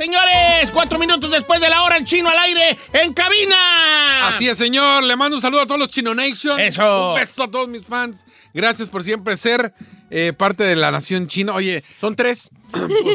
Señores, 0.00 0.70
cuatro 0.72 0.98
minutos 0.98 1.30
después 1.30 1.60
de 1.60 1.68
la 1.68 1.82
hora, 1.82 1.98
el 1.98 2.06
chino 2.06 2.30
al 2.30 2.38
aire 2.38 2.78
en 2.94 3.12
cabina. 3.12 4.28
Así 4.28 4.48
es, 4.48 4.56
señor. 4.56 5.02
Le 5.02 5.14
mando 5.14 5.36
un 5.36 5.42
saludo 5.42 5.60
a 5.60 5.66
todos 5.66 5.78
los 5.78 5.90
Chino 5.90 6.14
Nation. 6.14 6.58
Eso. 6.58 7.10
Un 7.10 7.16
beso 7.16 7.42
a 7.42 7.50
todos 7.50 7.68
mis 7.68 7.84
fans. 7.84 8.24
Gracias 8.54 8.88
por 8.88 9.04
siempre 9.04 9.36
ser 9.36 9.74
eh, 10.10 10.32
parte 10.32 10.64
de 10.64 10.76
la 10.76 10.90
nación 10.90 11.26
china. 11.28 11.54
Oye, 11.54 11.84
Son 11.96 12.16
tres. 12.16 12.50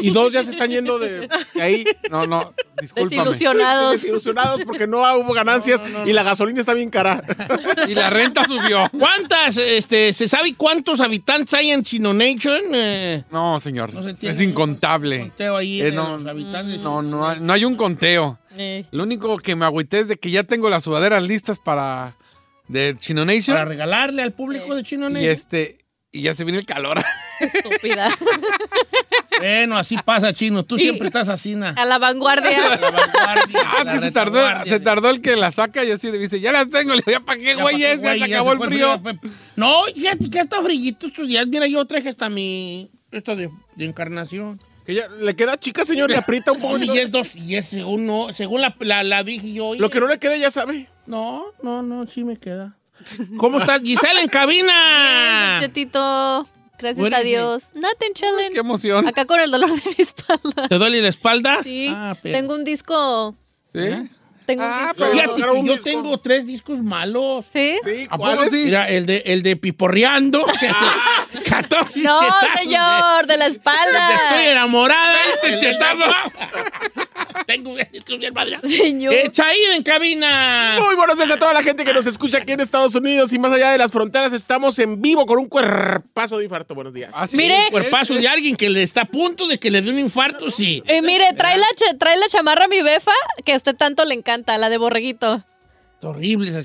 Y 0.02 0.10
dos 0.10 0.34
ya 0.34 0.42
se 0.42 0.50
están 0.50 0.68
yendo 0.70 0.98
de 0.98 1.28
ahí. 1.60 1.82
no, 2.10 2.26
no, 2.26 2.52
discúlpame. 2.78 3.16
Desilusionados. 3.22 3.92
Desilusionados 3.92 4.64
porque 4.66 4.86
no 4.86 4.98
hubo 5.18 5.32
ganancias 5.32 5.82
y 6.04 6.12
la 6.12 6.22
gasolina 6.22 6.60
está 6.60 6.74
bien 6.74 6.90
cara. 6.90 7.22
Y 7.88 7.94
la 7.94 8.10
renta 8.10 8.44
subió. 8.44 8.86
¿Cuántas, 8.98 9.56
este, 9.56 10.12
se 10.12 10.28
sabe 10.28 10.54
cuántos 10.56 11.00
habitantes 11.00 11.54
hay 11.54 11.70
en 11.70 11.82
Chino 11.84 12.12
Nation? 12.12 12.60
Eh, 12.74 13.24
No, 13.30 13.58
señor. 13.60 13.94
No 13.94 14.02
se 14.02 14.12
tiene 14.12 14.34
es 14.34 14.40
incontable. 14.42 15.20
conteo 15.20 15.56
ahí 15.56 15.80
Eh, 15.80 15.84
de 15.84 15.92
no, 15.92 16.18
los 16.18 16.26
habitantes. 16.28 16.80
no, 16.80 17.00
no, 17.00 17.26
hay- 17.26 17.40
no 17.40 17.52
hay 17.54 17.64
un 17.64 17.76
conteo. 17.76 18.38
Eh, 18.58 18.84
Lo 18.90 19.04
único 19.04 19.38
que 19.38 19.56
me 19.56 19.64
agüité 19.64 20.00
es 20.00 20.08
de 20.08 20.16
que 20.18 20.30
ya 20.30 20.44
tengo 20.44 20.68
las 20.68 20.84
sudaderas 20.84 21.22
listas 21.22 21.58
para 21.58 22.16
de 22.68 22.94
Chino 22.98 23.24
Nation. 23.24 23.54
Para 23.56 23.64
regalarle 23.64 24.22
al 24.22 24.32
público 24.34 24.74
de 24.74 24.82
Chino 24.82 25.08
y 25.08 25.12
Nation. 25.14 25.30
este 25.30 25.78
y 26.18 26.22
ya 26.22 26.34
se 26.34 26.44
viene 26.44 26.58
el 26.58 26.66
calor. 26.66 27.02
estúpida. 27.40 28.08
Bueno, 29.38 29.76
así 29.76 29.96
pasa, 30.04 30.32
Chino. 30.32 30.64
Tú 30.64 30.78
siempre 30.78 31.08
estás 31.08 31.28
así, 31.28 31.54
na. 31.54 31.70
A 31.76 31.84
la 31.84 31.98
vanguardia. 31.98 32.58
La 32.58 32.90
vanguardia, 32.90 33.60
Ah, 33.64 33.82
es 33.84 33.90
que 33.90 33.98
se 34.00 34.10
tardó, 34.10 34.38
retaguardia. 34.38 34.72
se 34.72 34.80
tardó 34.80 35.10
el 35.10 35.20
que 35.20 35.36
la 35.36 35.50
saca 35.50 35.84
y 35.84 35.90
así 35.90 36.10
dice, 36.10 36.40
ya 36.40 36.52
las 36.52 36.70
tengo. 36.70 36.94
Le 36.94 37.02
digo, 37.04 37.12
¿ya 37.12 37.20
para 37.20 37.38
qué, 37.38 37.54
Ya, 37.56 37.62
güey? 37.62 37.78
Ya, 37.78 37.96
se 37.96 38.18
ya 38.18 38.24
acabó 38.26 38.52
el 38.52 38.58
frío. 38.60 39.00
No, 39.56 39.82
fíjate 39.94 40.30
que 40.30 40.38
está 40.40 40.62
frillito 40.62 41.06
estos 41.08 41.28
días. 41.28 41.46
Mira, 41.46 41.66
yo 41.66 41.84
traje 41.84 42.08
hasta 42.08 42.28
mi... 42.28 42.90
Esta 43.10 43.36
de, 43.36 43.50
de 43.76 43.84
encarnación. 43.84 44.60
Que 44.86 44.94
ya 44.94 45.08
le 45.08 45.34
queda 45.36 45.58
chica, 45.58 45.84
señor, 45.84 46.10
le 46.10 46.16
aprieta 46.16 46.52
un 46.52 46.60
poco. 46.62 46.78
y 46.78 46.98
es 46.98 47.10
dos, 47.10 47.34
y 47.36 47.56
es 47.56 47.66
según 47.68 48.06
no, 48.06 48.32
según 48.32 48.60
la, 48.60 48.74
la, 48.80 49.02
la 49.04 49.22
dije 49.24 49.52
yo. 49.52 49.74
Lo 49.74 49.90
que 49.90 50.00
no 50.00 50.06
le 50.06 50.18
quede 50.18 50.38
ya 50.38 50.50
sabe. 50.50 50.88
No, 51.06 51.44
no, 51.62 51.82
no, 51.82 52.06
sí 52.06 52.24
me 52.24 52.36
queda. 52.36 52.76
¿Cómo 53.36 53.60
estás, 53.60 53.80
Giselle, 53.82 54.20
en 54.20 54.28
cabina? 54.28 55.58
Bien, 55.58 55.68
Chetito. 55.70 56.48
Gracias 56.78 57.12
a? 57.12 57.20
Dios. 57.20 57.70
Nothing 57.74 58.12
chilling. 58.14 58.52
Qué 58.52 58.60
emoción. 58.60 59.08
Acá 59.08 59.24
con 59.24 59.40
el 59.40 59.50
dolor 59.50 59.70
de 59.70 59.82
mi 59.90 59.94
espalda. 59.98 60.68
¿Te 60.68 60.74
duele 60.76 61.00
la 61.00 61.08
espalda? 61.08 61.62
Sí. 61.62 61.88
Ah, 61.90 62.16
Tengo 62.22 62.54
un 62.54 62.64
disco. 62.64 63.34
¿Sí? 63.74 63.80
Tengo 64.44 64.62
Ah, 64.62 64.92
un 64.92 64.96
disco. 64.96 65.10
pero- 65.16 65.32
Sacaron 65.36 65.56
un 65.58 65.66
yo 65.66 65.72
disco. 65.72 65.84
tengo 65.90 66.18
tres 66.20 66.46
discos 66.46 66.82
malos. 66.82 67.46
¿Sí? 67.52 67.78
Sí, 67.82 68.06
¿A 68.10 68.16
¿cuál 68.18 68.32
poco 68.36 68.44
es? 68.44 68.52
sí? 68.52 68.64
Mira, 68.64 68.88
el 68.90 69.06
de, 69.06 69.22
el 69.26 69.42
de 69.42 69.56
Piporreando. 69.56 70.44
14 71.48 72.02
No, 72.02 72.20
chetazos 72.20 72.60
señor, 72.60 73.26
de 73.26 73.36
la 73.38 73.48
de- 73.48 73.56
Estoy 73.56 73.72
espalda. 73.72 74.50
enamorada. 74.52 75.18
De- 75.42 75.58
chetazos. 75.58 76.14
Tengo 77.46 77.70
un 77.72 77.78
disco 77.92 78.16
bien 78.18 78.32
madre. 78.32 78.58
Señor. 78.62 79.12
Eh, 79.12 79.30
en 79.74 79.82
cabina. 79.82 80.78
Muy 80.80 80.94
buenos 80.94 81.16
días 81.16 81.30
a 81.30 81.38
toda 81.38 81.52
la 81.52 81.62
gente 81.62 81.84
que 81.84 81.92
nos 81.92 82.06
escucha 82.06 82.38
aquí 82.38 82.52
en 82.52 82.60
Estados 82.60 82.94
Unidos 82.94 83.32
y 83.32 83.38
más 83.38 83.52
allá 83.52 83.72
de 83.72 83.78
las 83.78 83.92
fronteras. 83.92 84.32
Estamos 84.32 84.78
en 84.78 85.00
vivo 85.00 85.26
con 85.26 85.38
un 85.38 85.48
cuerpazo 85.48 86.38
de 86.38 86.44
infarto. 86.44 86.74
Buenos 86.74 86.94
días. 86.94 87.12
Así 87.14 87.36
Mire. 87.36 87.64
es. 87.66 87.70
Cuerpazo 87.70 88.14
de 88.14 88.26
alguien 88.28 88.56
que 88.56 88.70
le 88.70 88.82
está 88.82 89.02
a 89.02 89.04
punto 89.06 89.46
de 89.46 89.58
que 89.58 89.70
le 89.70 89.82
dé 89.82 89.90
un 89.90 89.98
infarto, 89.98 90.50
sí. 90.50 90.82
Y 90.88 91.02
mire, 91.02 91.26
trae 91.36 91.56
la, 91.56 91.66
trae 91.98 92.16
la 92.16 92.28
chamarra 92.28 92.64
a 92.64 92.68
mi 92.68 92.82
befa 92.82 93.12
que 93.44 93.52
a 93.52 93.56
usted 93.56 93.76
tanto 93.76 94.04
le 94.04 94.14
encanta, 94.14 94.56
la 94.58 94.68
de 94.68 94.78
borreguito. 94.78 95.44
Es 96.06 96.10
horrible 96.10 96.50
esa 96.50 96.62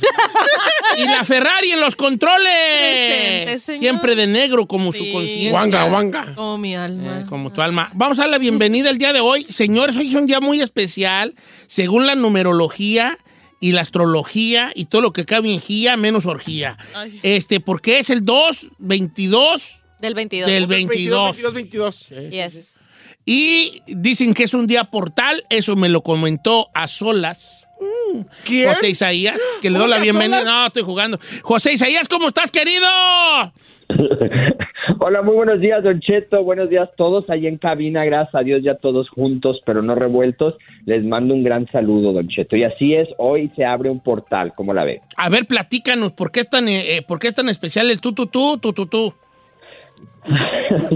Y 0.97 1.05
la 1.05 1.23
Ferrari 1.23 1.71
en 1.71 1.79
los 1.79 1.95
controles. 1.95 2.45
Presente, 2.47 3.59
señor. 3.59 3.81
Siempre 3.81 4.15
de 4.15 4.27
negro 4.27 4.67
como 4.67 4.93
su 4.93 5.11
conciencia. 5.11 5.53
Wanga, 5.53 5.85
wanga. 5.85 6.35
Como 6.35 6.57
mi 6.57 6.75
alma. 6.75 7.21
Eh, 7.21 7.25
como 7.27 7.51
tu 7.51 7.61
alma. 7.61 7.89
Vamos 7.93 8.19
a 8.19 8.23
dar 8.23 8.29
la 8.29 8.37
bienvenida 8.37 8.89
el 8.89 8.97
día 8.97 9.13
de 9.13 9.19
hoy. 9.19 9.45
Señores, 9.49 9.97
hoy 9.97 10.09
es 10.09 10.15
un 10.15 10.27
día 10.27 10.39
muy 10.39 10.61
especial. 10.61 11.33
Según 11.67 12.05
la 12.05 12.15
numerología 12.15 13.17
y 13.59 13.71
la 13.71 13.81
astrología 13.81 14.71
y 14.75 14.85
todo 14.85 15.01
lo 15.01 15.13
que 15.13 15.25
cabe 15.25 15.51
en 15.51 15.61
gía, 15.61 15.97
menos 15.97 16.25
orgía. 16.25 16.77
Ay. 16.93 17.19
Este, 17.23 17.59
porque 17.59 17.99
es 17.99 18.09
el 18.09 18.23
2, 18.25 18.67
22 18.79 19.81
Del 19.99 20.13
22. 20.13 20.51
del 20.51 20.67
22. 20.67 21.31
22, 21.53 21.53
22. 21.53 22.09
Yes. 22.29 22.75
Y 23.25 23.81
dicen 23.87 24.33
que 24.33 24.43
es 24.43 24.53
un 24.53 24.67
día 24.67 24.85
portal. 24.85 25.45
Eso 25.49 25.75
me 25.75 25.89
lo 25.89 26.01
comentó 26.01 26.69
a 26.73 26.87
solas. 26.87 27.60
¿Quién? 28.45 28.69
José 28.69 28.89
Isaías, 28.89 29.41
que 29.61 29.69
le 29.69 29.75
¿Cómo 29.75 29.83
doy 29.87 29.89
la 29.91 29.97
a 29.97 30.03
bienvenida. 30.03 30.39
solas? 30.39 30.53
No, 30.53 30.67
estoy 30.67 30.83
jugando. 30.83 31.19
José 31.41 31.73
Isaías, 31.73 32.07
¿cómo 32.07 32.27
estás, 32.27 32.51
querido? 32.51 32.87
Hola, 34.99 35.21
muy 35.21 35.35
buenos 35.35 35.59
días, 35.59 35.83
Don 35.83 35.99
Cheto. 35.99 36.43
Buenos 36.43 36.69
días 36.69 36.89
todos 36.95 37.29
ahí 37.29 37.47
en 37.47 37.57
cabina. 37.57 38.05
Gracias 38.05 38.35
a 38.35 38.43
Dios, 38.43 38.61
ya 38.63 38.75
todos 38.75 39.09
juntos, 39.09 39.61
pero 39.65 39.81
no 39.81 39.95
revueltos. 39.95 40.55
Les 40.85 41.03
mando 41.03 41.33
un 41.33 41.43
gran 41.43 41.67
saludo, 41.71 42.13
Don 42.13 42.27
Cheto. 42.27 42.55
Y 42.55 42.63
así 42.63 42.93
es, 42.93 43.07
hoy 43.17 43.51
se 43.55 43.65
abre 43.65 43.89
un 43.89 43.99
portal, 43.99 44.53
¿cómo 44.55 44.73
la 44.73 44.83
ve? 44.83 45.01
A 45.17 45.29
ver, 45.29 45.45
platícanos, 45.45 46.11
¿por 46.13 46.31
qué 46.31 46.41
es 46.41 46.49
tan, 46.49 46.67
eh, 46.67 46.97
eh, 46.97 47.01
¿por 47.01 47.19
qué 47.19 47.29
es 47.29 47.35
tan 47.35 47.49
especial 47.49 47.89
el 47.89 47.99
tú, 47.99 48.13
tú, 48.13 48.27
tú, 48.27 48.57
tú, 48.59 48.73
tú, 48.73 48.85
tú? 48.85 49.13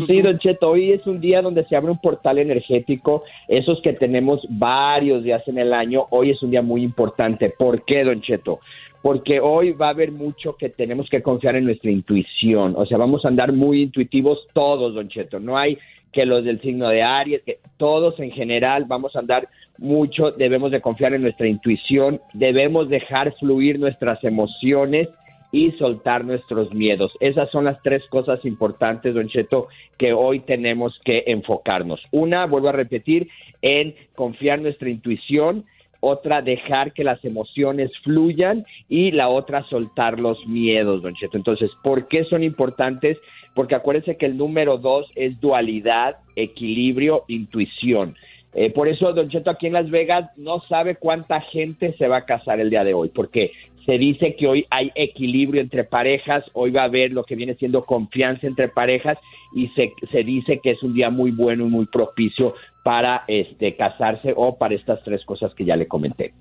Sí, 0.07 0.21
Don 0.21 0.37
Cheto, 0.39 0.69
hoy 0.69 0.91
es 0.91 1.05
un 1.07 1.19
día 1.19 1.41
donde 1.41 1.65
se 1.65 1.75
abre 1.75 1.91
un 1.91 1.99
portal 1.99 2.37
energético. 2.37 3.23
Esos 3.47 3.81
que 3.81 3.93
tenemos 3.93 4.45
varios 4.49 5.23
días 5.23 5.47
en 5.47 5.57
el 5.57 5.73
año, 5.73 6.05
hoy 6.11 6.31
es 6.31 6.41
un 6.43 6.51
día 6.51 6.61
muy 6.61 6.83
importante. 6.83 7.49
¿Por 7.49 7.83
qué, 7.85 8.03
Don 8.03 8.21
Cheto? 8.21 8.59
Porque 9.01 9.39
hoy 9.39 9.71
va 9.71 9.87
a 9.87 9.91
haber 9.91 10.11
mucho 10.11 10.55
que 10.55 10.69
tenemos 10.69 11.09
que 11.09 11.21
confiar 11.21 11.55
en 11.55 11.65
nuestra 11.65 11.91
intuición. 11.91 12.73
O 12.77 12.85
sea, 12.85 12.97
vamos 12.97 13.25
a 13.25 13.27
andar 13.27 13.51
muy 13.53 13.83
intuitivos 13.83 14.47
todos, 14.53 14.93
Don 14.95 15.09
Cheto. 15.09 15.39
No 15.39 15.57
hay 15.57 15.77
que 16.11 16.25
los 16.25 16.45
del 16.45 16.61
signo 16.61 16.87
de 16.87 17.03
Aries, 17.03 17.43
que 17.43 17.59
todos 17.77 18.17
en 18.19 18.31
general 18.31 18.85
vamos 18.87 19.15
a 19.15 19.19
andar 19.19 19.49
mucho, 19.77 20.31
debemos 20.31 20.71
de 20.71 20.79
confiar 20.79 21.13
en 21.13 21.21
nuestra 21.21 21.47
intuición, 21.47 22.21
debemos 22.33 22.87
dejar 22.87 23.35
fluir 23.35 23.77
nuestras 23.79 24.23
emociones 24.23 25.09
y 25.55 25.71
soltar 25.77 26.25
nuestros 26.25 26.73
miedos. 26.73 27.13
Esas 27.21 27.49
son 27.49 27.63
las 27.63 27.81
tres 27.81 28.03
cosas 28.09 28.43
importantes, 28.43 29.13
Don 29.13 29.29
Cheto, 29.29 29.69
que 29.97 30.11
hoy 30.11 30.41
tenemos 30.41 30.99
que 31.05 31.23
enfocarnos. 31.27 32.01
Una, 32.11 32.45
vuelvo 32.45 32.67
a 32.67 32.73
repetir, 32.73 33.29
en 33.61 33.95
confiar 34.15 34.59
nuestra 34.59 34.89
intuición, 34.89 35.63
otra, 36.01 36.41
dejar 36.41 36.91
que 36.91 37.05
las 37.05 37.23
emociones 37.23 37.89
fluyan 38.03 38.65
y 38.89 39.11
la 39.11 39.29
otra, 39.29 39.63
soltar 39.69 40.19
los 40.19 40.45
miedos, 40.45 41.01
Don 41.01 41.15
Cheto. 41.15 41.37
Entonces, 41.37 41.71
¿por 41.81 42.09
qué 42.09 42.25
son 42.25 42.43
importantes? 42.43 43.17
Porque 43.53 43.75
acuérdense 43.75 44.17
que 44.17 44.25
el 44.25 44.35
número 44.35 44.77
dos 44.77 45.09
es 45.15 45.39
dualidad, 45.39 46.17
equilibrio, 46.35 47.23
intuición. 47.29 48.17
Eh, 48.53 48.71
por 48.71 48.89
eso, 48.89 49.13
Don 49.13 49.29
Cheto, 49.29 49.51
aquí 49.51 49.67
en 49.67 49.73
Las 49.73 49.89
Vegas 49.89 50.31
no 50.35 50.61
sabe 50.67 50.97
cuánta 50.97 51.39
gente 51.39 51.95
se 51.97 52.09
va 52.09 52.17
a 52.17 52.25
casar 52.25 52.59
el 52.59 52.69
día 52.69 52.83
de 52.83 52.93
hoy, 52.93 53.07
porque 53.07 53.53
se 53.85 53.97
dice 53.97 54.35
que 54.35 54.47
hoy 54.47 54.65
hay 54.69 54.91
equilibrio 54.95 55.61
entre 55.61 55.83
parejas, 55.83 56.43
hoy 56.53 56.71
va 56.71 56.81
a 56.81 56.85
haber 56.85 57.11
lo 57.11 57.23
que 57.23 57.35
viene 57.35 57.55
siendo 57.55 57.85
confianza 57.85 58.47
entre 58.47 58.67
parejas 58.67 59.17
y 59.53 59.67
se, 59.69 59.93
se 60.11 60.23
dice 60.23 60.59
que 60.63 60.71
es 60.71 60.83
un 60.83 60.93
día 60.93 61.09
muy 61.09 61.31
bueno 61.31 61.65
y 61.65 61.69
muy 61.69 61.85
propicio 61.85 62.55
para 62.83 63.23
este 63.27 63.75
casarse 63.75 64.33
o 64.35 64.57
para 64.57 64.75
estas 64.75 65.03
tres 65.03 65.23
cosas 65.25 65.53
que 65.53 65.65
ya 65.65 65.75
le 65.75 65.87
comenté. 65.87 66.33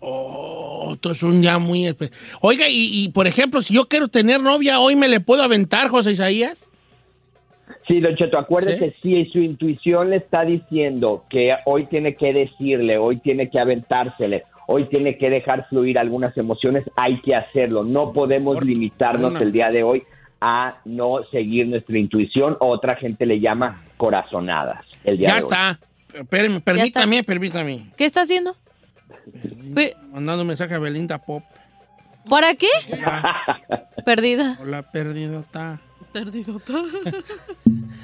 Oh, 0.00 0.90
esto 0.94 1.12
es 1.12 1.22
un 1.22 1.40
día 1.40 1.58
muy 1.58 1.86
especial. 1.86 2.38
Oiga, 2.42 2.68
y, 2.68 3.04
y, 3.04 3.08
por 3.10 3.26
ejemplo, 3.26 3.62
si 3.62 3.74
yo 3.74 3.86
quiero 3.86 4.08
tener 4.08 4.40
novia, 4.40 4.78
¿hoy 4.80 4.96
me 4.96 5.08
le 5.08 5.20
puedo 5.20 5.42
aventar, 5.42 5.88
José 5.88 6.12
Isaías? 6.12 6.68
Sí, 7.86 8.00
Don 8.00 8.16
Cheto, 8.16 8.38
acuérdese, 8.38 8.94
si 9.02 9.24
su 9.26 9.38
intuición 9.38 10.10
le 10.10 10.16
está 10.16 10.44
diciendo 10.44 11.24
que 11.28 11.54
hoy 11.66 11.86
tiene 11.86 12.16
que 12.16 12.32
decirle, 12.32 12.98
hoy 12.98 13.18
tiene 13.18 13.50
que 13.50 13.58
aventársele, 13.58 14.44
hoy 14.66 14.88
tiene 14.88 15.18
que 15.18 15.30
dejar 15.30 15.68
fluir 15.68 15.98
algunas 15.98 16.36
emociones, 16.36 16.84
hay 16.96 17.20
que 17.22 17.34
hacerlo. 17.34 17.84
No 17.84 18.12
podemos 18.12 18.62
limitarnos 18.64 19.40
el 19.40 19.52
día 19.52 19.70
de 19.70 19.82
hoy 19.82 20.02
a 20.40 20.76
no 20.84 21.20
seguir 21.30 21.66
nuestra 21.68 21.98
intuición, 21.98 22.56
otra 22.60 22.96
gente 22.96 23.24
le 23.26 23.40
llama 23.40 23.82
corazonadas. 23.96 24.84
El 25.04 25.18
día 25.18 25.28
Ya 25.28 25.34
de 25.36 25.40
hoy. 25.42 25.48
está. 25.50 25.80
Permítame, 26.64 27.24
permítame. 27.24 27.90
¿Qué 27.96 28.04
está 28.04 28.22
haciendo? 28.22 28.54
Mandando 30.12 30.42
un 30.42 30.48
mensaje 30.48 30.74
a 30.74 30.78
Belinda 30.78 31.18
Pop. 31.18 31.42
¿Para 32.28 32.54
qué? 32.54 32.68
Ya, 32.88 33.36
Perdida. 34.04 34.58
hola, 34.60 34.82
perdido 34.90 35.40
está. 35.40 35.80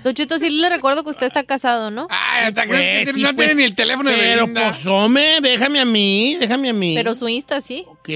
Don 0.02 0.14
Cheto, 0.14 0.38
sí 0.38 0.48
le 0.48 0.69
recuerdo 0.70 1.04
que 1.04 1.10
usted 1.10 1.26
está 1.26 1.44
casado, 1.44 1.90
¿no? 1.90 2.06
Ay, 2.08 2.44
hasta 2.46 2.62
que 2.62 2.69
Pues, 3.04 3.14
sí, 3.14 3.20
no 3.22 3.28
pues, 3.34 3.37
tiene 3.37 3.54
ni 3.54 3.64
el 3.64 3.75
teléfono 3.75 4.10
de 4.10 4.16
Pero 4.16 4.40
Belinda. 4.42 4.62
pues, 4.64 4.87
hombre, 4.87 5.40
déjame 5.42 5.78
a 5.81 5.84
mí, 5.84 6.37
déjame 6.40 6.70
a 6.70 6.72
mí. 6.72 6.94
Pero 6.96 7.14
su 7.14 7.28
Insta 7.28 7.60
sí. 7.60 7.84
Ok, 7.87 8.08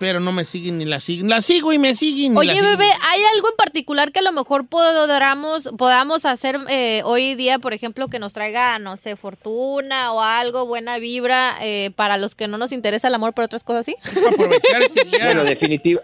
pero 0.00 0.18
no 0.18 0.32
me 0.32 0.44
siguen 0.44 0.78
ni 0.78 0.84
la 0.84 0.98
siguen. 0.98 1.28
La 1.28 1.40
sigo 1.40 1.72
y 1.72 1.78
me 1.78 1.94
siguen. 1.94 2.36
Oye, 2.36 2.50
siguen. 2.56 2.64
bebé, 2.64 2.90
¿hay 3.02 3.20
algo 3.36 3.50
en 3.50 3.56
particular 3.56 4.10
que 4.10 4.18
a 4.18 4.22
lo 4.22 4.32
mejor 4.32 4.66
podamos, 4.66 5.68
podamos 5.78 6.24
hacer 6.24 6.58
eh, 6.68 7.02
hoy 7.04 7.36
día, 7.36 7.60
por 7.60 7.72
ejemplo, 7.72 8.08
que 8.08 8.18
nos 8.18 8.32
traiga, 8.32 8.78
no 8.80 8.96
sé, 8.96 9.14
fortuna 9.14 10.12
o 10.12 10.20
algo, 10.22 10.66
buena 10.66 10.98
vibra, 10.98 11.56
eh, 11.60 11.92
para 11.94 12.16
los 12.18 12.34
que 12.34 12.48
no 12.48 12.58
nos 12.58 12.72
interesa 12.72 13.06
el 13.06 13.14
amor, 13.14 13.32
pero 13.32 13.46
otras 13.46 13.62
cosas 13.62 13.86
sí? 13.86 13.94
Aprovechar 14.32 14.82
este 14.82 15.04
día. 15.04 15.24
Bueno, 15.26 15.44
definitiva- 15.44 16.00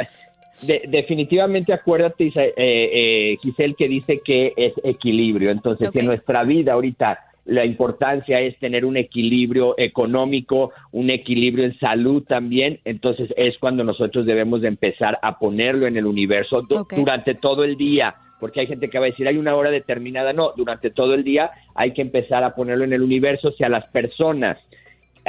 de- 0.62 0.84
definitivamente 0.88 1.72
acuérdate, 1.72 2.26
eh, 2.34 2.52
eh, 2.56 3.36
Giselle, 3.42 3.74
que 3.74 3.88
dice 3.88 4.20
que 4.24 4.52
es 4.56 4.72
equilibrio. 4.82 5.50
Entonces, 5.50 5.88
Ok. 5.88 5.96
en 5.96 6.06
nuestra 6.06 6.44
vida 6.44 6.72
ahorita 6.72 7.20
la 7.44 7.64
importancia 7.64 8.40
es 8.40 8.58
tener 8.58 8.84
un 8.84 8.98
equilibrio 8.98 9.74
económico, 9.78 10.70
un 10.92 11.08
equilibrio 11.08 11.64
en 11.64 11.78
salud 11.78 12.22
también. 12.24 12.78
Entonces, 12.84 13.32
es 13.38 13.56
cuando 13.58 13.84
nosotros 13.84 14.26
debemos 14.26 14.60
de 14.60 14.68
empezar 14.68 15.18
a 15.22 15.38
ponerlo 15.38 15.86
en 15.86 15.96
el 15.96 16.04
universo 16.06 16.62
durante 16.94 17.34
todo 17.34 17.64
el 17.64 17.76
día. 17.78 18.14
Porque 18.38 18.60
hay 18.60 18.66
gente 18.66 18.88
que 18.90 18.98
va 18.98 19.06
a 19.06 19.08
decir, 19.10 19.26
hay 19.26 19.38
una 19.38 19.56
hora 19.56 19.70
determinada. 19.70 20.32
No, 20.34 20.52
durante 20.56 20.90
todo 20.90 21.14
el 21.14 21.24
día 21.24 21.50
hay 21.74 21.92
que 21.92 22.02
empezar 22.02 22.44
a 22.44 22.54
ponerlo 22.54 22.84
en 22.84 22.92
el 22.92 23.02
universo. 23.02 23.50
Si 23.52 23.64
a 23.64 23.68
las 23.70 23.86
personas 23.86 24.58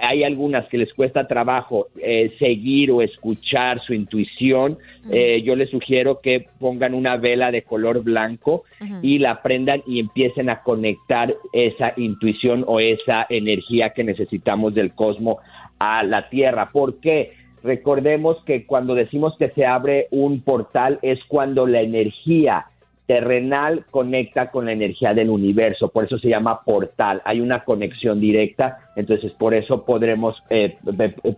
hay 0.01 0.23
algunas 0.23 0.67
que 0.67 0.77
les 0.77 0.93
cuesta 0.93 1.27
trabajo 1.27 1.87
eh, 2.01 2.31
seguir 2.39 2.91
o 2.91 3.01
escuchar 3.01 3.81
su 3.81 3.93
intuición, 3.93 4.77
eh, 5.11 5.41
yo 5.43 5.55
les 5.55 5.69
sugiero 5.69 6.19
que 6.21 6.47
pongan 6.59 6.93
una 6.93 7.17
vela 7.17 7.51
de 7.51 7.63
color 7.63 8.03
blanco 8.03 8.63
y 9.01 9.19
la 9.19 9.41
prendan 9.41 9.81
y 9.87 9.99
empiecen 9.99 10.49
a 10.49 10.61
conectar 10.61 11.35
esa 11.53 11.93
intuición 11.97 12.63
o 12.67 12.79
esa 12.79 13.25
energía 13.29 13.91
que 13.91 14.03
necesitamos 14.03 14.73
del 14.73 14.93
cosmos 14.93 15.37
a 15.79 16.03
la 16.03 16.29
Tierra. 16.29 16.69
¿Por 16.71 16.99
qué? 16.99 17.33
Recordemos 17.63 18.37
que 18.45 18.65
cuando 18.65 18.95
decimos 18.95 19.35
que 19.37 19.49
se 19.49 19.65
abre 19.65 20.07
un 20.11 20.41
portal 20.41 20.99
es 21.01 21.19
cuando 21.27 21.67
la 21.67 21.81
energía 21.81 22.65
terrenal 23.09 23.85
conecta 23.89 24.51
con 24.51 24.67
la 24.67 24.71
energía 24.71 25.15
del 25.15 25.31
universo, 25.31 25.87
por 25.87 26.05
eso 26.05 26.19
se 26.19 26.29
llama 26.29 26.61
portal, 26.61 27.23
hay 27.25 27.41
una 27.41 27.63
conexión 27.63 28.21
directa, 28.21 28.91
entonces 28.95 29.31
por 29.31 29.55
eso 29.55 29.83
podremos 29.83 30.35
eh, 30.51 30.77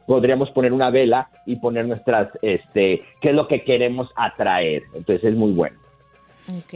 podríamos 0.06 0.50
poner 0.50 0.74
una 0.74 0.90
vela 0.90 1.30
y 1.46 1.56
poner 1.56 1.86
nuestras, 1.86 2.28
este, 2.42 3.04
qué 3.22 3.30
es 3.30 3.36
lo 3.36 3.48
que 3.48 3.64
queremos 3.64 4.10
atraer, 4.18 4.84
entonces 4.94 5.24
es 5.24 5.34
muy 5.34 5.54
bueno. 5.54 5.78
Ok. 6.50 6.74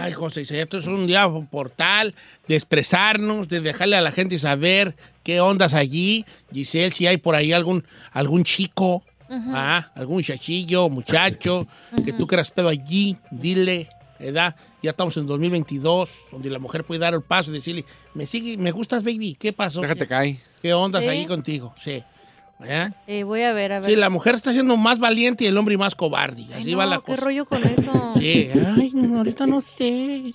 Ay, 0.00 0.10
José, 0.10 0.42
esto 0.42 0.78
es 0.78 0.88
un 0.88 1.06
día 1.06 1.28
un 1.28 1.46
portal 1.46 2.12
de 2.48 2.56
expresarnos, 2.56 3.48
de 3.48 3.60
dejarle 3.60 3.94
a 3.94 4.00
la 4.00 4.10
gente 4.10 4.38
saber 4.38 4.96
qué 5.22 5.40
ondas 5.40 5.72
allí. 5.72 6.24
Giselle, 6.52 6.90
si 6.90 7.06
hay 7.06 7.18
por 7.18 7.36
ahí 7.36 7.52
algún, 7.52 7.84
algún 8.10 8.42
chico, 8.42 9.04
ah, 9.30 9.92
algún 9.94 10.16
muchachillo, 10.16 10.88
muchacho, 10.88 11.68
que 12.04 12.12
tú 12.12 12.26
quieras 12.26 12.50
pedo 12.50 12.68
allí, 12.68 13.16
dile, 13.30 13.86
¿verdad? 14.22 14.56
Ya 14.82 14.90
estamos 14.90 15.16
en 15.16 15.26
2022, 15.26 16.26
donde 16.32 16.48
la 16.50 16.58
mujer 16.58 16.84
puede 16.84 17.00
dar 17.00 17.14
el 17.14 17.22
paso 17.22 17.50
y 17.50 17.54
decirle, 17.54 17.84
me 18.14 18.26
sigue, 18.26 18.56
me 18.56 18.70
gustas, 18.70 19.02
baby, 19.02 19.36
¿qué 19.38 19.52
pasó? 19.52 19.80
Déjate 19.80 20.00
¿Qué, 20.00 20.06
caer. 20.08 20.36
qué 20.62 20.72
ondas 20.74 21.02
¿Sí? 21.02 21.08
allí 21.10 21.26
contigo? 21.26 21.74
Sí. 21.82 22.02
¿verdad? 22.58 22.94
Eh, 23.08 23.24
voy 23.24 23.42
a 23.42 23.52
ver, 23.52 23.72
a 23.72 23.80
ver. 23.80 23.90
Sí, 23.90 23.96
la 23.96 24.08
mujer 24.08 24.36
está 24.36 24.52
siendo 24.52 24.76
más 24.76 25.00
valiente 25.00 25.42
y 25.42 25.48
el 25.48 25.58
hombre 25.58 25.76
más 25.76 25.96
cobarde. 25.96 26.42
Ay, 26.54 26.62
Así 26.62 26.72
no, 26.72 26.78
va 26.78 26.86
la 26.86 26.98
¿Qué 26.98 27.06
cosa. 27.06 27.20
rollo 27.22 27.44
con 27.44 27.64
eso? 27.64 28.12
Sí, 28.16 28.48
ay, 28.76 28.92
no, 28.94 29.18
ahorita 29.18 29.46
no 29.48 29.60
sé. 29.60 30.32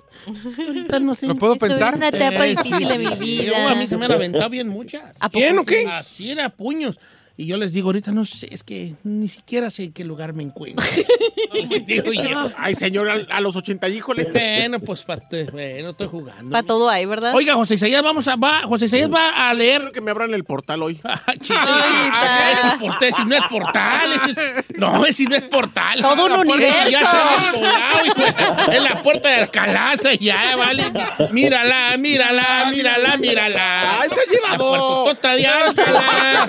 Ahorita 0.68 1.00
no 1.00 1.16
sé. 1.16 1.28
¿Lo 1.28 1.36
puedo 1.36 1.54
Estoy 1.54 1.70
pensar? 1.70 1.94
en 1.94 1.98
una 2.00 2.10
etapa 2.10 2.46
Eh, 2.46 2.50
difícil 2.50 2.76
sí, 2.80 2.86
de 2.86 2.98
mi 3.00 3.16
vida. 3.16 3.44
Yo, 3.46 3.68
a 3.70 3.76
mí 3.76 3.88
se 3.88 3.96
me 3.96 4.06
han 4.06 4.12
aventado 4.12 4.50
bien 4.50 4.68
muchas. 4.68 5.04
¿A 5.22 5.30
¿Quién 5.30 5.58
o 5.58 5.64
qué? 5.64 5.88
Así 5.88 6.30
era, 6.32 6.50
puños. 6.50 7.00
Y 7.40 7.46
yo 7.46 7.58
les 7.58 7.72
digo, 7.72 7.90
ahorita 7.90 8.12
no 8.12 8.26
sé, 8.26 8.48
es 8.52 8.64
que 8.64 8.96
ni 9.04 9.28
siquiera 9.28 9.70
sé 9.70 9.84
en 9.84 9.94
qué 9.94 10.04
lugar 10.04 10.34
me 10.34 10.42
encuentro. 10.42 10.84
Digo 11.86 12.12
yo. 12.12 12.50
Ay, 12.58 12.74
señor, 12.74 13.08
a, 13.10 13.18
a 13.36 13.42
los 13.42 13.56
80, 13.56 13.88
híjole. 13.90 14.24
Bueno, 14.32 14.80
pues, 14.80 15.04
pa- 15.04 15.20
bueno, 15.52 15.92
estoy 15.92 16.08
jugando. 16.08 16.52
Para 16.52 16.64
todo 16.66 16.90
hay, 16.90 17.06
¿verdad? 17.06 17.36
Oiga, 17.36 17.54
José 17.54 17.76
Isaías, 17.76 18.02
vamos 18.02 18.28
a, 18.28 18.36
va, 18.38 18.64
José 18.64 18.86
Isaías 18.86 19.10
va 19.14 19.50
a 19.50 19.54
leer 19.54 19.78
Quiero 19.78 19.92
que 19.92 20.02
me 20.02 20.10
abran 20.12 20.34
el 20.34 20.44
portal 20.46 20.82
hoy. 20.82 21.00
Ah, 21.28 21.34
chica. 21.40 21.62
Ahorita. 21.62 22.12
Ah, 22.14 22.52
ese 22.52 22.78
portal, 22.80 23.10
ese 23.10 23.26
no 23.26 23.36
es 23.36 23.44
portal. 23.50 24.14
ese- 24.14 24.66
no, 24.78 25.06
ese 25.06 25.24
no 25.26 25.36
es 25.36 25.44
portal. 25.44 26.02
Todo 26.02 26.26
un 26.26 26.32
La 26.32 26.36
puerta 26.38 26.54
universo. 26.56 26.90
ya 26.90 27.00
está. 27.02 28.76
Es 28.76 28.84
la 28.84 29.02
puerta 29.04 29.30
de 29.30 29.36
Alcalá, 29.36 29.94
ya, 30.20 30.56
vale. 30.56 30.86
Mírala, 31.32 31.96
mírala, 32.00 32.66
mírala, 32.72 33.18
mírala. 33.18 34.02
Ay, 34.02 34.10
se 34.10 34.22
ha 34.22 34.26
llevado. 34.26 34.72
La 34.72 34.78
puertotota 34.80 35.36
de 35.36 35.46
Alcalá. 35.48 36.48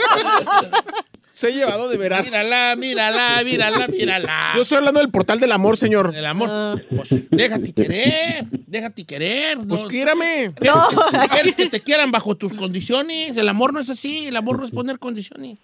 Se 1.32 1.46
ha 1.46 1.50
llevado 1.50 1.88
de 1.88 1.96
veras. 1.96 2.26
Mírala, 2.26 2.74
mírala, 2.76 3.42
mírala, 3.44 3.86
mírala. 3.86 4.52
Yo 4.56 4.62
estoy 4.62 4.78
hablando 4.78 4.98
del 4.98 5.10
portal 5.10 5.38
del 5.38 5.52
amor, 5.52 5.76
señor. 5.76 6.12
El 6.16 6.26
amor. 6.26 6.84
Pues 6.90 7.08
déjate 7.30 7.72
querer, 7.72 8.44
déjate 8.66 9.04
querer. 9.04 9.58
Pues 9.68 9.82
no- 9.84 9.88
quírame. 9.88 10.52
No. 10.64 10.88
Quieres 11.30 11.54
que 11.54 11.66
te 11.68 11.80
quieran 11.80 12.10
bajo 12.10 12.34
tus 12.34 12.52
condiciones. 12.54 13.36
El 13.36 13.48
amor 13.48 13.72
no 13.72 13.78
es 13.78 13.88
así. 13.88 14.26
El 14.26 14.36
amor 14.36 14.58
no 14.58 14.64
es 14.66 14.72
poner 14.72 14.98
condiciones. 14.98 15.58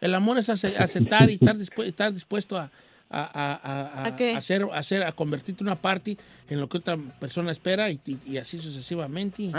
El 0.00 0.14
amor 0.14 0.38
es 0.38 0.48
ace- 0.48 0.74
aceptar 0.78 1.28
y 1.28 1.34
estar, 1.34 1.54
dispu- 1.58 1.84
estar 1.84 2.14
dispuesto 2.14 2.56
a, 2.56 2.70
a, 3.10 3.22
a- 3.22 3.54
a- 3.54 4.02
a- 4.02 4.06
¿A 4.06 4.16
qué? 4.16 4.34
a 4.34 4.38
hacer, 4.38 4.62
a 4.72 4.78
hacer- 4.78 5.02
a 5.02 5.12
convertirte 5.12 5.64
una 5.64 5.74
parte 5.74 6.16
en 6.48 6.60
lo 6.60 6.68
que 6.68 6.78
otra 6.78 6.96
persona 7.18 7.50
espera 7.52 7.90
y, 7.90 7.98
y- 8.06 8.18
y 8.32 8.38
así 8.38 8.58
sucesivamente. 8.58 9.50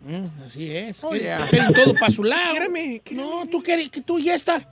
Mm, 0.00 0.26
así 0.46 0.74
es. 0.74 1.02
Oh, 1.04 1.10
quieren, 1.10 1.26
yeah. 1.38 1.48
quieren 1.48 1.72
todo 1.74 1.94
para 1.94 2.10
su 2.12 2.24
lado. 2.24 2.52
Quírame, 2.54 3.02
No, 3.12 3.46
tú 3.50 3.62
quieres 3.62 3.90
que 3.90 4.00
tú 4.00 4.18
ya 4.18 4.34
estás. 4.34 4.66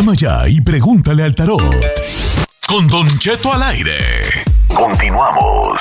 Llama 0.00 0.14
ya 0.14 0.48
y 0.48 0.62
pregúntale 0.62 1.22
al 1.24 1.34
tarot. 1.34 1.60
Con 2.66 2.88
Don 2.88 3.06
Cheto 3.18 3.52
al 3.52 3.62
aire. 3.64 3.98
Continuamos. 4.74 5.78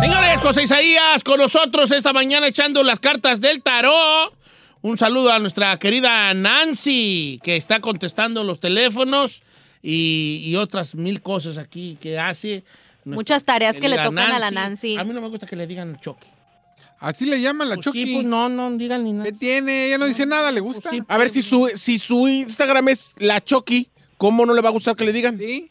Señores, 0.00 0.40
José 0.40 0.62
Isaías 0.62 1.22
con 1.22 1.40
nosotros 1.40 1.90
esta 1.90 2.14
mañana 2.14 2.46
echando 2.46 2.82
las 2.82 3.00
cartas 3.00 3.42
del 3.42 3.62
tarot. 3.62 4.32
Un 4.80 4.96
saludo 4.96 5.30
a 5.30 5.38
nuestra 5.38 5.76
querida 5.76 6.32
Nancy, 6.32 7.40
que 7.42 7.56
está 7.56 7.80
contestando 7.80 8.44
los 8.44 8.60
teléfonos 8.60 9.42
y, 9.82 10.40
y 10.42 10.56
otras 10.56 10.94
mil 10.94 11.20
cosas 11.20 11.58
aquí 11.58 11.98
que 12.00 12.18
hace. 12.18 12.64
Nuestra 13.04 13.14
Muchas 13.14 13.44
tareas 13.44 13.78
que 13.78 13.90
le 13.90 13.98
tocan 13.98 14.32
a 14.32 14.38
la 14.38 14.50
Nancy. 14.50 14.96
A 14.96 15.04
mí 15.04 15.12
no 15.12 15.20
me 15.20 15.28
gusta 15.28 15.46
que 15.46 15.54
le 15.54 15.66
digan 15.66 16.00
choque. 16.00 16.33
Así 17.04 17.26
le 17.26 17.40
llaman 17.40 17.68
la 17.68 17.74
Pues 17.76 17.84
Chucky. 17.84 18.04
sí, 18.04 18.14
pues 18.14 18.24
no, 18.26 18.48
no 18.48 18.70
digan 18.76 19.04
ni 19.04 19.12
nada. 19.12 19.24
¿Qué 19.24 19.32
tiene? 19.32 19.86
Ella 19.88 19.98
no 19.98 20.06
dice 20.06 20.24
nada, 20.26 20.50
¿le 20.50 20.60
gusta? 20.60 20.88
Pues 20.88 21.00
sí. 21.02 21.06
A 21.08 21.18
ver, 21.18 21.28
si 21.28 21.42
su, 21.42 21.70
si 21.74 21.98
su 21.98 22.26
Instagram 22.28 22.88
es 22.88 23.14
la 23.18 23.42
Chucky, 23.44 23.88
¿cómo 24.16 24.46
no 24.46 24.54
le 24.54 24.62
va 24.62 24.70
a 24.70 24.72
gustar 24.72 24.96
que 24.96 25.04
le 25.04 25.12
digan? 25.12 25.36
Sí. 25.36 25.70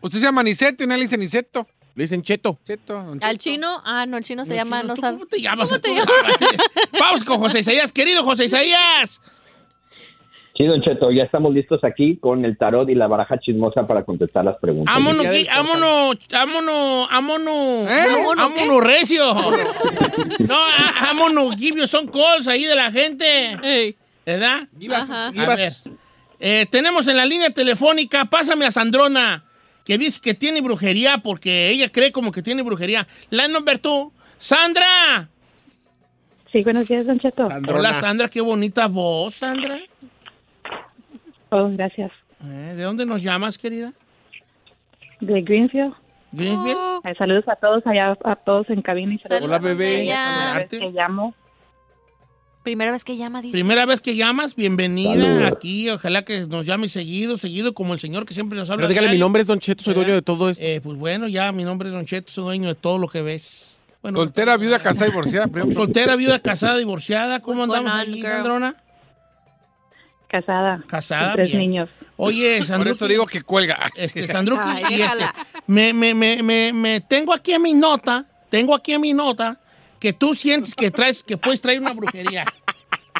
Usted 0.00 0.18
se 0.20 0.24
llama 0.24 0.42
Niceto 0.42 0.84
y 0.84 0.86
nadie 0.86 1.00
le 1.00 1.04
dice 1.06 1.18
Niceto. 1.18 1.66
Le 1.96 2.04
dicen 2.04 2.22
Cheto. 2.22 2.58
Cheto. 2.64 3.16
Al 3.20 3.38
chino, 3.38 3.80
ah, 3.84 4.04
no, 4.06 4.16
el 4.16 4.24
chino 4.24 4.44
se 4.44 4.50
No, 4.50 4.56
llama, 4.56 4.80
chino, 4.80 4.88
no 4.88 4.94
¿tú 4.96 5.00
sabe. 5.00 5.16
¿Cómo 5.18 5.26
te 5.26 5.40
llamas? 5.40 5.68
¿Cómo 5.68 5.80
te 5.80 5.94
llamas? 5.94 6.10
Vamos 6.98 7.24
con 7.24 7.38
José 7.38 7.60
Isaías, 7.60 7.92
querido 7.92 8.22
José 8.24 8.46
Isaías. 8.46 9.20
Sí, 10.56 10.64
Don 10.66 10.80
Cheto, 10.82 11.10
ya 11.10 11.24
estamos 11.24 11.52
listos 11.52 11.82
aquí 11.82 12.16
con 12.16 12.44
el 12.44 12.56
tarot 12.56 12.88
y 12.88 12.94
la 12.94 13.08
baraja 13.08 13.40
chismosa 13.40 13.88
para 13.88 14.04
contestar 14.04 14.44
las 14.44 14.56
preguntas. 14.58 14.94
Vámonos, 14.94 15.26
vámonos, 15.48 16.16
vámonos, 16.30 17.08
vámonos, 17.10 17.90
¿Eh? 17.90 18.06
¿Vámonos 18.12 18.50
qué? 18.50 18.60
vámonos 18.60 18.84
recio. 18.84 19.34
No, 20.38 20.54
ah, 20.54 20.94
vámonos, 21.00 21.56
give 21.56 21.76
you 21.80 21.88
some 21.88 22.08
calls 22.08 22.46
ahí 22.46 22.64
de 22.64 22.76
la 22.76 22.92
gente, 22.92 23.24
Ey. 23.64 23.96
¿verdad? 24.24 24.68
Givas, 24.78 25.10
Givas. 25.32 25.84
ver, 25.84 25.94
eh, 26.38 26.66
tenemos 26.70 27.08
en 27.08 27.16
la 27.16 27.26
línea 27.26 27.50
telefónica, 27.50 28.26
pásame 28.26 28.64
a 28.64 28.70
Sandrona, 28.70 29.44
que 29.84 29.98
dice 29.98 30.20
que 30.22 30.34
tiene 30.34 30.60
brujería 30.60 31.18
porque 31.18 31.70
ella 31.70 31.90
cree 31.90 32.12
como 32.12 32.30
que 32.30 32.42
tiene 32.42 32.62
brujería. 32.62 33.08
La 33.30 33.48
number 33.48 33.80
two, 33.80 34.12
Sandra. 34.38 35.28
Sí, 36.52 36.62
buenos 36.62 36.86
días, 36.86 37.06
Don 37.06 37.18
Cheto. 37.18 37.48
Sandrona. 37.48 37.78
Hola, 37.80 37.94
Sandra, 37.94 38.28
qué 38.28 38.40
bonita 38.40 38.86
voz, 38.86 39.34
Sandra. 39.34 39.80
Oh, 41.50 41.68
gracias. 41.72 42.10
Eh, 42.44 42.74
¿De 42.76 42.82
dónde 42.82 43.06
nos 43.06 43.20
llamas, 43.20 43.58
querida? 43.58 43.92
De 45.20 45.40
Greenfield. 45.42 45.94
Greensville. 46.32 46.74
Oh, 46.76 47.00
Eh, 47.04 47.14
saludos 47.16 47.44
a 47.48 47.54
todos 47.56 47.86
allá, 47.86 48.16
a 48.24 48.34
todos 48.36 48.68
en 48.70 48.82
cabina 48.82 49.14
y 49.14 49.18
saludos 49.18 49.44
Hola, 49.44 49.58
bebé. 49.58 49.96
bella. 49.98 50.50
a 50.50 50.54
la 50.54 50.58
vez 50.60 50.68
que 50.68 50.90
llamo. 50.90 51.34
Primera 52.64 52.90
vez 52.92 53.04
que 53.04 53.16
llama, 53.16 53.40
dice. 53.42 53.52
Primera 53.52 53.84
vez 53.86 54.00
que 54.00 54.16
llamas, 54.16 54.56
bienvenida 54.56 55.46
aquí. 55.48 55.90
Ojalá 55.90 56.24
que 56.24 56.46
nos 56.46 56.64
llame 56.64 56.88
seguido, 56.88 57.36
seguido, 57.36 57.74
como 57.74 57.92
el 57.92 58.00
señor 58.00 58.24
que 58.24 58.32
siempre 58.34 58.58
nos 58.58 58.70
habla. 58.70 58.82
Pero 58.82 58.88
dígale, 58.88 59.10
mi 59.10 59.18
nombre 59.18 59.42
es 59.42 59.46
Don 59.48 59.58
Cheto, 59.58 59.84
soy 59.84 59.92
¿Verdad? 59.92 60.06
dueño 60.06 60.14
de 60.16 60.22
todo 60.22 60.48
esto. 60.48 60.64
Eh, 60.64 60.80
pues 60.82 60.96
bueno, 60.98 61.28
ya 61.28 61.52
mi 61.52 61.62
nombre 61.62 61.88
es 61.88 61.94
Don 61.94 62.06
Cheto, 62.06 62.32
soy 62.32 62.44
dueño 62.44 62.68
de 62.68 62.74
todo 62.74 62.96
lo 62.98 63.06
que 63.06 63.20
ves. 63.22 63.84
Bueno, 64.02 64.18
Soltera, 64.18 64.56
viuda, 64.56 64.80
casada, 64.80 65.06
divorciada. 65.06 65.46
soltera, 65.74 66.16
viuda, 66.16 66.38
casada, 66.38 66.76
divorciada. 66.78 67.40
¿Cómo 67.40 67.64
andamos 67.64 67.92
ahí? 67.92 68.20
Sandrona? 68.22 68.76
Casada. 70.28 70.82
Casada, 70.86 71.26
con 71.26 71.34
tres 71.36 71.48
bien. 71.48 71.60
niños. 71.60 71.88
Oye, 72.16 72.58
Por 72.58 72.66
Sandruki, 72.66 72.96
eso 72.96 73.08
digo 73.08 73.26
que 73.26 73.42
cuelga. 73.42 73.78
este, 73.96 74.20
y 74.20 74.24
este, 74.24 75.24
me, 75.66 75.92
me, 75.92 76.14
me, 76.14 76.42
me, 76.42 76.72
me 76.72 77.00
tengo 77.00 77.32
aquí 77.32 77.52
en 77.52 77.62
mi 77.62 77.74
nota, 77.74 78.24
tengo 78.48 78.74
aquí 78.74 78.92
en 78.92 79.00
mi 79.00 79.12
nota 79.12 79.58
que 80.00 80.12
tú 80.12 80.34
sientes 80.34 80.74
que 80.74 80.90
traes, 80.90 81.22
que 81.22 81.36
puedes 81.36 81.60
traer 81.60 81.80
una 81.80 81.92
brujería. 81.92 82.44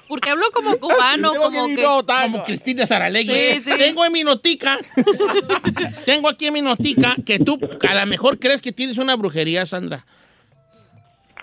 Porque 0.08 0.30
hablo 0.30 0.44
como 0.52 0.76
cubano, 0.80 1.32
Tengo 1.32 1.44
como 1.44 1.66
que... 1.68 1.82
nota. 1.82 2.22
Como 2.22 2.44
Cristina 2.44 2.86
Saralegui. 2.86 3.32
Sí, 3.32 3.62
sí. 3.64 3.78
Tengo 3.78 4.04
en 4.04 4.12
mi 4.12 4.22
notica, 4.22 4.78
tengo 6.04 6.28
aquí 6.28 6.46
en 6.46 6.52
mi 6.54 6.62
notica 6.62 7.16
que 7.24 7.38
tú 7.38 7.58
a 7.88 7.94
lo 7.94 8.06
mejor 8.06 8.38
crees 8.38 8.60
que 8.60 8.72
tienes 8.72 8.98
una 8.98 9.16
brujería, 9.16 9.64
Sandra. 9.66 10.04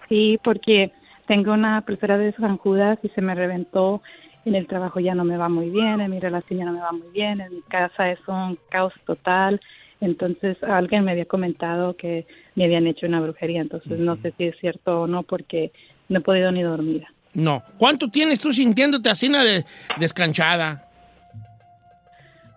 Sí, 0.09 0.37
porque 0.43 0.91
tengo 1.27 1.53
una 1.53 1.81
pulsera 1.81 2.17
de 2.17 2.33
San 2.33 2.57
Judas 2.57 2.99
y 3.01 3.09
se 3.09 3.21
me 3.21 3.33
reventó. 3.33 4.01
En 4.45 4.55
el 4.55 4.67
trabajo 4.67 4.99
ya 4.99 5.13
no 5.13 5.23
me 5.23 5.37
va 5.37 5.49
muy 5.49 5.69
bien, 5.69 6.01
en 6.01 6.09
mi 6.11 6.19
relación 6.19 6.59
ya 6.59 6.65
no 6.65 6.73
me 6.73 6.79
va 6.79 6.91
muy 6.91 7.09
bien, 7.13 7.41
en 7.41 7.53
mi 7.53 7.61
casa 7.61 8.09
es 8.11 8.19
un 8.27 8.57
caos 8.69 8.93
total. 9.05 9.61
Entonces 9.99 10.57
alguien 10.63 11.03
me 11.05 11.11
había 11.11 11.25
comentado 11.25 11.95
que 11.95 12.25
me 12.55 12.65
habían 12.65 12.87
hecho 12.87 13.05
una 13.05 13.21
brujería, 13.21 13.61
entonces 13.61 13.99
no 13.99 14.15
sé 14.17 14.33
si 14.37 14.45
es 14.45 14.55
cierto 14.59 15.01
o 15.01 15.07
no 15.07 15.21
porque 15.21 15.71
no 16.09 16.19
he 16.19 16.21
podido 16.21 16.51
ni 16.51 16.63
dormir. 16.63 17.05
No. 17.35 17.61
¿Cuánto 17.77 18.09
tienes 18.09 18.39
tú 18.39 18.51
sintiéndote 18.51 19.09
así 19.09 19.29
de, 19.29 19.63
descanchada? 19.99 20.87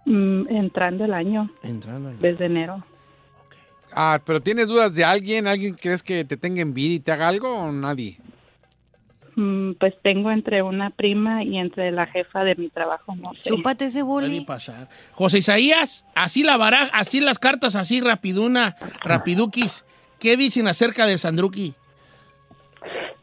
Mm, 0.07 0.49
entrando 0.49 1.05
el 1.05 1.12
año, 1.14 1.50
Entrando 1.62 2.11
en- 2.11 2.21
desde 2.21 2.47
enero. 2.47 2.83
Ah, 3.95 4.21
pero 4.25 4.41
¿tienes 4.41 4.69
dudas 4.69 4.95
de 4.95 5.05
alguien? 5.05 5.47
¿Alguien 5.47 5.75
crees 5.75 6.03
que 6.03 6.25
te 6.25 6.37
tenga 6.37 6.61
envidia 6.62 6.97
y 6.97 7.00
te 7.00 7.12
haga 7.12 7.29
algo 7.29 7.55
o 7.55 7.71
nadie? 7.73 8.17
Mm, 9.37 9.73
Pues 9.81 9.95
tengo 10.03 10.31
entre 10.31 10.62
una 10.62 10.91
prima 10.91 11.43
y 11.43 11.59
entre 11.59 11.91
la 11.91 12.07
jefa 12.07 12.45
de 12.45 12.55
mi 12.55 12.69
trabajo, 12.69 13.14
no 13.17 13.33
sé. 13.35 13.50
Chúpate 13.50 13.87
ese 13.87 14.05
Puede 14.05 14.29
boli. 14.29 14.45
pasar. 14.45 14.88
José 15.12 15.38
Isaías, 15.38 16.07
así 16.14 16.43
la 16.45 16.57
baraja, 16.57 16.91
así 16.93 17.21
las 17.21 17.38
cartas, 17.38 17.75
así 17.76 18.00
rapiduna, 18.00 18.76
rapiduquis. 19.03 19.85
¿Qué 20.21 20.37
dicen 20.37 20.69
acerca 20.69 21.07
de 21.07 21.19
Sandruki? 21.19 21.75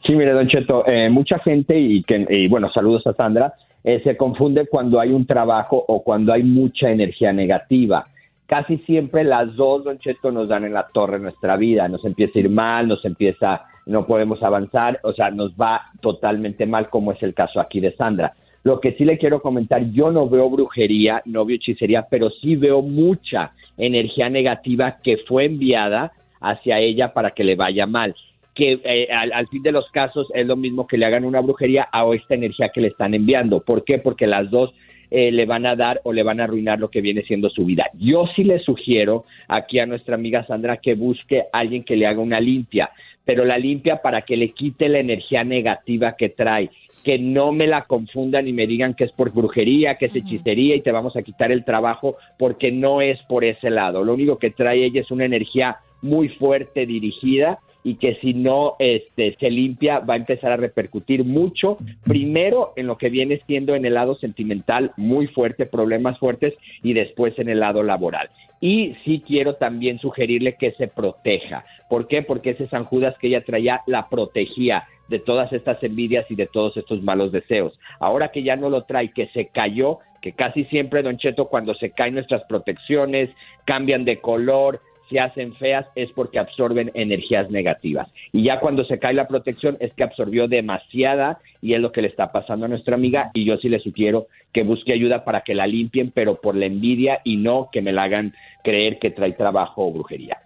Sí, 0.06 0.14
mire, 0.14 0.32
Don 0.32 0.48
Cheto, 0.48 0.86
eh, 0.88 1.10
mucha 1.10 1.40
gente, 1.40 1.80
y, 1.80 2.04
que, 2.04 2.26
y 2.30 2.48
bueno, 2.48 2.72
saludos 2.74 3.06
a 3.08 3.14
Sandra, 3.14 3.54
eh, 3.84 4.02
se 4.04 4.18
confunde 4.18 4.68
cuando 4.68 5.00
hay 5.00 5.12
un 5.12 5.26
trabajo 5.26 5.84
o 5.88 6.04
cuando 6.04 6.34
hay 6.34 6.44
mucha 6.44 6.90
energía 6.90 7.32
negativa. 7.32 8.08
Casi 8.48 8.78
siempre 8.80 9.24
las 9.24 9.56
dos, 9.56 9.84
Don 9.86 9.98
Cheto, 10.00 10.32
nos 10.32 10.50
dan 10.50 10.66
en 10.66 10.74
la 10.74 10.88
torre 10.94 11.20
nuestra 11.20 11.56
vida. 11.56 11.88
Nos 11.88 12.04
empieza 12.04 12.34
a 12.36 12.40
ir 12.42 12.50
mal, 12.50 12.88
nos 12.88 13.06
empieza, 13.06 13.62
no 13.86 14.06
podemos 14.06 14.42
avanzar, 14.44 15.00
o 15.04 15.14
sea, 15.14 15.32
nos 15.32 15.52
va 15.54 15.82
totalmente 16.02 16.66
mal, 16.66 16.90
como 16.90 17.12
es 17.12 17.22
el 17.24 17.34
caso 17.34 17.60
aquí 17.60 17.80
de 17.80 17.96
Sandra. 17.96 18.34
Lo 18.64 18.80
que 18.80 18.94
sí 18.94 19.06
le 19.06 19.18
quiero 19.18 19.42
comentar, 19.42 19.84
yo 19.92 20.12
no 20.12 20.30
veo 20.30 20.50
brujería, 20.50 21.22
no 21.26 21.46
veo 21.46 21.56
hechicería, 21.56 22.06
pero 22.10 22.30
sí 22.30 22.56
veo 22.56 22.82
mucha 22.82 23.54
energía 23.78 24.30
negativa 24.30 24.98
que 25.04 25.18
fue 25.28 25.46
enviada 25.46 26.12
hacia 26.40 26.80
ella 26.80 27.14
para 27.14 27.32
que 27.32 27.44
le 27.44 27.56
vaya 27.56 27.86
mal 27.88 28.16
que 28.54 28.82
eh, 28.84 29.08
al, 29.12 29.32
al 29.32 29.48
fin 29.48 29.64
de 29.64 29.72
los 29.72 29.90
casos 29.92 30.28
es 30.34 30.46
lo 30.46 30.56
mismo 30.56 30.86
que 30.88 30.98
le 30.98 31.06
hagan 31.06 31.26
una 31.26 31.40
brujería 31.40 31.88
a 31.92 32.06
esta 32.14 32.36
energía 32.36 32.70
que 32.70 32.82
le 32.82 32.90
están 32.90 33.14
enviando. 33.14 33.62
¿Por 33.62 33.84
qué? 33.86 33.98
Porque 33.98 34.28
las 34.28 34.50
dos 34.52 34.74
eh, 35.12 35.30
le 35.32 35.46
van 35.46 35.66
a 35.66 35.76
dar 35.76 36.00
o 36.06 36.14
le 36.14 36.24
van 36.24 36.40
a 36.40 36.46
arruinar 36.46 36.80
lo 36.80 36.90
que 36.90 37.02
viene 37.02 37.22
siendo 37.24 37.50
su 37.50 37.66
vida. 37.66 37.90
Yo 37.94 38.28
sí 38.34 38.46
le 38.46 38.60
sugiero 38.60 39.26
aquí 39.50 39.78
a 39.80 39.86
nuestra 39.86 40.16
amiga 40.16 40.46
Sandra 40.48 40.78
que 40.78 40.96
busque 40.96 41.42
a 41.52 41.60
alguien 41.60 41.84
que 41.84 41.98
le 41.98 42.08
haga 42.08 42.22
una 42.22 42.40
limpia, 42.40 42.90
pero 43.26 43.44
la 43.44 43.58
limpia 43.58 44.02
para 44.02 44.22
que 44.22 44.38
le 44.38 44.52
quite 44.52 44.88
la 44.88 45.00
energía 45.00 45.44
negativa 45.44 46.16
que 46.18 46.30
trae, 46.30 46.70
que 47.04 47.20
no 47.20 47.52
me 47.52 47.68
la 47.68 47.84
confundan 47.84 48.48
y 48.48 48.54
me 48.54 48.68
digan 48.68 48.94
que 48.94 49.04
es 49.04 49.12
por 49.12 49.34
brujería, 49.34 49.96
que 49.96 50.06
es 50.06 50.16
hechicería 50.16 50.76
y 50.76 50.82
te 50.82 50.92
vamos 50.92 51.16
a 51.18 51.22
quitar 51.22 51.52
el 51.52 51.66
trabajo, 51.66 52.16
porque 52.40 52.72
no 52.72 53.02
es 53.02 53.22
por 53.24 53.44
ese 53.44 53.70
lado. 53.70 54.04
Lo 54.04 54.14
único 54.14 54.38
que 54.38 54.52
trae 54.52 54.86
ella 54.86 55.02
es 55.02 55.12
una 55.12 55.26
energía 55.26 55.78
muy 56.02 56.30
fuerte 56.30 56.86
dirigida 56.86 57.60
y 57.84 57.96
que 57.96 58.16
si 58.16 58.34
no 58.34 58.76
este, 58.80 59.36
se 59.40 59.50
limpia 59.50 60.00
va 60.00 60.16
a 60.16 60.18
empezar 60.18 60.52
a 60.52 60.58
repercutir 60.58 61.24
mucho, 61.24 61.78
primero 62.04 62.74
en 62.76 62.88
lo 62.88 62.98
que 62.98 63.10
viene 63.10 63.42
siendo 63.48 63.76
en 63.76 63.86
el 63.86 63.96
lado 63.96 64.16
sentimental 64.16 64.92
muy 64.98 65.28
fuerte, 65.28 65.66
problemas 65.66 66.18
fuertes, 66.20 66.54
y 66.84 66.94
después 66.94 67.38
en 67.40 67.50
el 67.50 67.60
lado 67.60 67.84
laboral. 67.84 68.30
Y 68.60 68.96
sí 69.04 69.24
quiero 69.26 69.56
también 69.56 70.00
sugerirle 70.00 70.56
que 70.56 70.74
se 70.74 70.88
proteja. 70.88 71.66
¿Por 71.90 72.08
qué? 72.08 72.22
Porque 72.22 72.52
ese 72.52 72.68
San 72.68 72.86
Judas 72.86 73.16
que 73.20 73.28
ella 73.28 73.44
traía 73.44 73.82
la 73.88 74.08
protegía 74.08 74.88
de 75.08 75.20
todas 75.20 75.52
estas 75.52 75.84
envidias 75.84 76.26
y 76.30 76.36
de 76.36 76.48
todos 76.48 76.78
estos 76.78 77.02
malos 77.02 77.32
deseos. 77.32 77.78
Ahora 78.00 78.32
que 78.32 78.44
ya 78.44 78.56
no 78.56 78.70
lo 78.70 78.84
trae, 78.84 79.12
que 79.12 79.28
se 79.28 79.48
cayó, 79.48 80.00
que 80.22 80.34
casi 80.34 80.66
siempre, 80.66 81.02
Don 81.02 81.18
Cheto, 81.18 81.50
cuando 81.50 81.74
se 81.74 81.92
caen 81.92 82.14
nuestras 82.14 82.44
protecciones, 82.44 83.30
cambian 83.66 84.06
de 84.06 84.22
color, 84.22 84.80
se 85.12 85.20
hacen 85.20 85.54
feas 85.56 85.86
es 85.96 86.10
porque 86.14 86.40
absorben 86.40 86.90
energías 86.94 87.52
negativas. 87.52 88.08
Y 88.32 88.44
ya 88.44 88.60
cuando 88.60 88.86
se 88.86 88.98
cae 88.98 89.14
la 89.14 89.28
protección 89.28 89.78
es 89.80 89.94
que 89.94 90.04
absorbió 90.04 90.48
demasiada 90.48 91.40
y 91.62 91.74
es 91.74 91.82
lo 91.82 91.92
que 91.92 92.02
le 92.02 92.08
está 92.08 92.32
pasando 92.32 92.66
a 92.66 92.70
nuestra 92.70 92.96
amiga 92.96 93.30
y 93.34 93.46
yo 93.46 93.58
sí 93.58 93.70
le 93.70 93.80
sugiero 93.80 94.28
que 94.54 94.64
busque 94.64 94.94
ayuda 94.94 95.24
para 95.26 95.42
que 95.42 95.54
la 95.54 95.68
limpien, 95.68 96.12
pero 96.12 96.40
por 96.42 96.56
la 96.56 96.66
envidia 96.66 97.20
y 97.24 97.38
no 97.38 97.70
que 97.72 97.82
me 97.82 97.92
la 97.92 98.04
hagan 98.04 98.34
creer 98.64 98.98
que 99.00 99.12
trae 99.12 99.34
trabajo 99.34 99.86
o 99.86 99.92
brujería. 99.92 100.38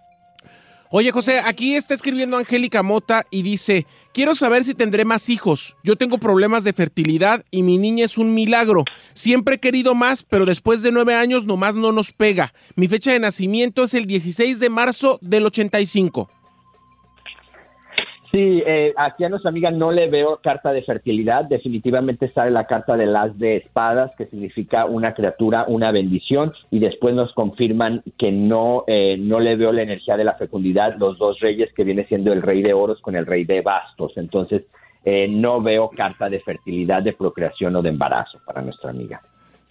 Oye, 0.90 1.10
José, 1.10 1.40
aquí 1.44 1.74
está 1.74 1.94
escribiendo 1.94 2.36
Angélica 2.36 2.84
Mota 2.84 3.26
y 3.30 3.42
dice, 3.42 3.86
quiero 4.12 4.36
saber 4.36 4.62
si 4.62 4.72
tendré 4.72 5.04
más 5.04 5.28
hijos. 5.28 5.76
Yo 5.82 5.96
tengo 5.96 6.18
problemas 6.18 6.62
de 6.62 6.72
fertilidad 6.72 7.44
y 7.50 7.64
mi 7.64 7.76
niña 7.76 8.04
es 8.04 8.18
un 8.18 8.34
milagro. 8.34 8.84
Siempre 9.12 9.56
he 9.56 9.58
querido 9.58 9.96
más, 9.96 10.22
pero 10.22 10.46
después 10.46 10.82
de 10.82 10.92
nueve 10.92 11.14
años 11.16 11.44
nomás 11.44 11.74
no 11.74 11.90
nos 11.90 12.12
pega. 12.12 12.54
Mi 12.76 12.86
fecha 12.86 13.10
de 13.10 13.18
nacimiento 13.18 13.82
es 13.82 13.94
el 13.94 14.06
16 14.06 14.60
de 14.60 14.70
marzo 14.70 15.18
del 15.22 15.46
85. 15.46 16.30
Sí, 18.36 18.62
eh, 18.66 18.92
aquí 18.98 19.24
a 19.24 19.30
nuestra 19.30 19.48
amiga 19.48 19.70
no 19.70 19.90
le 19.90 20.10
veo 20.10 20.40
carta 20.42 20.70
de 20.70 20.82
fertilidad. 20.82 21.46
Definitivamente 21.46 22.30
sale 22.34 22.50
la 22.50 22.66
carta 22.66 22.94
de 22.94 23.06
las 23.06 23.38
de 23.38 23.56
espadas, 23.56 24.12
que 24.18 24.26
significa 24.26 24.84
una 24.84 25.14
criatura, 25.14 25.64
una 25.68 25.90
bendición, 25.90 26.52
y 26.70 26.78
después 26.78 27.14
nos 27.14 27.32
confirman 27.32 28.02
que 28.18 28.30
no, 28.32 28.84
eh, 28.88 29.16
no 29.18 29.40
le 29.40 29.56
veo 29.56 29.72
la 29.72 29.80
energía 29.80 30.18
de 30.18 30.24
la 30.24 30.34
fecundidad, 30.34 30.98
los 30.98 31.16
dos 31.16 31.40
reyes 31.40 31.72
que 31.72 31.84
viene 31.84 32.04
siendo 32.08 32.30
el 32.30 32.42
rey 32.42 32.60
de 32.60 32.74
oros 32.74 33.00
con 33.00 33.16
el 33.16 33.24
rey 33.24 33.46
de 33.46 33.62
bastos. 33.62 34.12
Entonces, 34.16 34.64
eh, 35.02 35.28
no 35.28 35.62
veo 35.62 35.88
carta 35.88 36.28
de 36.28 36.40
fertilidad, 36.40 37.02
de 37.02 37.14
procreación 37.14 37.74
o 37.76 37.80
de 37.80 37.88
embarazo 37.88 38.38
para 38.44 38.60
nuestra 38.60 38.90
amiga. 38.90 39.22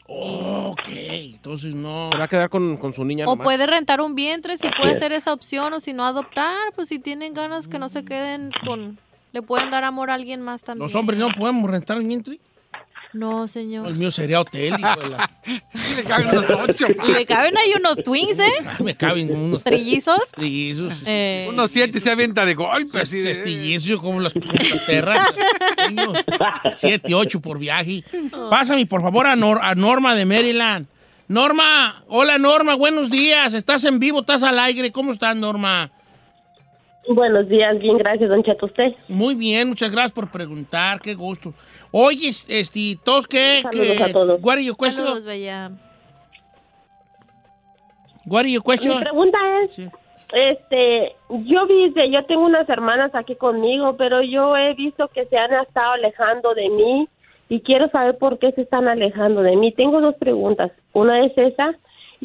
Ok, 0.07 0.87
entonces 0.87 1.73
no. 1.73 2.09
Se 2.11 2.17
va 2.17 2.25
a 2.25 2.27
quedar 2.27 2.49
con, 2.49 2.77
con 2.77 2.93
su 2.93 3.03
niña 3.03 3.25
O 3.25 3.31
nomás. 3.31 3.43
puede 3.43 3.65
rentar 3.65 4.01
un 4.01 4.13
vientre 4.15 4.55
si 4.57 4.67
puede 4.69 4.97
ser 4.99 5.11
esa 5.11 5.33
opción 5.33 5.73
o 5.73 5.79
si 5.79 5.93
no 5.93 6.05
adoptar, 6.05 6.73
pues 6.75 6.89
si 6.89 6.99
tienen 6.99 7.33
ganas 7.33 7.67
que 7.67 7.79
no 7.79 7.89
se 7.89 8.05
queden 8.05 8.51
con... 8.65 8.99
Le 9.31 9.41
pueden 9.41 9.69
dar 9.69 9.83
amor 9.83 10.11
a 10.11 10.13
alguien 10.13 10.41
más 10.41 10.63
también. 10.63 10.83
Los 10.87 10.95
hombres 10.95 11.19
no 11.19 11.29
podemos 11.37 11.69
rentar 11.69 11.97
el 11.97 12.03
vientre. 12.07 12.39
No, 13.15 13.47
señor. 13.47 13.87
El 13.87 13.95
mío 13.95 14.11
sería 14.11 14.41
hotel, 14.41 14.73
hijo 14.77 14.99
de 14.99 15.09
la- 15.09 15.29
Le 15.95 16.03
caben 16.03 16.35
los 16.35 16.49
ocho. 16.49 16.85
Y 17.07 17.11
le 17.13 17.25
caben 17.25 17.57
ahí 17.57 17.71
unos 17.79 18.03
twins, 18.03 18.37
¿eh? 18.39 18.51
Ay, 18.65 18.83
Me 18.83 18.93
caben 18.95 19.33
unos 19.33 19.63
Trillizos. 19.63 20.31
trillizos. 20.31 20.93
sí, 20.93 20.99
sí, 20.99 21.05
Eh. 21.07 21.45
Unos 21.49 21.71
siete 21.71 22.01
se 22.01 22.11
avienta 22.11 22.45
de 22.45 22.55
golpe. 22.55 22.99
Así 22.99 23.19
de- 23.19 23.33
Cestillizos, 23.35 24.01
como 24.01 24.19
las, 24.19 24.33
como 24.33 24.45
las 24.51 24.83
perras. 24.85 25.33
Unos 25.91 26.17
siete, 26.75 27.13
ocho 27.15 27.39
por 27.39 27.57
viaje. 27.57 28.03
Pásame, 28.49 28.85
por 28.85 29.01
favor, 29.01 29.27
a, 29.27 29.35
Nor- 29.37 29.61
a 29.61 29.75
Norma 29.75 30.13
de 30.13 30.25
Maryland. 30.25 30.87
Norma, 31.29 32.03
hola 32.07 32.37
Norma, 32.37 32.75
buenos 32.75 33.09
días. 33.09 33.53
Estás 33.53 33.85
en 33.85 33.97
vivo, 33.99 34.19
estás 34.19 34.43
al 34.43 34.59
aire. 34.59 34.91
¿Cómo 34.91 35.13
estás, 35.13 35.35
Norma? 35.37 35.89
Buenos 37.07 37.47
días, 37.47 37.77
bien, 37.79 37.97
gracias, 37.97 38.29
don 38.29 38.43
Cheto. 38.43 38.65
¿Usted? 38.65 38.91
Muy 39.07 39.35
bien, 39.35 39.69
muchas 39.69 39.89
gracias 39.91 40.11
por 40.11 40.29
preguntar. 40.31 40.99
Qué 41.01 41.13
gusto. 41.13 41.53
Oye, 41.97 42.27
este, 42.27 42.97
¿todos 43.05 43.25
qué? 43.25 43.61
Saludos 43.61 43.87
qué- 43.97 44.03
a 44.03 44.11
todos. 44.11 44.41
What 44.43 44.53
are 44.55 44.65
your 44.65 44.75
question? 44.75 45.05
Saludos, 45.05 45.23
bella. 45.25 45.71
What 48.25 48.41
are 48.41 48.51
your 48.51 48.61
Mi 48.61 48.65
question? 48.65 48.99
pregunta 48.99 49.37
es, 49.63 49.75
Sí. 49.75 49.87
este, 50.33 51.15
yo 51.29 51.65
vi 51.67 51.93
que 51.93 52.09
yo 52.11 52.25
tengo 52.25 52.43
unas 52.45 52.67
hermanas 52.67 53.11
aquí 53.13 53.35
conmigo, 53.35 53.95
pero 53.97 54.21
yo 54.23 54.57
he 54.57 54.73
visto 54.73 55.07
que 55.09 55.25
se 55.27 55.37
han 55.37 55.53
estado 55.53 55.93
alejando 55.93 56.53
de 56.53 56.69
mí 56.69 57.07
y 57.47 57.61
quiero 57.61 57.89
saber 57.91 58.17
por 58.17 58.39
qué 58.39 58.51
se 58.51 58.63
están 58.63 58.89
alejando 58.89 59.41
de 59.41 59.55
mí. 59.55 59.71
Tengo 59.71 60.01
dos 60.01 60.15
preguntas. 60.15 60.71
Una 60.91 61.23
es 61.25 61.31
esa 61.37 61.75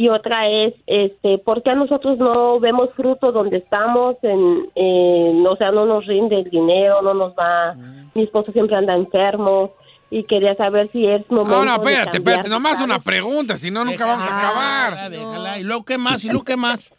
y 0.02 0.08
otra 0.08 0.48
es, 0.48 0.72
este, 0.86 1.36
¿por 1.36 1.62
qué 1.62 1.70
a 1.72 1.74
nosotros 1.74 2.16
no 2.16 2.58
vemos 2.58 2.88
fruto 2.96 3.32
donde 3.32 3.58
estamos? 3.58 4.16
En, 4.22 4.66
en- 4.74 5.46
o 5.46 5.56
sea, 5.56 5.72
no 5.72 5.84
nos 5.84 6.06
rinde 6.06 6.38
el 6.38 6.44
dinero, 6.48 7.02
no 7.02 7.12
nos 7.12 7.34
va. 7.34 7.74
Mi 8.14 8.22
esposo 8.22 8.50
siempre 8.52 8.76
anda 8.76 8.94
enfermo 8.94 9.74
y 10.10 10.24
quería 10.24 10.54
saber 10.54 10.90
si 10.92 11.06
es 11.06 11.30
momento. 11.30 11.50
No, 11.54 11.64
no, 11.66 11.72
de 11.72 11.76
espérate, 11.90 12.12
cambiar 12.12 12.30
espérate. 12.38 12.48
Nomás 12.48 12.80
una 12.80 12.98
pregunta, 12.98 13.58
si 13.58 13.70
no, 13.70 13.84
nunca 13.84 14.06
vamos 14.06 14.26
a 14.26 14.38
acabar. 14.38 15.10
déjala. 15.10 15.58
¿Y 15.58 15.64
luego 15.64 15.84
qué 15.84 15.98
más? 15.98 16.24
¿Y 16.24 16.28
luego 16.28 16.44
qué 16.46 16.56
más? 16.56 16.90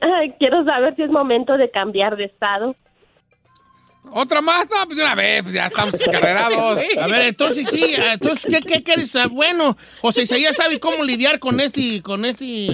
Quiero 0.38 0.64
saber 0.64 0.94
si 0.94 1.02
es 1.02 1.10
momento 1.10 1.56
de 1.56 1.68
cambiar 1.70 2.16
de 2.16 2.26
estado. 2.26 2.76
¿Otra 4.12 4.40
más? 4.40 4.66
No, 4.70 4.86
pues 4.86 4.96
de 4.96 5.04
una 5.04 5.14
vez, 5.14 5.42
pues 5.42 5.54
ya 5.54 5.66
estamos 5.66 6.00
encarrerados. 6.00 6.78
A 7.00 7.06
ver, 7.06 7.22
entonces 7.22 7.68
sí, 7.70 7.94
entonces, 7.96 8.44
¿qué, 8.48 8.60
qué 8.60 8.82
quieres? 8.82 9.14
Ah, 9.16 9.26
Bueno, 9.26 9.76
José 10.00 10.22
Isaías 10.22 10.56
sabe 10.56 10.80
cómo 10.80 11.04
lidiar 11.04 11.38
con 11.38 11.60
este, 11.60 12.00
con 12.02 12.24
este, 12.24 12.68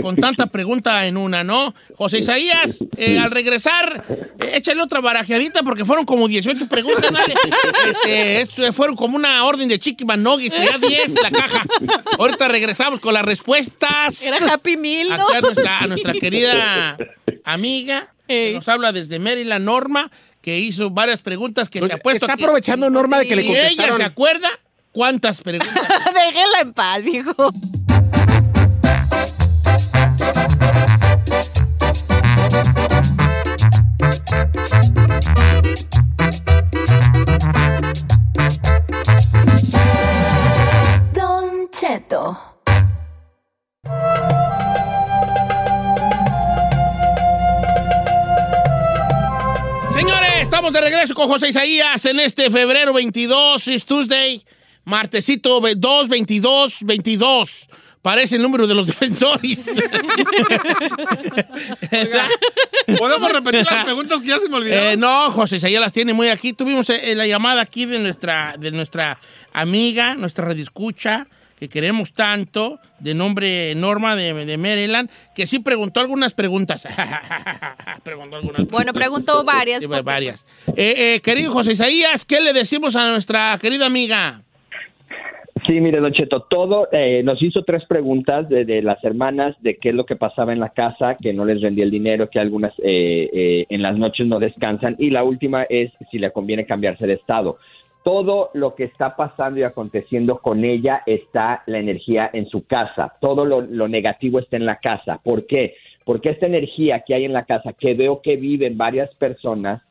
con 0.00 0.16
tanta 0.16 0.46
pregunta 0.46 1.06
en 1.06 1.16
una, 1.16 1.44
¿no? 1.44 1.74
José 1.96 2.20
Isaías, 2.20 2.78
eh, 2.96 3.18
al 3.18 3.30
regresar, 3.30 4.04
eh, 4.40 4.52
échale 4.54 4.80
otra 4.82 5.00
barajeadita 5.00 5.62
porque 5.62 5.84
fueron 5.84 6.04
como 6.04 6.26
18 6.28 6.66
preguntas, 6.68 7.12
dale. 7.12 7.34
Este, 8.06 8.72
fueron 8.72 8.96
como 8.96 9.16
una 9.16 9.44
orden 9.44 9.68
de 9.68 9.78
Chiqui 9.78 10.04
Manogis, 10.04 10.52
ya 10.52 10.78
10 10.78 11.14
la 11.22 11.30
caja. 11.30 11.62
Ahorita 12.18 12.48
regresamos 12.48 13.00
con 13.00 13.14
las 13.14 13.24
respuestas. 13.24 14.22
Era 14.22 14.54
Happy 14.54 14.76
Meal, 14.76 15.08
¿no? 15.10 15.28
Aquí 15.28 15.36
a 15.36 15.40
nuestra, 15.40 15.78
a 15.78 15.86
nuestra 15.86 16.12
querida 16.14 16.96
amiga, 17.44 18.12
que 18.26 18.52
nos 18.54 18.68
habla 18.68 18.92
desde 18.92 19.18
Maryland, 19.18 19.64
Norma, 19.64 20.10
que 20.42 20.58
hizo 20.58 20.90
varias 20.90 21.22
preguntas 21.22 21.68
que 21.70 21.80
te 21.80 21.92
apuesto 21.94 22.26
Está 22.26 22.36
que- 22.36 22.42
aprovechando 22.44 22.90
Norma 22.90 23.18
de 23.20 23.26
que 23.28 23.36
le 23.36 23.42
y 23.42 23.46
ella 23.52 23.60
contestaron. 23.60 23.96
se 23.96 24.02
acuerda 24.04 24.48
cuántas 24.90 25.40
preguntas. 25.40 25.74
Déjela 26.14 26.60
en 26.60 26.72
paz, 26.72 27.02
viejo. 27.02 27.52
Don 41.14 41.68
Cheto. 41.70 42.51
Estamos 50.62 50.80
de 50.80 50.80
regreso 50.90 51.14
con 51.14 51.26
José 51.26 51.48
Isaías 51.48 52.04
en 52.04 52.20
este 52.20 52.48
febrero 52.48 52.92
22, 52.92 53.66
es 53.66 53.84
Tuesday, 53.84 54.40
martesito 54.84 55.60
ve- 55.60 55.74
2, 55.76 56.08
22, 56.08 56.78
22. 56.82 57.66
Parece 58.00 58.36
el 58.36 58.42
número 58.42 58.68
de 58.68 58.74
los 58.76 58.86
defensores. 58.92 59.66
Oiga, 61.90 62.28
¿Podemos 62.96 63.32
repetir 63.32 63.64
las 63.64 63.84
preguntas 63.84 64.20
que 64.20 64.28
ya 64.28 64.38
se 64.38 64.48
me 64.48 64.58
olvidaron? 64.58 64.84
Eh, 64.92 64.96
no, 64.96 65.32
José 65.32 65.56
Isaías 65.56 65.80
las 65.80 65.92
tiene 65.92 66.12
muy 66.12 66.28
aquí. 66.28 66.52
Tuvimos 66.52 66.88
eh, 66.90 67.12
la 67.16 67.26
llamada 67.26 67.60
aquí 67.62 67.84
de 67.86 67.98
nuestra, 67.98 68.54
de 68.56 68.70
nuestra 68.70 69.18
amiga, 69.52 70.14
nuestra 70.14 70.44
radioescucha, 70.44 71.26
que 71.62 71.68
queremos 71.68 72.12
tanto, 72.12 72.80
de 72.98 73.14
nombre 73.14 73.72
Norma 73.76 74.16
de, 74.16 74.34
de 74.44 74.58
Maryland, 74.58 75.08
que 75.32 75.46
sí 75.46 75.60
preguntó 75.60 76.00
algunas 76.00 76.34
preguntas. 76.34 76.88
preguntó 78.02 78.34
algunas 78.34 78.66
Bueno, 78.66 78.92
preguntó 78.92 79.44
varias. 79.44 79.80
Sí, 79.80 79.86
porque- 79.86 80.02
varias. 80.02 80.44
Eh, 80.76 81.14
eh, 81.14 81.20
querido 81.22 81.52
José 81.52 81.74
Isaías, 81.74 82.24
¿qué 82.24 82.40
le 82.40 82.52
decimos 82.52 82.96
a 82.96 83.08
nuestra 83.12 83.56
querida 83.62 83.86
amiga? 83.86 84.42
Sí, 85.68 85.80
mire, 85.80 86.00
Don 86.00 86.12
Cheto, 86.12 86.42
todo, 86.50 86.88
eh, 86.90 87.22
nos 87.22 87.40
hizo 87.40 87.62
tres 87.62 87.84
preguntas 87.88 88.48
de, 88.48 88.64
de 88.64 88.82
las 88.82 88.98
hermanas 89.04 89.54
de 89.60 89.76
qué 89.76 89.90
es 89.90 89.94
lo 89.94 90.04
que 90.04 90.16
pasaba 90.16 90.52
en 90.52 90.58
la 90.58 90.70
casa, 90.70 91.14
que 91.22 91.32
no 91.32 91.44
les 91.44 91.60
rendía 91.60 91.84
el 91.84 91.92
dinero, 91.92 92.28
que 92.28 92.40
algunas 92.40 92.72
eh, 92.78 93.30
eh, 93.32 93.66
en 93.68 93.82
las 93.82 93.96
noches 93.96 94.26
no 94.26 94.40
descansan, 94.40 94.96
y 94.98 95.10
la 95.10 95.22
última 95.22 95.62
es 95.70 95.92
si 96.10 96.18
le 96.18 96.32
conviene 96.32 96.66
cambiarse 96.66 97.06
de 97.06 97.12
estado. 97.14 97.58
Todo 98.02 98.50
lo 98.54 98.74
que 98.74 98.84
está 98.84 99.14
pasando 99.14 99.60
y 99.60 99.62
aconteciendo 99.62 100.38
con 100.38 100.64
ella 100.64 101.02
está 101.06 101.62
la 101.66 101.78
energía 101.78 102.28
en 102.32 102.48
su 102.48 102.66
casa, 102.66 103.14
todo 103.20 103.44
lo, 103.44 103.88
negativo 103.88 104.40
está 104.40 104.56
en 104.56 104.66
la 104.66 104.76
casa. 104.76 105.20
¿Por 105.22 105.46
qué? 105.46 105.74
Porque 106.04 106.30
esta 106.30 106.46
energía 106.46 107.04
que 107.06 107.14
hay 107.14 107.24
en 107.24 107.32
la 107.32 107.44
casa, 107.44 107.72
que 107.72 107.94
veo 107.94 108.20
que 108.20 108.36
viven 108.36 108.76
varias 108.76 109.14
personas, 109.14 109.82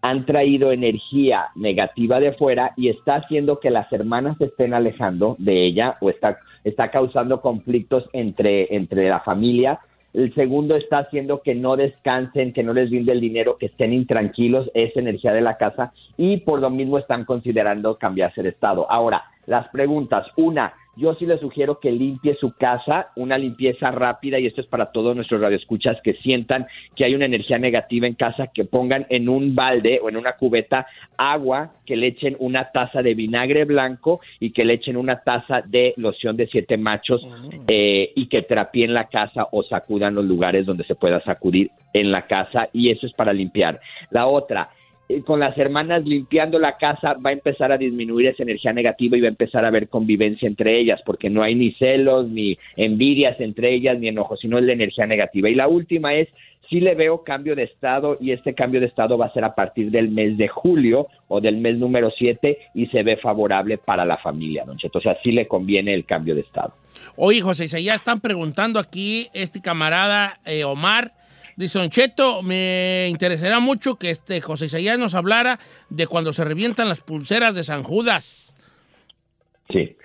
han 0.00 0.26
traído 0.26 0.72
energía 0.72 1.50
negativa 1.54 2.18
de 2.18 2.32
fuera 2.32 2.72
y 2.76 2.88
está 2.88 3.16
haciendo 3.16 3.60
que 3.60 3.70
las 3.70 3.92
hermanas 3.92 4.36
se 4.38 4.46
estén 4.46 4.74
alejando 4.74 5.36
de 5.38 5.64
ella 5.64 5.96
o 6.00 6.10
está, 6.10 6.38
está 6.64 6.90
causando 6.90 7.40
conflictos 7.40 8.10
entre, 8.12 8.74
entre 8.74 9.08
la 9.08 9.20
familia. 9.20 9.78
El 10.14 10.34
segundo 10.34 10.76
está 10.76 10.98
haciendo 10.98 11.40
que 11.40 11.54
no 11.54 11.76
descansen, 11.76 12.52
que 12.52 12.62
no 12.62 12.74
les 12.74 12.90
rinde 12.90 13.12
el 13.12 13.20
dinero, 13.20 13.56
que 13.58 13.66
estén 13.66 13.92
intranquilos, 13.92 14.70
esa 14.74 15.00
energía 15.00 15.32
de 15.32 15.40
la 15.40 15.56
casa 15.56 15.92
y 16.16 16.38
por 16.38 16.60
lo 16.60 16.68
mismo 16.68 16.98
están 16.98 17.24
considerando 17.24 17.96
cambiarse 17.96 18.42
de 18.42 18.50
estado. 18.50 18.90
Ahora, 18.90 19.24
las 19.46 19.68
preguntas. 19.68 20.26
Una, 20.36 20.74
yo 20.96 21.14
sí 21.14 21.26
les 21.26 21.40
sugiero 21.40 21.80
que 21.80 21.90
limpie 21.90 22.36
su 22.36 22.52
casa, 22.52 23.08
una 23.16 23.38
limpieza 23.38 23.90
rápida, 23.90 24.38
y 24.38 24.46
esto 24.46 24.60
es 24.60 24.66
para 24.66 24.92
todos 24.92 25.16
nuestros 25.16 25.40
radioescuchas 25.40 25.98
que 26.02 26.14
sientan 26.14 26.66
que 26.96 27.04
hay 27.04 27.14
una 27.14 27.24
energía 27.24 27.58
negativa 27.58 28.06
en 28.06 28.14
casa, 28.14 28.48
que 28.48 28.64
pongan 28.64 29.06
en 29.08 29.28
un 29.28 29.54
balde 29.54 30.00
o 30.02 30.08
en 30.08 30.16
una 30.16 30.32
cubeta 30.32 30.86
agua, 31.16 31.72
que 31.86 31.96
le 31.96 32.08
echen 32.08 32.36
una 32.38 32.70
taza 32.72 33.02
de 33.02 33.14
vinagre 33.14 33.64
blanco 33.64 34.20
y 34.38 34.50
que 34.50 34.64
le 34.64 34.74
echen 34.74 34.96
una 34.96 35.20
taza 35.22 35.62
de 35.62 35.94
loción 35.96 36.36
de 36.36 36.46
siete 36.48 36.76
machos 36.76 37.26
eh, 37.68 38.12
y 38.14 38.26
que 38.26 38.42
trapeen 38.42 38.92
la 38.92 39.08
casa 39.08 39.48
o 39.50 39.62
sacudan 39.62 40.14
los 40.14 40.24
lugares 40.24 40.66
donde 40.66 40.84
se 40.84 40.94
pueda 40.94 41.22
sacudir 41.22 41.70
en 41.94 42.10
la 42.10 42.26
casa, 42.26 42.68
y 42.72 42.90
eso 42.90 43.06
es 43.06 43.12
para 43.12 43.32
limpiar. 43.32 43.80
La 44.10 44.26
otra, 44.26 44.70
con 45.20 45.40
las 45.40 45.56
hermanas 45.58 46.04
limpiando 46.04 46.58
la 46.58 46.76
casa 46.76 47.14
va 47.14 47.30
a 47.30 47.32
empezar 47.32 47.72
a 47.72 47.78
disminuir 47.78 48.28
esa 48.28 48.42
energía 48.42 48.72
negativa 48.72 49.16
y 49.16 49.20
va 49.20 49.26
a 49.26 49.30
empezar 49.30 49.64
a 49.64 49.68
haber 49.68 49.88
convivencia 49.88 50.46
entre 50.48 50.78
ellas, 50.78 51.00
porque 51.04 51.30
no 51.30 51.42
hay 51.42 51.54
ni 51.54 51.72
celos, 51.72 52.28
ni 52.28 52.58
envidias 52.76 53.38
entre 53.40 53.74
ellas, 53.74 53.98
ni 53.98 54.08
enojos, 54.08 54.40
sino 54.40 54.58
es 54.58 54.64
la 54.64 54.72
energía 54.72 55.06
negativa. 55.06 55.48
Y 55.48 55.54
la 55.54 55.68
última 55.68 56.14
es, 56.14 56.28
sí 56.68 56.80
le 56.80 56.94
veo 56.94 57.22
cambio 57.22 57.54
de 57.54 57.64
estado 57.64 58.16
y 58.20 58.32
este 58.32 58.54
cambio 58.54 58.80
de 58.80 58.86
estado 58.86 59.18
va 59.18 59.26
a 59.26 59.32
ser 59.32 59.44
a 59.44 59.54
partir 59.54 59.90
del 59.90 60.10
mes 60.10 60.38
de 60.38 60.48
julio 60.48 61.08
o 61.28 61.40
del 61.40 61.58
mes 61.58 61.76
número 61.76 62.10
7 62.16 62.58
y 62.74 62.86
se 62.86 63.02
ve 63.02 63.16
favorable 63.18 63.78
para 63.78 64.04
la 64.04 64.16
familia, 64.16 64.64
don. 64.64 64.78
O 64.92 65.00
sea, 65.00 65.18
sí 65.22 65.32
le 65.32 65.46
conviene 65.46 65.92
el 65.94 66.04
cambio 66.04 66.34
de 66.34 66.40
estado. 66.40 66.74
Oye, 67.16 67.40
José 67.40 67.66
Isaías, 67.66 67.96
están 67.96 68.20
preguntando 68.20 68.78
aquí 68.78 69.28
este 69.34 69.60
camarada 69.60 70.40
eh, 70.46 70.64
Omar. 70.64 71.12
Dice, 71.56 71.78
Don 71.78 71.90
Cheto, 71.90 72.42
me 72.42 73.08
interesará 73.10 73.60
mucho 73.60 73.96
que 73.96 74.10
este 74.10 74.40
José 74.40 74.66
Isaías 74.66 74.98
nos 74.98 75.14
hablara 75.14 75.58
de 75.90 76.06
cuando 76.06 76.32
se 76.32 76.44
revientan 76.44 76.88
las 76.88 77.00
pulseras 77.00 77.54
de 77.54 77.62
San 77.62 77.82
Judas. 77.82 78.56
Sí. 79.70 79.96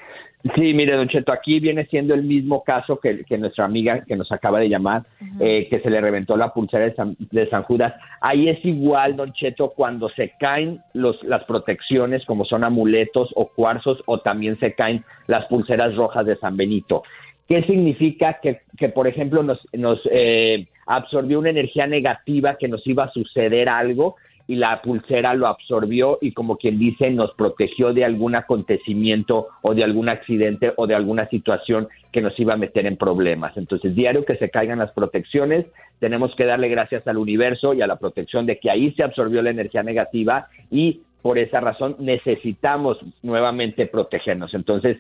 Sí, 0.56 0.74
mire, 0.74 0.96
Don 0.96 1.10
Cheto, 1.10 1.32
aquí 1.32 1.60
viene 1.60 1.86
siendo 1.88 2.14
el 2.14 2.24
mismo 2.24 2.64
caso 2.64 3.00
que, 3.00 3.26
que 3.26 3.38
nuestra 3.38 3.66
amiga 3.66 4.04
que 4.06 4.16
nos 4.16 4.32
acaba 4.32 4.60
de 4.60 4.70
llamar, 4.70 5.04
eh, 5.40 5.68
que 5.70 5.80
se 5.82 5.90
le 5.90 6.00
reventó 6.00 6.38
la 6.38 6.54
pulsera 6.54 6.86
de 6.86 6.96
San, 6.96 7.18
de 7.20 7.50
San 7.50 7.64
Judas. 7.64 7.94
Ahí 8.22 8.48
es 8.48 8.64
igual, 8.64 9.16
Don 9.16 9.34
Cheto, 9.34 9.74
cuando 9.76 10.10
se 10.10 10.34
caen 10.40 10.80
los, 10.94 11.22
las 11.24 11.44
protecciones, 11.46 12.24
como 12.26 12.46
son 12.46 12.64
amuletos 12.64 13.30
o 13.36 13.48
cuarzos, 13.48 14.02
o 14.06 14.20
también 14.20 14.60
se 14.60 14.74
caen 14.74 15.04
las 15.26 15.46
pulseras 15.48 15.96
rojas 15.96 16.26
de 16.26 16.38
San 16.38 16.56
Benito. 16.56 17.04
¿Qué 17.48 17.64
significa 17.64 18.40
que, 18.42 18.62
que 18.78 18.90
por 18.90 19.08
ejemplo, 19.08 19.42
nos, 19.44 19.60
nos 19.74 20.00
eh, 20.12 20.68
absorbió 20.88 21.40
una 21.40 21.50
energía 21.50 21.86
negativa 21.88 22.56
que 22.56 22.68
nos 22.68 22.86
iba 22.88 23.06
a 23.06 23.12
suceder 23.12 23.70
algo? 23.70 24.16
y 24.48 24.56
la 24.56 24.82
pulsera 24.82 25.34
lo 25.34 25.48
absorbió 25.48 26.18
y 26.22 26.32
como 26.32 26.58
quien 26.58 26.80
dice 26.80 27.12
nos 27.12 27.34
protegió 27.34 27.94
de 27.94 28.06
algún 28.06 28.36
acontecimiento 28.36 29.48
o 29.62 29.76
de 29.76 29.84
algún 29.84 30.10
accidente 30.10 30.74
o 30.78 30.88
de 30.88 30.96
alguna 30.96 31.28
situación 31.30 31.90
que 32.12 32.22
nos 32.22 32.40
iba 32.40 32.54
a 32.54 32.58
meter 32.58 32.86
en 32.86 32.96
problemas. 32.96 33.58
Entonces, 33.58 33.94
diario 33.94 34.26
que 34.26 34.38
se 34.38 34.50
caigan 34.50 34.80
las 34.80 34.92
protecciones, 34.92 35.66
tenemos 36.00 36.34
que 36.36 36.46
darle 36.46 36.70
gracias 36.70 37.06
al 37.08 37.18
universo 37.18 37.74
y 37.74 37.82
a 37.82 37.88
la 37.88 37.98
protección 37.98 38.46
de 38.46 38.58
que 38.58 38.72
ahí 38.72 38.92
se 38.94 39.04
absorbió 39.04 39.42
la 39.42 39.50
energía 39.50 39.84
negativa 39.84 40.48
y 40.72 41.02
por 41.22 41.38
esa 41.38 41.60
razón 41.60 41.96
necesitamos 42.00 42.98
nuevamente 43.22 43.86
protegernos. 43.88 44.54
Entonces, 44.54 44.98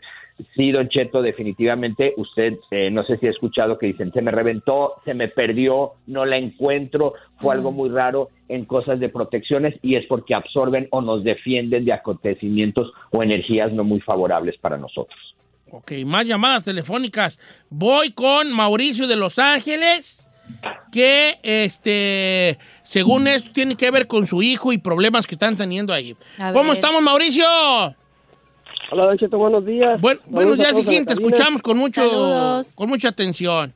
sí, 0.55 0.71
Don 0.71 0.89
Cheto, 0.89 1.21
definitivamente 1.21 2.13
usted, 2.17 2.53
eh, 2.71 2.89
no 2.91 3.03
sé 3.05 3.17
si 3.17 3.27
ha 3.27 3.31
escuchado 3.31 3.77
que 3.77 3.87
dicen, 3.87 4.11
se 4.11 4.21
me 4.21 4.31
reventó, 4.31 4.95
se 5.05 5.13
me 5.13 5.27
perdió, 5.27 5.93
no 6.05 6.25
la 6.25 6.37
encuentro, 6.37 7.13
fue 7.39 7.53
algo 7.53 7.71
muy 7.71 7.89
raro 7.89 8.29
en 8.49 8.65
cosas 8.65 8.99
de 8.99 9.09
protecciones 9.09 9.75
y 9.81 9.95
es 9.95 10.05
porque 10.07 10.35
absorben 10.35 10.87
o 10.91 11.01
nos 11.01 11.23
defienden 11.23 11.85
de 11.85 11.93
acontecimientos 11.93 12.91
o 13.11 13.23
energías 13.23 13.71
no 13.71 13.83
muy 13.83 13.99
favorables 14.01 14.57
para 14.57 14.77
nosotros. 14.77 15.17
Ok, 15.69 15.91
más 16.05 16.25
llamadas 16.25 16.63
telefónicas. 16.63 17.37
Voy 17.69 18.11
con 18.11 18.53
Mauricio 18.53 19.05
de 19.05 19.17
Los 19.17 19.37
Ángeles, 19.37 20.26
que 20.91 21.39
este, 21.43 22.57
según 22.83 23.27
esto 23.27 23.49
tiene 23.53 23.75
que 23.75 23.91
ver 23.91 24.07
con 24.07 24.25
su 24.25 24.41
hijo 24.41 24.71
y 24.73 24.77
problemas 24.77 25.27
que 25.27 25.35
están 25.35 25.55
teniendo 25.57 25.93
ahí. 25.93 26.15
A 26.39 26.53
¿Cómo 26.53 26.69
ver. 26.69 26.73
estamos, 26.75 27.01
Mauricio? 27.01 27.45
Hola, 28.89 29.05
Don 29.05 29.17
Cheto, 29.17 29.37
buenos 29.37 29.65
días. 29.65 29.99
Buen- 29.99 30.19
buenos 30.27 30.57
días, 30.57 30.69
todos 30.71 30.85
en 30.87 30.91
Hijín, 30.93 30.99
la 31.03 31.05
te 31.07 31.13
cabina. 31.15 31.27
escuchamos 31.29 31.61
con 31.61 31.77
mucho, 31.77 32.01
Saludos. 32.01 32.75
con 32.77 32.89
mucha 32.89 33.09
atención. 33.09 33.73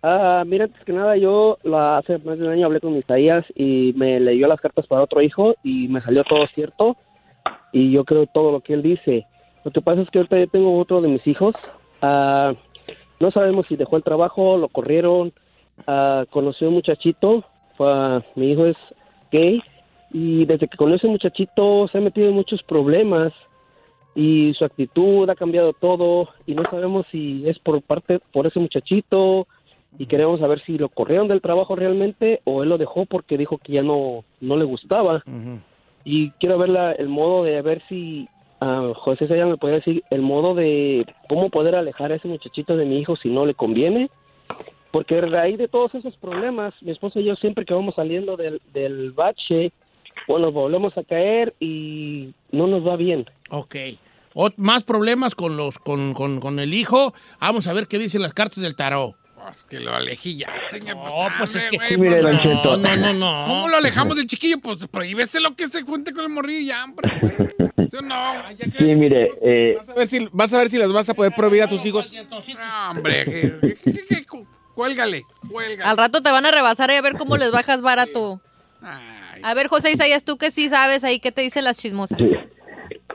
Ah, 0.00 0.44
mira, 0.46 0.66
antes 0.66 0.84
que 0.84 0.92
nada, 0.92 1.16
yo 1.16 1.58
la, 1.64 1.98
hace 1.98 2.18
más 2.18 2.38
de 2.38 2.44
un 2.46 2.52
año 2.52 2.66
hablé 2.66 2.80
con 2.80 2.96
Isaías 2.96 3.44
y 3.56 3.92
me 3.96 4.20
leyó 4.20 4.46
las 4.46 4.60
cartas 4.60 4.86
para 4.86 5.02
otro 5.02 5.20
hijo 5.22 5.56
y 5.64 5.88
me 5.88 6.00
salió 6.02 6.22
todo 6.22 6.46
cierto 6.54 6.96
y 7.72 7.90
yo 7.90 8.04
creo 8.04 8.26
todo 8.26 8.52
lo 8.52 8.60
que 8.60 8.74
él 8.74 8.82
dice. 8.82 9.26
Lo 9.64 9.72
que 9.72 9.80
pasa 9.82 10.02
es 10.02 10.08
que 10.10 10.18
ahorita 10.18 10.38
yo 10.38 10.46
tengo 10.46 10.78
otro 10.78 11.00
de 11.02 11.08
mis 11.08 11.26
hijos. 11.26 11.54
ah, 12.00 12.52
no 13.18 13.32
sabemos 13.32 13.66
si 13.68 13.74
dejó 13.74 13.96
el 13.96 14.04
trabajo, 14.04 14.56
lo 14.56 14.68
corrieron, 14.68 15.32
ah, 15.86 16.24
conoció 16.30 16.68
un 16.68 16.74
muchachito, 16.74 17.44
mi 18.34 18.52
hijo 18.52 18.66
es 18.66 18.76
gay 19.30 19.60
y 20.12 20.44
desde 20.46 20.68
que 20.68 20.76
conoce 20.76 21.06
a 21.06 21.08
un 21.08 21.12
muchachito 21.14 21.86
se 21.88 21.98
ha 21.98 22.00
metido 22.00 22.28
en 22.28 22.34
muchos 22.34 22.62
problemas 22.62 23.32
y 24.14 24.52
su 24.54 24.64
actitud 24.64 25.28
ha 25.30 25.34
cambiado 25.36 25.72
todo 25.74 26.28
y 26.46 26.54
no 26.54 26.62
sabemos 26.70 27.06
si 27.12 27.48
es 27.48 27.58
por 27.58 27.80
parte 27.82 28.18
por 28.32 28.46
ese 28.46 28.58
muchachito 28.58 29.46
y 29.98 30.06
queremos 30.06 30.40
saber 30.40 30.60
si 30.64 30.76
lo 30.76 30.88
corrieron 30.88 31.28
del 31.28 31.40
trabajo 31.40 31.76
realmente 31.76 32.40
o 32.44 32.62
él 32.62 32.68
lo 32.68 32.78
dejó 32.78 33.06
porque 33.06 33.38
dijo 33.38 33.58
que 33.58 33.74
ya 33.74 33.82
no 33.82 34.24
no 34.40 34.56
le 34.56 34.64
gustaba. 34.64 35.22
Y 36.04 36.30
quiero 36.32 36.58
ver 36.58 36.70
la- 36.70 36.92
el 36.92 37.08
modo 37.08 37.44
de 37.44 37.60
ver 37.62 37.82
si 37.88 38.28
ah, 38.60 38.92
José 38.96 39.28
Sayas 39.28 39.48
me 39.48 39.56
puede 39.56 39.74
decir 39.76 40.02
el 40.10 40.22
modo 40.22 40.54
de 40.54 41.06
cómo 41.28 41.48
poder 41.50 41.74
alejar 41.76 42.10
a 42.12 42.16
ese 42.16 42.28
muchachito 42.28 42.76
de 42.76 42.86
mi 42.86 42.98
hijo 42.98 43.14
si 43.16 43.28
no 43.28 43.46
le 43.46 43.54
conviene 43.54 44.10
porque 44.90 45.18
a 45.18 45.20
raíz 45.22 45.58
de 45.58 45.68
todos 45.68 45.94
esos 45.94 46.16
problemas 46.16 46.74
mi 46.82 46.90
esposa 46.92 47.20
y 47.20 47.24
yo 47.24 47.34
siempre 47.36 47.64
que 47.64 47.74
vamos 47.74 47.94
saliendo 47.94 48.36
del, 48.36 48.60
del 48.72 49.12
bache 49.12 49.72
bueno 50.26 50.50
volvemos 50.52 50.96
a 50.96 51.04
caer 51.04 51.54
y 51.60 52.32
no 52.52 52.66
nos 52.66 52.86
va 52.86 52.96
bien 52.96 53.26
Ok. 53.50 53.76
Ot- 54.34 54.54
más 54.56 54.84
problemas 54.84 55.34
con, 55.34 55.56
los, 55.56 55.78
con, 55.78 56.12
con, 56.14 56.38
con 56.38 56.58
el 56.60 56.74
hijo. 56.74 57.12
Vamos 57.40 57.66
a 57.66 57.72
ver 57.72 57.86
qué 57.88 57.98
dicen 57.98 58.20
las 58.22 58.34
cartas 58.34 58.62
del 58.62 58.76
tarot. 58.76 59.16
Pues 59.42 59.64
que 59.64 59.80
lo 59.80 59.94
alejé 59.94 60.34
ya, 60.36 60.52
señor. 60.70 60.96
No, 60.96 61.28
pues 61.38 61.56
es 61.56 61.64
que... 61.64 61.78
Sí, 61.88 61.96
mire, 61.96 62.20
Don 62.20 62.38
Cheto. 62.38 62.76
No, 62.76 62.94
no, 62.96 63.12
no. 63.14 63.44
¿Cómo 63.48 63.68
lo 63.68 63.76
alejamos 63.78 64.16
del 64.16 64.26
chiquillo? 64.26 64.58
Pues 64.60 64.86
prohíbese 64.86 65.40
lo 65.40 65.56
que 65.56 65.66
se 65.66 65.82
junte 65.82 66.12
con 66.12 66.24
el 66.24 66.30
morrillo 66.30 66.66
ya, 66.68 66.84
hombre. 66.84 67.10
güey. 67.22 67.88
¿Sí 67.88 67.96
o 67.96 68.02
no? 68.02 68.16
Sí, 68.78 68.94
mire, 68.94 69.30
eh, 69.42 69.74
Vas 69.78 69.88
a 69.88 69.94
ver 69.94 70.06
si, 70.08 70.28
vas 70.30 70.52
a 70.52 70.58
ver 70.58 70.68
si 70.68 70.76
las 70.78 70.92
vas 70.92 71.08
a 71.08 71.14
poder 71.14 71.32
prohibir 71.34 71.62
a 71.62 71.68
tus 71.68 71.84
hijos. 71.86 72.12
No, 72.12 72.90
hombre, 72.90 73.24
que- 73.24 73.76
que- 73.82 74.26
cu- 74.26 74.46
cuélgale, 74.78 75.22
cuélgale. 75.50 75.82
Al 75.90 75.96
rato 75.96 76.22
te 76.22 76.30
van 76.30 76.46
a 76.46 76.52
rebasar 76.52 76.88
y 76.90 76.94
a 76.94 77.02
ver 77.02 77.14
cómo 77.16 77.36
les 77.36 77.50
bajas 77.50 77.82
barato. 77.82 78.40
A 79.42 79.54
ver, 79.54 79.66
José 79.66 79.90
Isaías, 79.90 80.24
tú 80.24 80.36
que 80.38 80.52
sí 80.52 80.68
sabes 80.68 81.02
ahí, 81.02 81.18
¿qué 81.18 81.32
te 81.32 81.42
dicen 81.42 81.64
las 81.64 81.78
chismosas? 81.80 82.20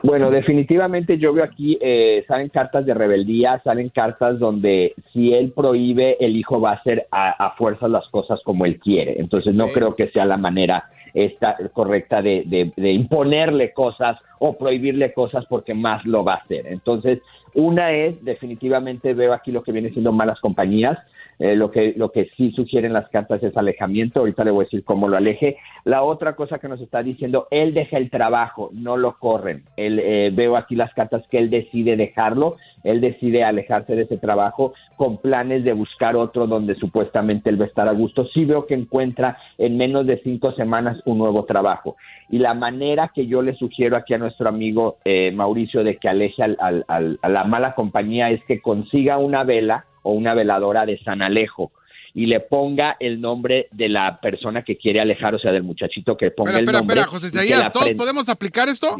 Bueno, 0.02 0.30
definitivamente 0.30 1.16
yo 1.16 1.32
veo 1.32 1.42
aquí, 1.44 1.78
eh, 1.80 2.22
salen 2.28 2.50
cartas 2.50 2.84
de 2.84 2.92
rebeldía, 2.92 3.62
salen 3.64 3.88
cartas 3.88 4.38
donde 4.38 4.94
si 5.14 5.32
él 5.32 5.52
prohíbe, 5.56 6.18
el 6.22 6.36
hijo 6.36 6.60
va 6.60 6.72
a 6.72 6.74
hacer 6.74 7.06
a, 7.10 7.30
a 7.46 7.56
fuerzas 7.56 7.88
las 7.90 8.06
cosas 8.08 8.38
como 8.44 8.66
él 8.66 8.78
quiere. 8.78 9.18
Entonces 9.18 9.54
no 9.54 9.68
creo 9.72 9.94
que 9.96 10.08
sea 10.08 10.26
la 10.26 10.36
manera 10.36 10.90
esta, 11.14 11.56
correcta 11.72 12.20
de, 12.20 12.42
de- 12.44 12.72
de 12.76 12.92
imponerle 12.92 13.72
cosas 13.72 14.18
o 14.38 14.58
prohibirle 14.58 15.14
cosas 15.14 15.46
porque 15.48 15.72
más 15.72 16.04
lo 16.04 16.22
va 16.22 16.34
a 16.34 16.38
hacer. 16.44 16.66
Entonces, 16.66 17.20
una 17.54 17.92
es, 17.92 18.22
definitivamente 18.24 19.14
veo 19.14 19.32
aquí 19.32 19.52
lo 19.52 19.62
que 19.62 19.72
viene 19.72 19.90
siendo 19.90 20.12
malas 20.12 20.40
compañías. 20.40 20.98
Eh, 21.38 21.56
lo 21.56 21.70
que 21.70 21.94
lo 21.96 22.12
que 22.12 22.30
sí 22.36 22.52
sugieren 22.52 22.92
las 22.92 23.08
cartas 23.08 23.42
es 23.42 23.56
alejamiento. 23.56 24.20
Ahorita 24.20 24.44
le 24.44 24.50
voy 24.50 24.64
a 24.64 24.66
decir 24.66 24.84
cómo 24.84 25.08
lo 25.08 25.16
aleje. 25.16 25.56
La 25.84 26.02
otra 26.02 26.36
cosa 26.36 26.58
que 26.58 26.68
nos 26.68 26.80
está 26.80 27.02
diciendo, 27.02 27.48
él 27.50 27.74
deja 27.74 27.96
el 27.96 28.10
trabajo, 28.10 28.70
no 28.72 28.96
lo 28.96 29.18
corren. 29.18 29.64
Él, 29.76 29.98
eh, 29.98 30.30
veo 30.32 30.56
aquí 30.56 30.76
las 30.76 30.92
cartas 30.94 31.24
que 31.30 31.38
él 31.38 31.50
decide 31.50 31.96
dejarlo, 31.96 32.56
él 32.84 33.00
decide 33.00 33.42
alejarse 33.42 33.96
de 33.96 34.02
ese 34.02 34.18
trabajo 34.18 34.74
con 34.96 35.16
planes 35.16 35.64
de 35.64 35.72
buscar 35.72 36.14
otro 36.16 36.46
donde 36.46 36.74
supuestamente 36.76 37.50
él 37.50 37.60
va 37.60 37.64
a 37.64 37.68
estar 37.68 37.88
a 37.88 37.92
gusto. 37.92 38.26
Sí 38.34 38.44
veo 38.44 38.66
que 38.66 38.74
encuentra 38.74 39.36
en 39.58 39.76
menos 39.76 40.06
de 40.06 40.20
cinco 40.22 40.52
semanas 40.52 41.00
un 41.06 41.18
nuevo 41.18 41.44
trabajo. 41.44 41.96
Y 42.30 42.38
la 42.38 42.54
manera 42.54 43.10
que 43.14 43.26
yo 43.26 43.42
le 43.42 43.54
sugiero 43.56 43.96
aquí 43.96 44.14
a 44.14 44.18
nuestro 44.18 44.48
amigo 44.48 44.98
eh, 45.04 45.32
Mauricio 45.32 45.82
de 45.82 45.96
que 45.96 46.08
aleje 46.08 46.42
al- 46.42 46.56
al- 46.60 46.84
al- 46.88 47.18
a 47.22 47.28
la 47.28 47.44
mala 47.44 47.74
compañía 47.74 48.30
es 48.30 48.42
que 48.44 48.60
consiga 48.60 49.18
una 49.18 49.42
vela 49.44 49.86
o 50.02 50.12
una 50.12 50.34
veladora 50.34 50.84
de 50.86 50.98
San 51.02 51.22
Alejo 51.22 51.72
y 52.16 52.26
le 52.26 52.38
ponga 52.40 52.96
el 53.00 53.20
nombre 53.20 53.66
de 53.72 53.88
la 53.88 54.20
persona 54.20 54.62
que 54.62 54.76
quiere 54.76 55.00
alejar, 55.00 55.34
o 55.34 55.38
sea, 55.38 55.50
del 55.50 55.64
muchachito 55.64 56.16
que 56.16 56.30
ponga 56.30 56.50
Espera, 56.50 56.58
el 56.60 56.64
espera, 56.64 56.78
nombre. 56.78 57.00
espera, 57.00 57.10
José 57.10 57.26
Isaías, 57.26 57.58
la 57.64 57.72
¿todos 57.72 57.90
podemos 57.94 58.28
aplicar 58.28 58.68
esto? 58.68 58.96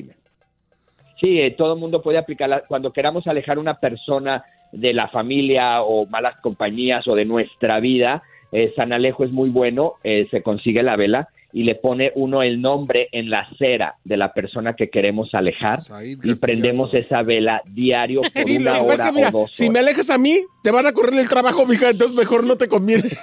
Sí, 1.20 1.40
eh, 1.40 1.52
todo 1.52 1.74
el 1.74 1.80
mundo 1.80 2.02
puede 2.02 2.18
aplicarla. 2.18 2.64
Cuando 2.66 2.92
queramos 2.92 3.26
alejar 3.26 3.58
una 3.58 3.78
persona 3.78 4.44
de 4.72 4.92
la 4.92 5.08
familia 5.08 5.82
o 5.82 6.06
malas 6.06 6.36
compañías 6.40 7.06
o 7.06 7.14
de 7.14 7.24
nuestra 7.24 7.80
vida, 7.80 8.22
eh, 8.52 8.72
San 8.76 8.92
Alejo 8.92 9.24
es 9.24 9.32
muy 9.32 9.50
bueno, 9.50 9.94
eh, 10.02 10.26
se 10.30 10.42
consigue 10.42 10.82
la 10.82 10.96
vela 10.96 11.28
y 11.52 11.62
le 11.62 11.76
pone 11.76 12.10
uno 12.16 12.42
el 12.42 12.60
nombre 12.60 13.08
en 13.12 13.30
la 13.30 13.48
cera 13.58 13.94
de 14.02 14.16
la 14.16 14.32
persona 14.32 14.74
que 14.74 14.90
queremos 14.90 15.32
alejar 15.34 15.78
y 16.02 16.34
prendemos 16.34 16.92
esa 16.94 17.22
vela 17.22 17.62
diario 17.64 18.22
por 18.22 18.42
Sí, 18.42 18.56
una 18.56 18.76
es 18.76 18.82
hora 18.82 19.04
que, 19.04 19.12
mira, 19.12 19.28
o 19.28 19.30
dos 19.30 19.54
si 19.54 19.70
me 19.70 19.78
alejas 19.78 20.10
a 20.10 20.18
mí, 20.18 20.40
te 20.64 20.72
van 20.72 20.86
a 20.86 20.92
correr 20.92 21.14
del 21.14 21.28
trabajo, 21.28 21.64
mija, 21.64 21.90
entonces 21.90 22.16
mejor 22.16 22.42
no 22.42 22.56
te 22.56 22.66
conviene. 22.66 23.04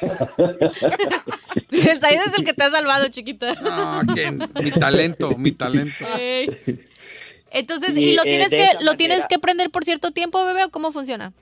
El 1.72 1.80
Isaías 1.80 2.28
es 2.28 2.40
el 2.40 2.46
que 2.46 2.54
te 2.54 2.64
ha 2.64 2.70
salvado, 2.70 3.08
chiquita. 3.10 3.54
No, 3.62 4.14
¿quién? 4.14 4.40
Mi 4.62 4.72
talento, 4.72 5.38
mi 5.38 5.52
talento. 5.54 6.06
Entonces, 7.52 7.96
Y, 7.96 8.12
¿y 8.12 8.16
lo 8.16 8.24
eh, 8.24 8.28
tienes 8.30 8.50
que 8.50 8.84
lo 8.84 8.96
tienes 8.96 9.28
que 9.28 9.40
prender 9.40 9.70
por 9.70 9.84
cierto 9.84 10.12
tiempo, 10.12 10.46
bebé, 10.46 10.64
o 10.66 10.70
cómo 10.70 10.92
funciona? 10.92 11.34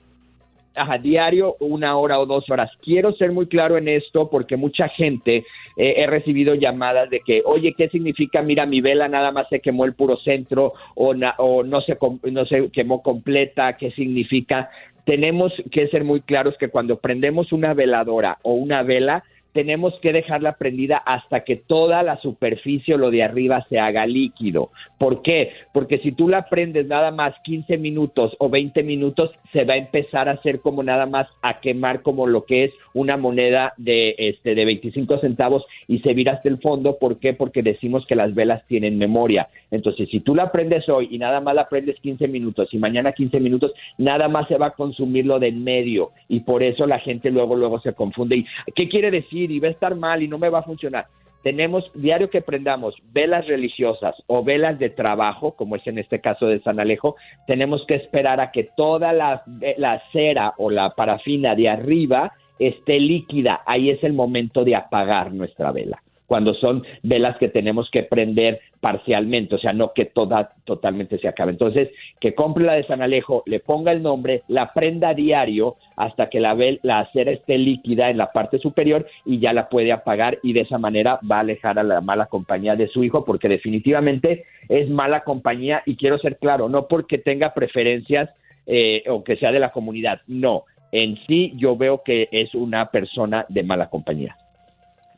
Ajá, 0.76 0.98
diario, 0.98 1.56
una 1.58 1.96
hora 1.96 2.20
o 2.20 2.26
dos 2.26 2.48
horas. 2.48 2.70
Quiero 2.82 3.12
ser 3.14 3.32
muy 3.32 3.46
claro 3.46 3.76
en 3.76 3.88
esto 3.88 4.30
porque 4.30 4.56
mucha 4.56 4.88
gente 4.88 5.44
eh, 5.76 5.94
he 5.96 6.06
recibido 6.06 6.54
llamadas 6.54 7.10
de 7.10 7.20
que, 7.20 7.42
oye, 7.44 7.74
¿qué 7.76 7.88
significa? 7.88 8.40
Mira, 8.40 8.66
mi 8.66 8.80
vela 8.80 9.08
nada 9.08 9.32
más 9.32 9.48
se 9.48 9.58
quemó 9.60 9.84
el 9.84 9.94
puro 9.94 10.16
centro 10.18 10.74
o, 10.94 11.12
na- 11.12 11.34
o 11.38 11.64
no, 11.64 11.80
se, 11.80 11.98
no 12.30 12.46
se 12.46 12.70
quemó 12.70 13.02
completa. 13.02 13.76
¿Qué 13.76 13.90
significa? 13.92 14.70
Tenemos 15.04 15.52
que 15.72 15.88
ser 15.88 16.04
muy 16.04 16.20
claros 16.20 16.54
que 16.56 16.68
cuando 16.68 16.98
prendemos 17.00 17.52
una 17.52 17.74
veladora 17.74 18.38
o 18.42 18.52
una 18.52 18.84
vela, 18.84 19.24
tenemos 19.52 19.94
que 20.00 20.12
dejarla 20.12 20.56
prendida 20.56 20.96
hasta 20.96 21.44
que 21.44 21.56
toda 21.56 22.02
la 22.02 22.18
superficie 22.20 22.94
o 22.94 22.98
lo 22.98 23.10
de 23.10 23.22
arriba 23.22 23.66
se 23.68 23.78
haga 23.78 24.06
líquido. 24.06 24.70
¿Por 24.98 25.22
qué? 25.22 25.52
Porque 25.72 25.98
si 25.98 26.12
tú 26.12 26.28
la 26.28 26.48
prendes 26.48 26.86
nada 26.86 27.10
más 27.10 27.34
15 27.44 27.78
minutos 27.78 28.34
o 28.38 28.48
20 28.48 28.82
minutos, 28.82 29.30
se 29.52 29.64
va 29.64 29.74
a 29.74 29.78
empezar 29.78 30.28
a 30.28 30.32
hacer 30.32 30.60
como 30.60 30.82
nada 30.82 31.06
más 31.06 31.26
a 31.42 31.60
quemar 31.60 32.02
como 32.02 32.26
lo 32.26 32.44
que 32.44 32.64
es 32.64 32.72
una 32.94 33.16
moneda 33.16 33.74
de, 33.76 34.14
este, 34.18 34.54
de 34.54 34.64
25 34.64 35.18
centavos 35.18 35.64
y 35.88 35.98
se 36.00 36.14
vira 36.14 36.32
hasta 36.32 36.48
el 36.48 36.58
fondo. 36.58 36.98
¿Por 36.98 37.18
qué? 37.18 37.34
Porque 37.34 37.62
decimos 37.62 38.06
que 38.06 38.14
las 38.14 38.34
velas 38.34 38.66
tienen 38.66 38.98
memoria. 38.98 39.48
Entonces, 39.70 40.08
si 40.10 40.20
tú 40.20 40.34
la 40.34 40.50
prendes 40.50 40.88
hoy 40.88 41.08
y 41.10 41.18
nada 41.18 41.40
más 41.40 41.54
la 41.54 41.68
prendes 41.68 41.98
15 42.00 42.28
minutos 42.28 42.68
y 42.72 42.78
mañana 42.78 43.12
15 43.12 43.40
minutos, 43.40 43.72
nada 43.98 44.28
más 44.28 44.48
se 44.48 44.56
va 44.56 44.66
a 44.66 44.70
consumir 44.70 45.26
lo 45.26 45.38
de 45.38 45.50
en 45.50 45.62
medio 45.62 46.12
y 46.28 46.40
por 46.40 46.62
eso 46.62 46.86
la 46.86 47.00
gente 47.00 47.30
luego, 47.30 47.56
luego 47.56 47.80
se 47.80 47.92
confunde. 47.92 48.36
¿Y 48.36 48.46
qué 48.74 48.88
quiere 48.88 49.10
decir? 49.10 49.39
Y 49.48 49.60
va 49.60 49.68
a 49.68 49.72
estar 49.72 49.94
mal 49.94 50.22
y 50.22 50.28
no 50.28 50.38
me 50.38 50.48
va 50.48 50.58
a 50.58 50.64
funcionar 50.64 51.06
tenemos 51.42 51.90
diario 51.94 52.28
que 52.28 52.42
prendamos 52.42 52.94
velas 53.12 53.46
religiosas 53.46 54.14
o 54.26 54.44
velas 54.44 54.78
de 54.78 54.90
trabajo, 54.90 55.52
como 55.52 55.76
es 55.76 55.86
en 55.86 55.98
este 55.98 56.20
caso 56.20 56.46
de 56.46 56.60
San 56.60 56.80
Alejo, 56.80 57.16
tenemos 57.46 57.84
que 57.86 57.94
esperar 57.94 58.40
a 58.40 58.50
que 58.50 58.68
toda 58.76 59.12
la, 59.12 59.42
la 59.78 60.02
cera 60.12 60.54
o 60.58 60.70
la 60.70 60.90
parafina 60.90 61.54
de 61.54 61.68
arriba 61.68 62.32
esté 62.58 63.00
líquida. 63.00 63.62
Ahí 63.66 63.90
es 63.90 64.02
el 64.04 64.12
momento 64.12 64.64
de 64.64 64.76
apagar 64.76 65.32
nuestra 65.32 65.72
vela 65.72 66.02
cuando 66.30 66.54
son 66.54 66.84
velas 67.02 67.36
que 67.38 67.48
tenemos 67.48 67.90
que 67.90 68.04
prender 68.04 68.60
parcialmente, 68.78 69.56
o 69.56 69.58
sea, 69.58 69.72
no 69.72 69.92
que 69.92 70.04
toda 70.04 70.52
totalmente 70.62 71.18
se 71.18 71.26
acabe. 71.26 71.50
Entonces, 71.50 71.88
que 72.20 72.36
compre 72.36 72.62
la 72.62 72.74
de 72.74 72.84
San 72.84 73.02
Alejo, 73.02 73.42
le 73.46 73.58
ponga 73.58 73.90
el 73.90 74.00
nombre, 74.00 74.44
la 74.46 74.72
prenda 74.72 75.08
a 75.08 75.14
diario 75.14 75.74
hasta 75.96 76.30
que 76.30 76.38
la, 76.38 76.56
la 76.84 77.10
cera 77.12 77.32
esté 77.32 77.58
líquida 77.58 78.10
en 78.10 78.16
la 78.16 78.30
parte 78.30 78.60
superior 78.60 79.08
y 79.26 79.40
ya 79.40 79.52
la 79.52 79.68
puede 79.68 79.90
apagar 79.90 80.38
y 80.44 80.52
de 80.52 80.60
esa 80.60 80.78
manera 80.78 81.18
va 81.28 81.38
a 81.38 81.40
alejar 81.40 81.80
a 81.80 81.82
la 81.82 82.00
mala 82.00 82.26
compañía 82.26 82.76
de 82.76 82.86
su 82.86 83.02
hijo 83.02 83.24
porque 83.24 83.48
definitivamente 83.48 84.44
es 84.68 84.88
mala 84.88 85.24
compañía 85.24 85.82
y 85.84 85.96
quiero 85.96 86.16
ser 86.18 86.38
claro, 86.38 86.68
no 86.68 86.86
porque 86.86 87.18
tenga 87.18 87.54
preferencias 87.54 88.30
eh, 88.68 89.02
o 89.08 89.24
que 89.24 89.34
sea 89.34 89.50
de 89.50 89.58
la 89.58 89.72
comunidad, 89.72 90.20
no, 90.28 90.62
en 90.92 91.18
sí 91.26 91.54
yo 91.56 91.76
veo 91.76 92.04
que 92.04 92.28
es 92.30 92.54
una 92.54 92.92
persona 92.92 93.46
de 93.48 93.64
mala 93.64 93.90
compañía. 93.90 94.36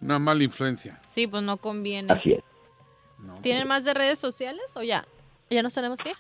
Una 0.03 0.19
mala 0.19 0.43
influencia. 0.43 1.01
Sí, 1.07 1.27
pues 1.27 1.43
no 1.43 1.57
conviene. 1.57 2.13
Así 2.13 2.33
es. 2.33 2.43
¿Tienen 3.41 3.69
más 3.69 3.85
de 3.85 3.95
redes 3.95 4.19
sociales 4.19 4.65
o 4.75 4.83
ya? 4.83 5.05
¿Ya 5.49 5.63
nos 5.63 5.75
tenemos 5.75 5.99
que 5.99 6.11
ir? 6.11 6.17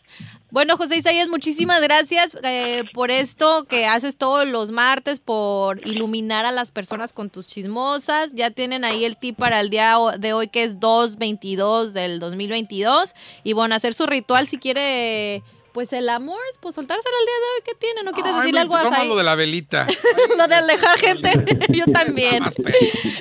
Bueno, 0.51 0.77
José 0.77 0.97
Isaías, 0.97 1.27
muchísimas 1.27 1.81
gracias 1.81 2.37
eh, 2.43 2.85
por 2.93 3.11
esto 3.11 3.65
que 3.65 3.87
haces 3.87 4.19
todos 4.19 4.47
los 4.47 4.71
martes, 4.71 5.21
por 5.21 5.87
iluminar 5.87 6.45
a 6.45 6.53
las 6.53 6.71
personas 6.71 7.15
con 7.15 7.31
tus 7.31 7.47
chismosas. 7.47 8.35
Ya 8.35 8.51
tienen 8.51 8.85
ahí 8.85 9.07
el 9.07 9.17
tip 9.17 9.37
para 9.37 9.61
el 9.61 9.71
día 9.71 9.97
de 10.19 10.33
hoy, 10.35 10.49
que 10.49 10.65
es 10.65 10.79
2.22 10.79 11.93
del 11.93 12.21
2022. 12.21 13.15
Y 13.43 13.55
bueno, 13.55 13.75
hacer 13.75 13.95
su 13.95 14.07
ritual 14.07 14.47
si 14.47 14.59
quiere 14.59 15.43
pues 15.73 15.93
el 15.93 16.09
amor, 16.09 16.39
pues 16.61 16.75
soltárselo 16.75 17.15
el 17.21 17.27
día 17.27 17.35
de 17.35 17.47
hoy 17.55 17.63
que 17.65 17.75
tiene, 17.79 18.03
¿no 18.05 18.13
quieres 18.13 18.37
decirle 18.37 18.61
algo 18.61 18.77
a 18.77 19.05
lo 19.05 19.17
de 19.17 19.25
la 19.25 19.35
velita. 19.35 19.87
lo 20.39 20.49
de 20.49 20.55
alejar 20.55 20.99
gente. 20.99 21.31
Yo 21.73 21.85
también. 21.87 22.43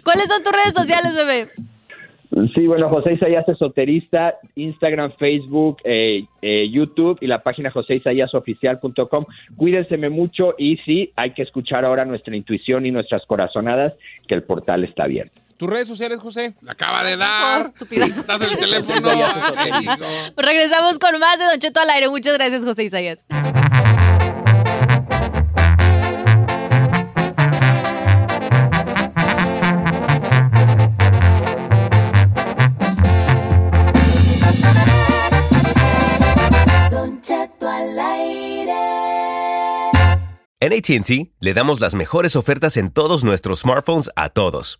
¿Cuáles 0.03 0.27
son 0.27 0.43
tus 0.43 0.53
redes 0.53 0.73
sociales, 0.73 1.13
bebé? 1.13 1.49
Sí, 2.55 2.65
bueno, 2.65 2.87
José 2.87 3.13
Isaías 3.13 3.47
Esoterista, 3.49 4.35
Instagram, 4.55 5.11
Facebook, 5.19 5.79
eh, 5.83 6.23
eh, 6.41 6.69
YouTube 6.71 7.17
y 7.19 7.27
la 7.27 7.43
página 7.43 7.71
joséisayásoficial.com. 7.71 9.25
Cuídense 9.57 9.97
mucho 10.09 10.55
y 10.57 10.77
sí, 10.77 11.11
hay 11.17 11.31
que 11.31 11.41
escuchar 11.41 11.83
ahora 11.83 12.05
nuestra 12.05 12.35
intuición 12.35 12.85
y 12.85 12.91
nuestras 12.91 13.25
corazonadas, 13.25 13.93
que 14.29 14.35
el 14.35 14.43
portal 14.43 14.85
está 14.85 15.03
abierto. 15.03 15.41
¿Tus 15.61 15.69
redes 15.69 15.87
sociales, 15.87 16.19
José? 16.19 16.55
La 16.61 16.71
acaba 16.71 17.03
de 17.03 17.15
dar. 17.15 17.61
estupida. 17.61 18.05
Estás 18.07 18.41
en 18.41 18.49
el 18.49 18.57
teléfono. 18.57 19.11
Regresamos 20.35 20.97
con 20.97 21.19
más 21.19 21.37
de 21.37 21.45
Don 21.45 21.59
Cheto 21.59 21.79
al 21.79 21.89
aire. 21.91 22.09
Muchas 22.09 22.33
gracias, 22.33 22.63
José 22.63 22.85
Isaías. 22.85 23.23
En 40.59 40.73
ATT 40.73 41.31
le 41.39 41.53
damos 41.53 41.81
las 41.81 41.93
mejores 41.93 42.35
ofertas 42.35 42.77
en 42.77 42.91
todos 42.91 43.23
nuestros 43.23 43.59
smartphones 43.59 44.09
a 44.15 44.29
todos. 44.29 44.79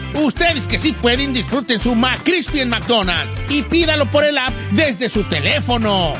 Ustedes 0.13 0.65
que 0.65 0.77
sí 0.77 0.93
pueden, 0.93 1.33
disfruten 1.33 1.79
su 1.79 1.95
McCrispy 1.95 2.59
en 2.61 2.69
McDonald's 2.69 3.35
y 3.49 3.63
pídalo 3.63 4.05
por 4.05 4.23
el 4.23 4.37
app 4.37 4.53
desde 4.71 5.09
su 5.09 5.23
teléfono. 5.23 6.13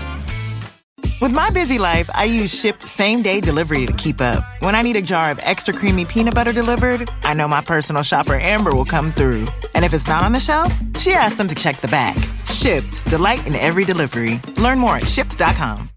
With 1.22 1.34
my 1.34 1.52
busy 1.52 1.78
life, 1.78 2.10
I 2.16 2.24
use 2.26 2.52
Shipped 2.52 2.82
same 2.82 3.22
day 3.22 3.42
delivery 3.42 3.86
to 3.86 3.94
keep 3.94 4.22
up. 4.22 4.44
When 4.62 4.74
I 4.74 4.82
need 4.82 4.96
a 4.96 5.04
jar 5.04 5.30
of 5.30 5.40
extra 5.44 5.72
creamy 5.72 6.04
peanut 6.04 6.34
butter 6.34 6.52
delivered, 6.52 7.12
I 7.24 7.36
know 7.36 7.48
my 7.48 7.62
personal 7.62 8.02
shopper 8.02 8.34
Amber 8.34 8.74
will 8.74 8.86
come 8.86 9.12
through. 9.12 9.46
And 9.76 9.86
if 9.86 9.94
it's 9.94 10.08
not 10.08 10.24
on 10.24 10.32
the 10.32 10.40
shelf, 10.40 10.74
she 10.98 11.14
asks 11.14 11.38
them 11.38 11.48
to 11.48 11.54
check 11.54 11.80
the 11.80 11.88
back. 11.90 12.18
Shipped, 12.48 13.06
delight 13.06 13.46
in 13.46 13.56
every 13.56 13.86
delivery. 13.86 14.42
Learn 14.58 14.80
more 14.80 14.96
at 14.96 15.08
shipped.com. 15.08 15.90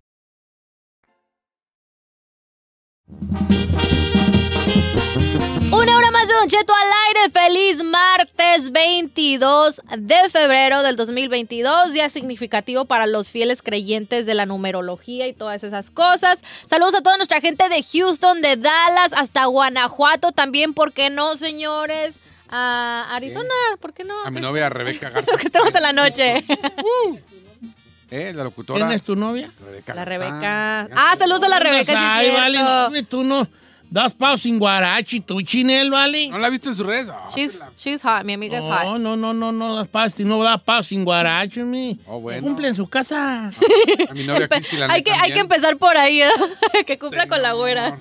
Una 5.73 5.97
hora 5.97 6.11
más 6.13 6.14
de 6.35 6.41
Don 6.41 6.49
Cheto 6.49 6.73
al 6.75 6.91
aire. 7.09 7.31
Feliz 7.33 7.85
martes 7.85 8.73
22 8.73 9.83
de 9.99 10.31
febrero 10.31 10.83
del 10.83 10.97
2022. 10.97 11.93
Día 11.93 12.09
significativo 12.09 12.87
para 12.87 13.07
los 13.07 13.31
fieles 13.31 13.63
creyentes 13.63 14.27
de 14.27 14.35
la 14.35 14.47
numerología 14.47 15.27
y 15.27 15.33
todas 15.33 15.63
esas 15.65 15.91
cosas. 15.91 16.43
Saludos 16.65 16.95
a 16.95 17.03
toda 17.03 17.17
nuestra 17.17 17.41
gente 17.41 17.69
de 17.69 17.83
Houston, 17.83 18.41
de 18.41 18.57
Dallas, 18.57 19.13
hasta 19.13 19.45
Guanajuato 19.47 20.33
también. 20.33 20.75
¿Por 20.75 20.93
qué 20.93 21.11
no, 21.11 21.37
señores? 21.37 22.19
A 22.49 23.07
Arizona, 23.15 23.55
¿por 23.81 23.93
qué 23.93 24.05
no? 24.05 24.25
A 24.25 24.31
mi 24.31 24.41
novia 24.41 24.69
Rebeca 24.69 25.11
Garza. 25.11 25.37
que 25.39 25.47
estamos 25.47 25.75
en 25.75 25.83
la 25.83 25.93
noche. 25.93 26.45
¿Eh? 28.11 28.33
La 28.35 28.45
locutora. 28.45 28.79
¿Quién 28.79 28.93
es 28.93 29.03
tu 29.03 29.17
novia? 29.17 29.53
Rebeca 29.65 29.95
La 29.95 30.05
Rebeca. 30.05 30.89
Ah, 30.95 31.15
saludos 31.19 31.43
a 31.43 31.49
la 31.49 31.59
Rebeca. 31.59 32.17
Ay, 32.17 32.31
sí 32.31 32.37
vale, 32.37 32.59
no, 32.59 33.05
tú 33.07 33.25
no. 33.25 33.49
Das 33.95 34.13
paus 34.13 34.43
sin 34.43 34.59
guarachi, 34.59 35.21
tú, 35.21 35.41
Chinel, 35.41 35.89
¿vale? 35.89 36.29
¿No 36.29 36.37
la 36.39 36.49
has 36.49 36.51
visto 36.51 36.69
en 36.69 36.75
sus 36.75 36.85
redes? 36.85 37.09
Oh, 37.09 37.31
She's, 37.33 37.61
she's 37.77 38.03
hot, 38.03 38.25
mi 38.25 38.33
amiga 38.33 38.59
es 38.59 38.65
No, 38.67 38.75
hot. 38.75 38.99
no, 38.99 39.17
no, 39.17 39.33
no, 39.33 39.53
no, 39.53 39.77
das 39.77 39.87
paus, 39.87 40.19
no 40.19 40.43
da 40.43 40.59
paus 40.59 40.89
sin 40.89 41.05
guarachi, 41.05 41.61
mi. 41.63 42.01
Oh, 42.09 42.19
bueno. 42.19 42.43
Cumple 42.43 42.67
en 42.67 42.75
su 42.75 42.89
casa. 42.89 43.51
A 43.51 44.15
mi 44.15 44.25
novia 44.25 44.49
aquí 44.51 44.65
sí 44.65 44.77
la 44.79 44.87
hay, 44.87 45.05
que, 45.05 45.13
hay 45.13 45.33
que 45.33 45.39
empezar 45.39 45.77
por 45.77 45.97
ahí, 45.97 46.23
¿eh? 46.23 46.29
que 46.87 46.99
cumpla 46.99 47.29
con 47.29 47.41
la 47.41 47.53
güera. 47.53 47.97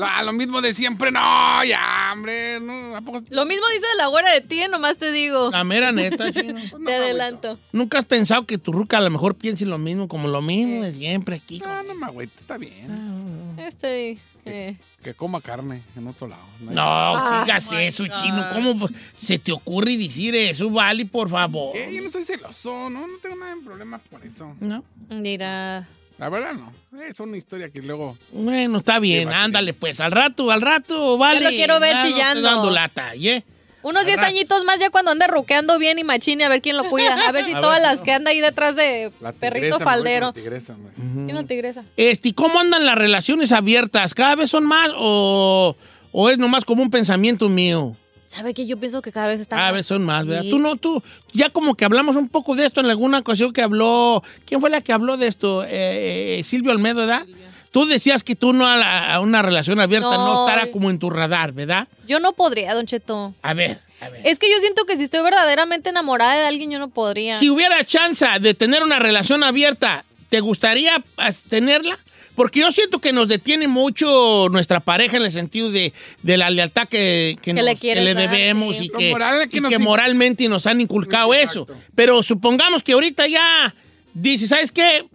Ah, 0.00 0.22
lo 0.22 0.32
mismo 0.32 0.60
de 0.62 0.72
siempre, 0.72 1.10
no, 1.10 1.64
ya, 1.64 2.10
hombre. 2.12 2.60
No, 2.60 2.94
¿a 2.94 3.00
poco? 3.00 3.20
Lo 3.30 3.44
mismo 3.44 3.66
dice 3.74 3.86
la 3.98 4.06
güera 4.06 4.30
de 4.32 4.40
ti, 4.40 4.60
nomás 4.70 4.98
te 4.98 5.10
digo. 5.10 5.50
La 5.50 5.64
mera 5.64 5.90
neta, 5.90 6.32
chino. 6.32 6.54
Te 6.86 6.94
adelanto. 6.94 7.58
¿Nunca 7.72 7.98
has 7.98 8.04
pensado 8.04 8.46
que 8.46 8.56
tu 8.56 8.70
ruca 8.70 8.98
a 8.98 9.00
lo 9.00 9.10
mejor 9.10 9.34
piense 9.34 9.66
lo 9.66 9.78
mismo, 9.78 10.06
como 10.06 10.28
lo 10.28 10.40
mismo 10.42 10.84
de 10.84 10.92
siempre 10.92 11.34
aquí? 11.34 11.58
No, 11.58 11.82
no 11.82 11.94
me 11.96 12.06
agüite, 12.06 12.34
está 12.40 12.56
bien. 12.56 13.56
Este. 13.58 14.16
eh. 14.44 14.76
Que 15.04 15.12
coma 15.14 15.40
carne 15.42 15.82
en 15.96 16.08
otro 16.08 16.26
lado. 16.26 16.42
No, 16.60 16.80
Ah, 16.82 17.42
digas 17.44 17.70
my 17.72 17.82
eso, 17.84 18.04
God. 18.04 18.12
chino. 18.22 18.46
¿Cómo 18.54 18.88
se 19.12 19.38
te 19.38 19.52
ocurre 19.52 19.96
decir 19.98 20.34
eso, 20.34 20.70
Vale, 20.70 21.04
por 21.04 21.28
favor? 21.28 21.74
¿Qué? 21.74 21.94
Yo 21.94 22.02
no 22.02 22.10
soy 22.10 22.24
celoso, 22.24 22.88
no, 22.88 23.06
no 23.06 23.18
tengo 23.20 23.36
nada 23.36 23.54
de 23.54 23.60
problema 23.60 23.98
por 23.98 24.24
eso. 24.24 24.56
No. 24.60 24.82
Mira. 25.10 25.86
La 26.16 26.28
verdad 26.28 26.54
no. 26.54 26.72
Es 27.02 27.18
una 27.20 27.36
historia 27.36 27.68
que 27.70 27.82
luego... 27.82 28.16
Bueno, 28.32 28.78
está 28.78 28.98
bien, 28.98 29.28
ándale, 29.32 29.74
pues. 29.74 30.00
Al 30.00 30.12
rato, 30.12 30.50
al 30.50 30.62
rato, 30.62 31.18
vale. 31.18 31.40
lo 31.42 31.50
quiero 31.50 31.78
ver 31.80 31.90
Ya 31.90 31.94
no 31.94 31.98
estoy 32.06 32.12
chillando. 32.12 32.42
dando 32.48 32.70
lata, 32.70 33.14
¿eh? 33.14 33.44
Unos 33.84 34.04
10 34.06 34.18
Al 34.18 34.24
rato. 34.24 34.34
añitos 34.36 34.64
más 34.64 34.80
ya 34.80 34.90
cuando 34.90 35.12
ande 35.12 35.26
ruqueando 35.28 35.78
bien 35.78 35.98
y 36.00 36.04
machine, 36.04 36.42
a 36.44 36.48
ver 36.48 36.60
quién 36.62 36.76
lo 36.76 36.88
cuida. 36.90 37.28
A 37.28 37.32
ver 37.32 37.44
si 37.44 37.52
A 37.54 37.60
todas 37.60 37.80
ver, 37.80 37.82
las 37.82 38.00
que 38.02 38.12
anda 38.12 38.30
ahí 38.32 38.40
detrás 38.40 38.74
de 38.74 39.12
La 39.20 39.32
perrito 39.32 39.76
tigresa, 39.76 39.78
me 39.78 39.84
voy 39.84 39.84
con 39.84 39.84
faldero. 39.92 40.26
la 40.26 40.32
tigresa. 40.32 40.74
¿Quién 40.96 41.34
la 41.34 41.44
tigresa? 41.44 41.84
Este, 41.96 42.30
¿y 42.30 42.32
¿cómo 42.32 42.58
andan 42.58 42.84
las 42.84 42.96
relaciones 42.96 43.52
abiertas? 43.52 44.14
¿Cada 44.14 44.34
vez 44.34 44.50
son 44.50 44.64
más 44.64 44.90
o, 44.96 45.76
o 46.12 46.30
es 46.30 46.38
nomás 46.38 46.64
como 46.64 46.82
un 46.82 46.90
pensamiento 46.90 47.48
mío? 47.48 47.96
¿Sabe 48.26 48.54
que 48.54 48.64
yo 48.66 48.78
pienso 48.78 49.02
que 49.02 49.12
cada 49.12 49.28
vez 49.28 49.38
está 49.40 49.54
Cada 49.56 49.68
más? 49.68 49.74
vez 49.76 49.86
son 49.86 50.02
más, 50.02 50.26
¿verdad? 50.26 50.42
Sí. 50.44 50.50
Tú 50.50 50.58
no, 50.58 50.76
tú, 50.76 51.02
ya 51.34 51.50
como 51.50 51.74
que 51.76 51.84
hablamos 51.84 52.16
un 52.16 52.28
poco 52.28 52.56
de 52.56 52.64
esto 52.66 52.80
en 52.80 52.86
alguna 52.86 53.18
ocasión 53.18 53.52
que 53.52 53.60
habló, 53.62 54.22
¿quién 54.46 54.60
fue 54.62 54.70
la 54.70 54.80
que 54.80 54.92
habló 54.94 55.16
de 55.18 55.26
esto? 55.28 55.62
Eh, 55.62 56.38
eh, 56.38 56.42
Silvio 56.42 56.72
Almedo, 56.72 57.00
¿verdad? 57.00 57.26
Tú 57.74 57.86
decías 57.86 58.22
que 58.22 58.36
tú 58.36 58.52
no 58.52 58.68
a, 58.68 58.76
la- 58.76 59.12
a 59.14 59.18
una 59.18 59.42
relación 59.42 59.80
abierta 59.80 60.06
no, 60.16 60.26
No. 60.34 60.46
estará 60.48 60.70
como 60.70 60.90
en 60.90 61.00
tu 61.00 61.10
radar, 61.10 61.50
¿verdad? 61.50 61.88
Yo 62.06 62.20
no 62.20 62.32
podría, 62.32 62.72
Don 62.72 62.86
Cheto. 62.86 63.34
A 63.42 63.52
ver, 63.52 63.80
a 64.00 64.10
ver. 64.10 64.20
Es 64.24 64.38
que 64.38 64.48
yo 64.48 64.56
siento 64.60 64.84
que 64.84 64.96
si 64.96 65.02
estoy 65.02 65.22
verdaderamente 65.24 65.90
enamorada 65.90 66.36
de 66.36 66.46
alguien, 66.46 66.70
yo 66.70 66.78
no 66.78 66.86
podría. 66.90 67.40
Si 67.40 67.50
hubiera 67.50 67.84
chance 67.84 68.24
de 68.40 68.54
tener 68.54 68.84
una 68.84 69.00
relación 69.00 69.42
abierta, 69.42 70.04
¿te 70.28 70.38
gustaría 70.38 71.02
tenerla? 71.48 71.98
Porque 72.36 72.60
yo 72.60 72.70
siento 72.70 73.00
que 73.00 73.12
nos 73.12 73.26
detiene 73.26 73.66
mucho 73.66 74.48
nuestra 74.52 74.78
pareja 74.78 75.16
en 75.16 75.24
el 75.24 75.32
sentido 75.32 75.70
de, 75.72 75.92
de 76.22 76.36
la 76.36 76.50
lealtad 76.50 76.86
que, 76.88 77.34
que, 77.42 77.50
Que 77.50 77.52
nos- 77.54 77.64
le 77.64 77.74
que 77.74 77.94
debemos 77.96 78.76
sí. 78.76 78.84
y 78.84 78.88
que, 78.88 79.10
moral 79.10 79.48
que 79.48 79.56
y 79.56 79.60
nos 79.60 79.68
que 79.70 79.76
in- 79.76 79.82
moralmente 79.82 80.48
nos 80.48 80.66
han 80.68 80.80
inculcado 80.80 81.34
eso. 81.34 81.66
Pero 81.96 82.22
supongamos 82.22 82.84
que 82.84 82.92
ahorita 82.92 83.26
ya 83.26 83.74
dice, 84.14 84.46
¿sabes 84.46 84.70
qué? 84.70 85.06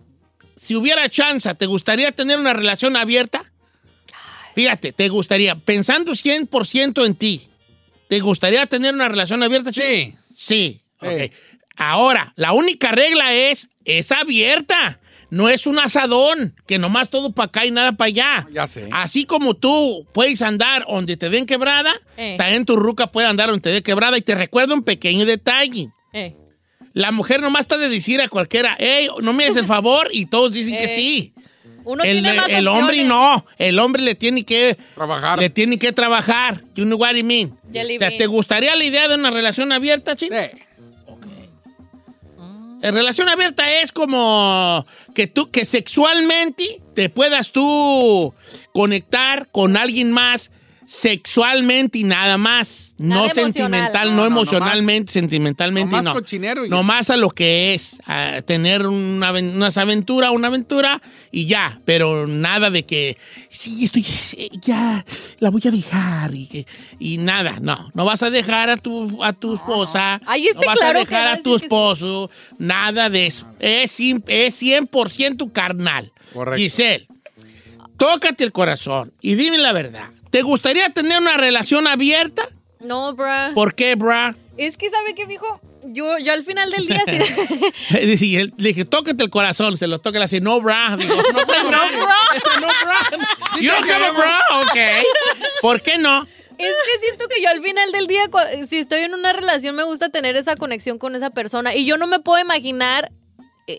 Si 0.69 0.75
hubiera 0.75 1.09
chance, 1.09 1.51
¿te 1.55 1.65
gustaría 1.65 2.11
tener 2.11 2.37
una 2.37 2.53
relación 2.53 2.95
abierta? 2.95 3.43
Fíjate, 4.53 4.91
te 4.93 5.09
gustaría, 5.09 5.55
pensando 5.55 6.11
100% 6.11 7.07
en 7.07 7.15
ti, 7.15 7.49
¿te 8.07 8.19
gustaría 8.19 8.67
tener 8.67 8.93
una 8.93 9.09
relación 9.09 9.41
abierta? 9.41 9.73
Sí. 9.73 10.13
Sí. 10.31 10.79
ok. 11.01 11.31
Ahora, 11.75 12.33
la 12.35 12.51
única 12.51 12.91
regla 12.91 13.33
es, 13.33 13.71
es 13.83 14.11
abierta. 14.11 14.99
No 15.31 15.49
es 15.49 15.65
un 15.65 15.79
asadón, 15.79 16.53
que 16.67 16.77
nomás 16.77 17.09
todo 17.09 17.31
para 17.31 17.47
acá 17.47 17.65
y 17.65 17.71
nada 17.71 17.93
para 17.93 18.09
allá. 18.09 18.47
Ya 18.53 18.67
sé. 18.67 18.89
Así 18.91 19.25
como 19.25 19.55
tú 19.55 20.05
puedes 20.13 20.43
andar 20.43 20.85
donde 20.87 21.17
te 21.17 21.31
den 21.31 21.47
quebrada, 21.47 21.95
Eh. 22.15 22.35
también 22.37 22.63
tu 22.65 22.75
ruca 22.75 23.07
puede 23.11 23.25
andar 23.27 23.49
donde 23.49 23.61
te 23.63 23.71
den 23.71 23.81
quebrada. 23.81 24.19
Y 24.19 24.21
te 24.21 24.35
recuerdo 24.35 24.75
un 24.75 24.83
pequeño 24.83 25.25
detalle. 25.25 25.89
Eh. 26.13 26.35
La 26.93 27.11
mujer 27.11 27.41
nomás 27.41 27.61
está 27.61 27.77
de 27.77 27.87
decir 27.89 28.19
a 28.21 28.27
cualquiera, 28.29 28.75
hey, 28.79 29.07
no 29.21 29.33
me 29.33 29.45
des 29.45 29.55
el 29.55 29.65
favor, 29.65 30.09
y 30.11 30.25
todos 30.25 30.51
dicen 30.51 30.77
que 30.77 30.85
Eh. 30.85 30.95
sí. 30.95 31.33
Uno 31.85 32.03
el 32.03 32.21
tiene 32.21 32.33
más 32.37 32.49
el 32.49 32.67
hombre 32.67 33.03
no, 33.03 33.45
el 33.57 33.79
hombre 33.79 34.01
le 34.03 34.13
tiene 34.13 34.43
que 34.43 34.77
Trabajar. 34.95 35.39
le 35.39 35.49
tiene 35.49 35.79
que 35.79 35.91
trabajar. 35.91 36.61
You 36.75 36.83
know 36.85 36.99
what 36.99 37.15
I 37.15 37.23
mean? 37.23 37.51
O 37.67 37.71
sea. 37.97 38.15
¿te 38.15 38.27
gustaría 38.27 38.75
la 38.75 38.83
idea 38.83 39.07
de 39.07 39.15
una 39.15 39.31
relación 39.31 39.71
abierta, 39.71 40.15
chico? 40.15 40.35
La 42.81 42.91
relación 42.91 43.27
abierta 43.27 43.69
es 43.81 43.91
como 43.91 44.85
que 45.13 45.27
tú, 45.27 45.51
que 45.51 45.65
sexualmente 45.65 46.79
te 46.95 47.09
puedas 47.09 47.51
tú 47.51 48.33
conectar 48.73 49.47
con 49.51 49.75
alguien 49.75 50.11
más 50.11 50.51
sexualmente 50.91 51.99
y 51.99 52.03
nada 52.03 52.37
más. 52.39 52.95
Nada 52.97 53.27
no 53.27 53.33
sentimental, 53.33 54.09
No, 54.09 54.15
no, 54.15 54.21
no, 54.21 54.25
emocionalmente, 54.25 55.11
sentimentalmente, 55.13 55.95
nomás 55.95 56.03
no. 56.03 56.13
cochinero 56.19 56.65
y- 56.65 56.69
Nomás 56.69 57.11
a 57.11 57.15
lo 57.17 57.29
que 57.29 57.75
es, 57.75 58.01
a 58.07 58.41
tener 58.41 58.87
una, 58.87 59.29
aven- 59.31 59.53
unas 59.55 59.77
aventuras, 59.77 60.31
una 60.31 60.47
aventura 60.47 60.99
y 61.31 61.45
ya, 61.45 61.79
pero 61.85 62.25
nada 62.25 62.71
de 62.71 62.85
que, 62.87 63.15
sí, 63.49 63.83
estoy, 63.85 64.03
eh, 64.35 64.49
ya, 64.65 65.05
la 65.39 65.51
voy 65.51 65.61
a 65.65 65.69
dejar 65.71 66.33
y, 66.33 66.47
que- 66.47 66.65
y 66.97 67.19
nada, 67.19 67.59
no, 67.61 67.91
no 67.93 68.03
vas 68.03 68.23
a 68.23 68.31
dejar 68.31 68.71
a 68.71 68.77
tu, 68.77 69.23
a 69.23 69.31
tu 69.33 69.53
esposa, 69.53 70.19
Ahí 70.25 70.47
está 70.47 70.59
no 70.61 70.65
vas 70.65 70.79
claro 70.79 70.97
a 70.97 71.01
dejar 71.01 71.27
a 71.27 71.41
tu 71.43 71.57
sí. 71.59 71.65
esposo, 71.65 72.31
nada 72.57 73.11
de 73.11 73.27
eso, 73.27 73.45
es, 73.59 73.91
cien- 73.99 74.23
es 74.27 74.55
100% 74.61 75.51
carnal. 75.53 76.11
Correcto. 76.33 76.57
Giselle, 76.61 77.07
tócate 77.97 78.43
el 78.43 78.51
corazón 78.51 79.13
y 79.21 79.35
dime 79.35 79.57
la 79.59 79.71
verdad, 79.71 80.09
¿te 80.29 80.41
gustaría 80.41 80.89
tener 80.89 81.19
una 81.19 81.37
relación 81.37 81.87
abierta? 81.87 82.47
No, 82.79 83.13
bruh. 83.13 83.53
¿Por 83.55 83.75
qué, 83.75 83.95
bra? 83.95 84.35
Es 84.57 84.77
que, 84.77 84.89
¿sabe 84.89 85.15
qué, 85.15 85.25
mijo? 85.25 85.59
Yo, 85.85 86.17
yo 86.19 86.33
al 86.33 86.43
final 86.43 86.69
del 86.71 86.85
día 86.87 87.01
sí. 87.07 87.97
Dice, 88.05 88.41
él- 88.41 88.53
Le 88.57 88.69
dije, 88.69 88.85
tócate 88.85 89.23
el 89.23 89.29
corazón. 89.29 89.77
Se 89.77 89.87
lo 89.87 89.99
toca, 89.99 90.19
le 90.19 90.25
hace, 90.25 90.41
no, 90.41 90.59
bra. 90.61 90.95
Digo, 90.99 91.15
no, 91.15 91.45
bra, 91.45 91.63
no, 91.63 91.69
bra. 91.69 92.17
No, 92.61 92.67
bra. 92.67 92.99
You 93.61 93.71
don't 93.71 93.89
have 93.89 94.05
a 94.05 94.11
bra? 94.11 94.41
Ok. 94.61 94.77
¿Por 95.61 95.81
qué 95.81 95.97
no? 95.97 96.23
Es 96.57 96.67
que 96.67 97.05
siento 97.07 97.25
que 97.29 97.41
yo 97.41 97.47
al 97.49 97.61
final 97.61 97.89
del 97.93 98.07
día, 98.07 98.29
si 98.69 98.79
estoy 98.79 98.99
en 99.03 99.13
una 99.13 99.31
relación, 99.31 99.77
me 99.77 99.83
gusta 99.83 100.09
tener 100.09 100.35
esa 100.35 100.57
conexión 100.57 100.97
con 100.99 101.15
esa 101.15 101.29
persona. 101.29 101.73
Y 101.73 101.85
yo 101.85 101.97
no 101.97 102.05
me 102.05 102.19
puedo 102.19 102.41
imaginar 102.41 103.09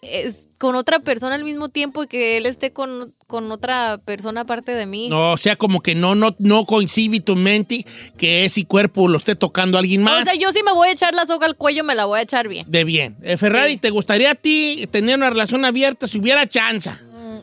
es- 0.02 0.46
con 0.58 0.76
otra 0.76 1.00
persona 1.00 1.34
al 1.36 1.42
mismo 1.44 1.70
tiempo 1.70 2.02
y 2.04 2.06
que 2.06 2.36
él 2.36 2.44
esté 2.44 2.70
con, 2.70 3.14
con 3.26 3.50
otra 3.50 3.98
persona 4.04 4.42
aparte 4.42 4.72
de 4.72 4.84
mí. 4.86 5.08
No, 5.08 5.32
o 5.32 5.36
sea, 5.38 5.56
como 5.56 5.80
que 5.80 5.94
no, 5.94 6.14
no, 6.14 6.36
no 6.38 6.66
coincide 6.66 7.20
tu 7.20 7.34
mente 7.34 7.86
que 8.18 8.44
ese 8.44 8.66
cuerpo 8.66 9.08
lo 9.08 9.16
esté 9.18 9.34
tocando 9.36 9.78
alguien 9.78 10.02
más. 10.02 10.20
O 10.20 10.24
sea, 10.24 10.34
yo 10.34 10.52
si 10.52 10.62
me 10.62 10.72
voy 10.72 10.88
a 10.88 10.92
echar 10.92 11.14
la 11.14 11.24
soga 11.24 11.46
al 11.46 11.56
cuello, 11.56 11.82
me 11.82 11.94
la 11.94 12.04
voy 12.04 12.18
a 12.18 12.22
echar 12.22 12.46
bien. 12.48 12.66
De 12.68 12.84
bien. 12.84 13.16
Eh, 13.22 13.38
Ferrari, 13.38 13.78
¿te 13.78 13.88
gustaría 13.88 14.32
a 14.32 14.34
ti 14.34 14.86
tener 14.90 15.16
una 15.16 15.30
relación 15.30 15.64
abierta 15.64 16.06
si 16.06 16.18
hubiera 16.18 16.46
chance? 16.46 16.90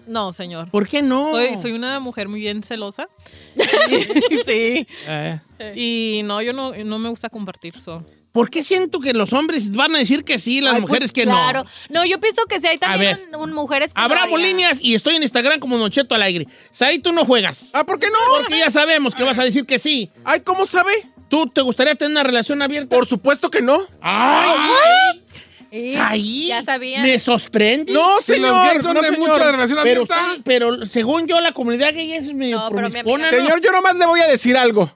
No, 0.05 0.31
señor. 0.31 0.69
¿Por 0.71 0.87
qué 0.87 1.01
no? 1.01 1.31
Soy, 1.31 1.57
soy 1.57 1.71
una 1.73 1.99
mujer 1.99 2.29
muy 2.29 2.39
bien 2.39 2.63
celosa. 2.63 3.09
sí. 4.45 4.87
Eh, 5.07 5.39
Y 5.75 6.21
no, 6.23 6.41
yo 6.41 6.53
no, 6.53 6.71
no 6.73 6.99
me 6.99 7.09
gusta 7.09 7.29
compartir. 7.29 7.79
So. 7.79 8.05
¿Por 8.37 8.51
qué 8.51 8.61
siento 8.63 8.99
que 8.99 9.13
los 9.13 9.33
hombres 9.33 9.71
van 9.71 9.95
a 9.95 9.97
decir 9.97 10.23
que 10.23 10.37
sí, 10.37 10.61
las 10.61 10.75
Ay, 10.75 10.81
mujeres 10.81 11.11
pues, 11.11 11.11
que 11.13 11.23
claro. 11.23 11.63
no? 11.89 12.01
No, 12.01 12.05
yo 12.05 12.19
pienso 12.19 12.43
que 12.47 12.59
sí 12.61 12.67
hay 12.67 12.77
también 12.77 13.17
ver. 13.17 13.35
un- 13.39 13.49
un 13.49 13.53
mujeres 13.55 13.91
que 13.95 13.99
Habrá 13.99 14.27
no 14.27 14.37
líneas 14.37 14.77
y 14.79 14.93
estoy 14.93 15.15
en 15.15 15.23
Instagram 15.23 15.59
como 15.59 15.75
Don 15.79 15.89
Cheto 15.89 16.13
Alegre. 16.13 16.45
Ahí 16.81 16.99
tú 16.99 17.11
no 17.13 17.25
juegas. 17.25 17.69
Ah, 17.73 17.83
¿por 17.83 17.99
qué 17.99 18.05
no? 18.11 18.17
Porque 18.37 18.59
ya 18.59 18.69
sabemos 18.69 19.15
que 19.15 19.23
vas 19.23 19.39
a 19.39 19.43
decir 19.43 19.65
que 19.65 19.79
sí. 19.79 20.11
Ay, 20.23 20.41
¿cómo 20.41 20.67
sabe? 20.67 20.91
¿Tú 21.29 21.47
te 21.47 21.61
gustaría 21.61 21.95
tener 21.95 22.11
una 22.11 22.21
relación 22.23 22.61
abierta? 22.61 22.95
Por 22.95 23.07
supuesto 23.07 23.49
que 23.49 23.63
no. 23.63 23.81
¡Ay! 24.01 25.23
Eh, 25.71 25.95
Ahí 25.99 26.47
Ya 26.47 26.63
sabía. 26.63 27.01
me 27.01 27.17
sorprende. 27.19 27.91
No, 27.93 28.21
Si 28.21 28.37
los 28.39 28.49
señor. 28.49 28.67
gays 28.67 28.81
son 28.81 28.93
no, 28.93 29.01
de 29.01 29.07
señor. 29.09 29.19
mucha 29.29 29.51
relación 29.51 29.79
pero, 29.83 30.01
abierta. 30.03 30.15
sí, 30.35 30.41
pero 30.45 30.85
según 30.85 31.27
yo, 31.27 31.39
la 31.41 31.51
comunidad 31.51 31.93
gay 31.93 32.13
es 32.13 32.33
medio 32.33 32.57
No, 32.57 32.69
pero 32.69 32.89
mi 32.89 33.17
¿no? 33.21 33.29
Señor, 33.29 33.61
yo 33.61 33.71
nomás 33.71 33.95
le 33.95 34.05
voy 34.05 34.19
a 34.21 34.27
decir 34.27 34.55
algo. 34.57 34.91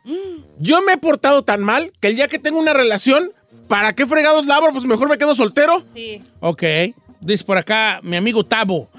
Yo 0.58 0.82
me 0.82 0.94
he 0.94 0.98
portado 0.98 1.44
tan 1.44 1.62
mal 1.62 1.92
que 2.00 2.08
el 2.10 2.16
día 2.16 2.28
que 2.28 2.40
tengo 2.40 2.60
una 2.60 2.74
relación, 2.74 3.32
¿para 3.68 3.94
qué 3.94 4.06
fregados 4.06 4.46
lavo? 4.46 4.72
Pues 4.72 4.86
mejor 4.86 5.10
me 5.10 5.18
quedo 5.18 5.36
soltero. 5.36 5.84
Sí. 5.94 6.22
Ok. 6.40 6.64
Dice 7.20 7.44
por 7.44 7.58
acá 7.58 8.00
mi 8.04 8.18
amigo 8.18 8.46
Tabo. 8.46 8.90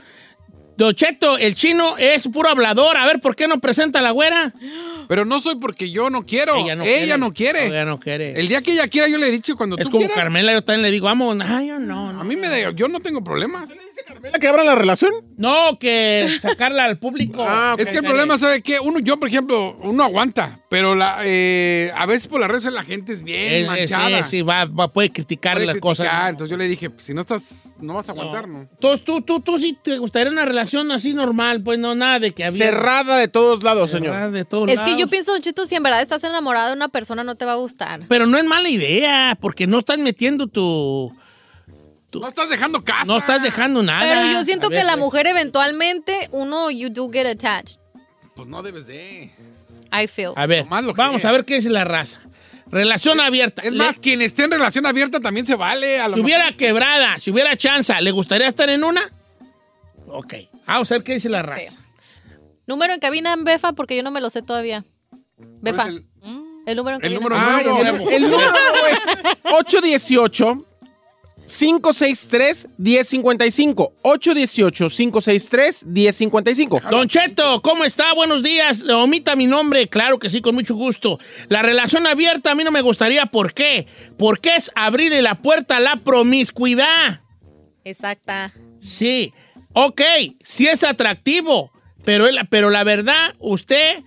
Don 0.77 0.95
Cheto, 0.95 1.37
el 1.39 1.55
chino 1.55 1.97
es 1.99 2.27
puro 2.29 2.49
hablador. 2.49 2.97
A 2.97 3.07
ver, 3.07 3.21
¿por 3.21 3.37
qué 3.37 3.47
no 3.47 3.61
presenta 3.61 3.99
a 3.99 4.03
la 4.03 4.11
güera? 4.11 4.53
Pero 5.09 5.25
no 5.25 5.41
soy 5.41 5.57
porque 5.57 5.91
yo 5.91 6.11
no 6.11 6.25
quiero. 6.25 6.57
Ella 6.57 6.75
no 6.75 6.85
quiere. 7.33 7.67
Ella 7.67 7.85
no 7.85 7.99
quiere. 7.99 8.39
El 8.39 8.49
día 8.49 8.63
que 8.63 8.73
ella 8.73 8.89
quiera, 8.89 9.09
yo 9.09 9.19
le 9.19 9.29
he 9.29 9.31
dicho 9.31 9.57
cuando 9.57 9.77
es 9.77 9.85
tú 9.85 9.91
como 9.91 10.01
quieras. 10.01 10.17
Carmela, 10.17 10.53
yo 10.53 10.63
también 10.63 10.83
le 10.83 10.91
digo, 10.91 11.07
vamos. 11.07 11.37
Ay, 11.45 11.69
yo 11.69 11.79
no, 11.79 12.13
no. 12.13 12.21
A 12.21 12.25
mí 12.25 12.37
me 12.37 12.49
da, 12.49 12.71
yo 12.71 12.89
no 12.89 13.01
tengo 13.01 13.23
problemas. 13.23 13.69
La 14.31 14.39
que 14.39 14.47
abra 14.49 14.63
la 14.65 14.75
relación? 14.75 15.11
No, 15.37 15.79
que 15.79 16.39
sacarla 16.41 16.85
al 16.85 16.99
público. 16.99 17.45
Ah, 17.49 17.75
Es 17.79 17.91
que 17.91 17.99
el 17.99 18.05
problema, 18.05 18.39
¿sabe 18.39 18.63
qué? 18.63 18.79
Uno, 18.81 18.99
yo, 19.01 19.19
por 19.19 19.29
ejemplo, 19.29 19.77
uno 19.83 20.05
aguanta, 20.05 20.59
pero 20.69 20.95
la, 20.95 21.19
eh, 21.25 21.91
a 21.97 22.07
veces 22.07 22.29
por 22.29 22.41
las 22.41 22.49
redes 22.51 22.65
la 22.73 22.85
gente 22.85 23.13
es 23.13 23.23
bien 23.23 23.53
Es- 23.55 23.61
es- 23.63 23.67
manchada. 23.91 24.23
sí, 24.25 24.31
sí, 24.39 24.43
va, 24.43 24.65
va- 24.67 24.93
puede 24.93 25.11
criticar 25.11 25.55
Puede 25.57 25.67
las 25.67 25.77
cosas. 25.79 26.09
Entonces 26.29 26.51
yo 26.51 26.57
le 26.57 26.69
dije, 26.69 26.89
pues, 26.91 27.07
si 27.07 27.15
no 27.15 27.23
estás, 27.23 27.43
no 27.81 27.95
vas 27.95 28.09
a 28.09 28.13
aguantar, 28.13 28.49
¿no? 28.49 28.69
Tú, 28.79 28.99
tú, 28.99 29.23
tú, 29.23 29.41
tú 29.41 29.59
sí 29.59 29.77
te 29.83 29.99
gustaría 29.99 30.31
una 30.33 30.45
relación 30.45 30.91
así 30.93 31.15
normal, 31.15 31.63
pues 31.63 31.79
no 31.79 31.95
nada 31.95 32.19
de 32.21 32.33
que 32.33 32.45
había... 32.45 32.57
Cerrada 32.59 33.17
de 33.17 33.29
todos 33.29 33.63
lados, 33.63 33.91
Cerrada 33.91 34.21
señor. 34.27 34.31
de 34.33 34.45
todos 34.45 34.69
Es 34.71 34.79
que 34.81 34.91
yo 34.93 34.97
lados. 34.99 35.11
pienso, 35.11 35.33
Don 35.33 35.43
Cheto, 35.43 35.67
si 35.67 35.75
en 35.75 35.83
verdad 35.83 36.01
estás 36.03 36.23
enamorado 36.25 36.69
de 36.69 36.75
una 36.77 36.89
persona, 36.89 37.25
no 37.25 37.35
te 37.35 37.45
va 37.45 37.53
a 37.53 37.57
gustar. 37.57 38.03
Pero 38.09 38.27
no 38.27 38.39
es 38.39 38.45
mala 38.45 38.69
idea, 38.69 39.37
porque 39.41 39.67
no 39.67 39.81
estás 39.81 39.99
metiendo 39.99 40.47
tu... 40.47 41.13
No 42.21 42.29
estás 42.29 42.49
dejando 42.51 42.83
casa. 42.85 43.05
No 43.07 43.19
estás 43.19 43.43
dejando 43.43 43.83
nada. 43.83 44.01
Pero 44.03 44.33
yo 44.33 44.45
siento 44.45 44.69
ver, 44.69 44.81
que 44.81 44.85
la 44.85 44.93
pues. 44.93 45.05
mujer 45.05 45.27
eventualmente, 45.27 46.29
uno, 46.33 46.71
you 46.71 46.89
do 46.91 47.11
get 47.11 47.27
attached. 47.27 47.79
Pues 48.35 48.49
no 48.49 48.63
debes 48.63 48.87
de. 48.87 49.31
I 49.93 50.07
feel. 50.07 50.33
A 50.37 50.47
ver, 50.47 50.65
lo 50.67 50.95
vamos 50.95 51.19
es. 51.19 51.25
a 51.25 51.33
ver 51.33 51.45
qué 51.45 51.57
es 51.57 51.65
la 51.67 51.85
raza. 51.85 52.21
Relación 52.71 53.21
abierta. 53.21 53.61
Es 53.63 53.73
Le- 53.73 53.79
más, 53.79 53.99
quien 53.99 54.23
esté 54.23 54.45
en 54.45 54.51
relación 54.53 54.87
abierta 54.87 55.21
también 55.21 55.45
se 55.47 55.55
vale. 55.55 56.01
A 56.01 56.09
lo 56.09 56.15
si 56.15 56.21
hubiera 56.21 56.45
mejor- 56.45 56.57
quebrada, 56.57 57.19
si 57.19 57.31
hubiera 57.31 57.55
chance, 57.57 57.93
¿le 58.01 58.11
gustaría 58.11 58.49
estar 58.49 58.71
en 58.71 58.85
una? 58.85 59.11
Ok. 60.09 60.35
Vamos 60.67 60.91
a 60.91 60.95
ver 60.95 61.05
qué 61.05 61.15
dice 61.15 61.29
la 61.29 61.43
raza. 61.43 61.79
Número 62.67 62.95
en 62.95 63.01
cabina 63.01 63.33
en 63.35 63.45
Befa, 63.45 63.73
porque 63.73 63.97
yo 63.97 64.03
no 64.03 64.11
me 64.11 64.21
lo 64.23 64.31
sé 64.31 64.41
todavía. 64.41 64.85
Befa. 65.61 65.83
¿Cuál 65.85 65.97
es 65.99 66.03
El, 66.67 66.77
número 66.77 66.97
en 66.97 67.05
el 67.05 67.13
cabina. 67.15 67.21
número 67.21 67.37
Ah, 67.37 67.61
ya, 67.63 67.73
mira, 67.93 68.17
el 68.17 68.23
número 68.31 68.51
es 68.89 68.99
818 69.53 70.67
563 71.47 72.69
1055 72.79 73.93
818 74.03 74.89
563 74.89 75.87
1055 75.87 76.81
Don 76.91 77.09
Cheto, 77.09 77.61
¿cómo 77.63 77.85
está? 77.85 78.15
Buenos 78.15 78.43
días. 78.43 78.89
Omita 78.89 79.37
mi 79.37 79.47
nombre. 79.47 79.89
Claro 79.89 80.19
que 80.19 80.31
sí, 80.31 80.41
con 80.41 80.55
mucho 80.55 80.75
gusto. 80.75 81.19
La 81.49 81.63
relación 81.63 82.07
abierta 82.07 82.53
a 82.53 82.55
mí 82.55 82.65
no 82.65 82.71
me 82.71 82.81
gustaría. 82.81 83.27
¿Por 83.27 83.53
qué? 83.53 83.87
Porque 84.17 84.57
es 84.57 84.71
abrirle 84.75 85.23
la 85.23 85.37
puerta 85.43 85.77
a 85.77 85.81
la 85.81 85.97
promiscuidad. 85.97 87.21
Exacta. 87.85 88.53
Sí. 88.81 89.33
Ok, 89.75 90.01
sí 90.43 90.67
es 90.67 90.85
atractivo. 90.85 91.73
Pero, 92.05 92.27
pero 92.51 92.71
la 92.71 92.85
verdad, 92.85 93.35
usted 93.39 94.03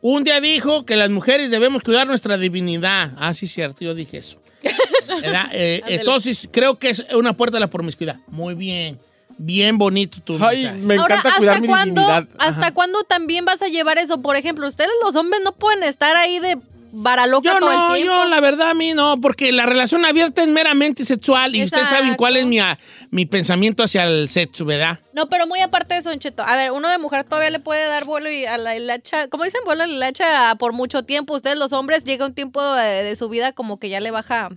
un 0.00 0.24
día 0.24 0.40
dijo 0.40 0.84
que 0.84 0.96
las 0.96 1.10
mujeres 1.10 1.50
debemos 1.50 1.82
cuidar 1.82 2.06
nuestra 2.06 2.36
divinidad. 2.36 3.12
Ah, 3.18 3.34
sí, 3.34 3.46
cierto, 3.46 3.84
yo 3.84 3.94
dije 3.94 4.18
eso. 4.18 4.41
Eh, 5.52 5.82
entonces, 5.88 6.48
creo 6.50 6.78
que 6.78 6.90
es 6.90 7.04
una 7.14 7.32
puerta 7.34 7.56
a 7.56 7.60
la 7.60 7.66
promiscuidad. 7.68 8.16
Muy 8.28 8.54
bien. 8.54 8.98
Bien 9.38 9.78
bonito 9.78 10.18
tu 10.22 10.34
Ay, 10.44 10.62
mensaje. 10.64 10.78
me 10.82 10.96
Ahora, 10.96 11.16
encanta 11.16 11.36
cuidar 11.38 11.54
¿hasta 11.54 11.62
mi 11.62 11.68
cuándo, 11.68 12.00
dignidad. 12.00 12.26
¿hasta 12.38 12.60
Ajá. 12.66 12.74
cuándo 12.74 13.02
también 13.02 13.44
vas 13.44 13.62
a 13.62 13.66
llevar 13.68 13.98
eso? 13.98 14.20
Por 14.22 14.36
ejemplo, 14.36 14.66
ustedes 14.68 14.90
los 15.02 15.16
hombres 15.16 15.40
no 15.44 15.52
pueden 15.52 15.82
estar 15.82 16.16
ahí 16.16 16.38
de 16.38 16.58
varaloca 16.94 17.52
Yo 17.54 17.58
todo 17.58 17.70
no, 17.70 17.94
el 17.94 18.02
tiempo. 18.02 18.14
yo 18.14 18.28
la 18.28 18.40
verdad 18.40 18.70
a 18.70 18.74
mí 18.74 18.92
no, 18.92 19.20
porque 19.20 19.50
la 19.50 19.64
relación 19.66 20.04
abierta 20.04 20.42
es 20.42 20.48
meramente 20.48 21.04
sexual 21.04 21.56
y 21.56 21.64
ustedes 21.64 21.88
saben 21.88 22.14
cuál 22.16 22.36
es 22.36 22.44
mi, 22.46 22.58
ah, 22.60 22.78
mi 23.10 23.24
pensamiento 23.26 23.82
hacia 23.82 24.04
el 24.04 24.28
sexo, 24.28 24.64
¿verdad? 24.66 25.00
No, 25.14 25.28
pero 25.28 25.46
muy 25.46 25.60
aparte 25.60 25.94
de 25.94 26.00
eso, 26.00 26.14
Cheto. 26.16 26.42
A 26.42 26.54
ver, 26.56 26.70
uno 26.70 26.88
de 26.90 26.98
mujer 26.98 27.24
todavía 27.24 27.50
le 27.50 27.60
puede 27.60 27.86
dar 27.88 28.04
vuelo 28.04 28.30
y 28.30 28.44
a 28.44 28.58
la 28.58 28.76
hilacha, 28.76 29.28
como 29.28 29.44
dicen, 29.44 29.62
vuelo 29.64 29.84
a 29.84 29.86
la 29.86 29.92
hilacha 29.94 30.54
por 30.56 30.72
mucho 30.74 31.02
tiempo. 31.02 31.34
Ustedes 31.34 31.56
los 31.56 31.72
hombres 31.72 32.04
llega 32.04 32.26
un 32.26 32.34
tiempo 32.34 32.62
de, 32.62 33.02
de 33.02 33.16
su 33.16 33.28
vida 33.28 33.52
como 33.52 33.78
que 33.78 33.88
ya 33.88 34.00
le 34.00 34.10
baja 34.10 34.50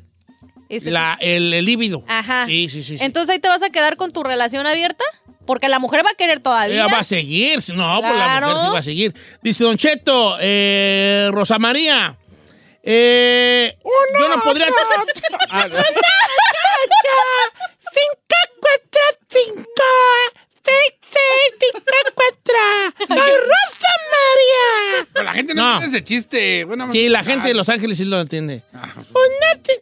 ese 0.68 0.92
La, 0.92 1.18
el, 1.22 1.54
el 1.54 1.64
líbido. 1.66 2.04
Ajá. 2.08 2.46
Sí, 2.46 2.68
sí, 2.70 2.84
sí. 2.84 2.98
sí. 2.98 3.04
Entonces 3.04 3.34
ahí 3.36 3.40
te 3.40 3.48
vas 3.48 3.64
a 3.64 3.70
quedar 3.70 3.96
con 3.98 4.12
tu 4.12 4.24
relación 4.24 4.66
abierta, 4.68 5.04
porque 5.46 5.70
la 5.70 5.80
mujer 5.80 6.04
va 6.06 6.10
a 6.10 6.16
querer 6.16 6.40
todavía. 6.40 6.84
Ella 6.84 6.94
va 6.94 7.00
a 7.00 7.04
seguir, 7.04 7.60
no, 7.76 8.02
pues 8.02 8.18
la 8.18 8.40
mujer 8.42 8.58
sí 8.62 8.68
va 8.74 8.80
a 8.80 8.84
seguir. 8.84 9.16
Dice 9.44 9.64
Don 9.64 9.78
Cheto, 9.78 10.38
eh, 10.42 11.30
Rosa 11.32 11.60
María, 11.60 12.18
eh, 12.86 13.78
yo 14.20 14.28
no 14.30 14.42
podría... 14.42 14.68
Ah, 15.50 15.68
no. 15.68 15.76
Cinco, 17.94 18.38
cuatro, 18.60 19.02
cinco, 19.30 19.84
seis, 20.64 20.94
seis, 21.00 21.54
cinco, 21.60 21.84
cuatro. 22.16 23.08
¡Soy 23.08 23.18
Rosa 23.38 23.94
María! 24.12 25.08
Pero 25.14 25.26
la 25.26 25.34
gente 25.34 25.54
no, 25.54 25.62
No. 25.64 25.74
entiende 25.76 25.98
ese 25.98 26.06
chiste. 26.06 26.64
Bueno, 26.66 26.92
Sí, 26.92 27.10
la 27.10 27.24
gente 27.24 27.48
de 27.50 27.54
Los 27.54 27.70
Ángeles 27.70 27.98
sí 27.98 28.06
lo 28.06 28.20
entiende. 28.20 28.62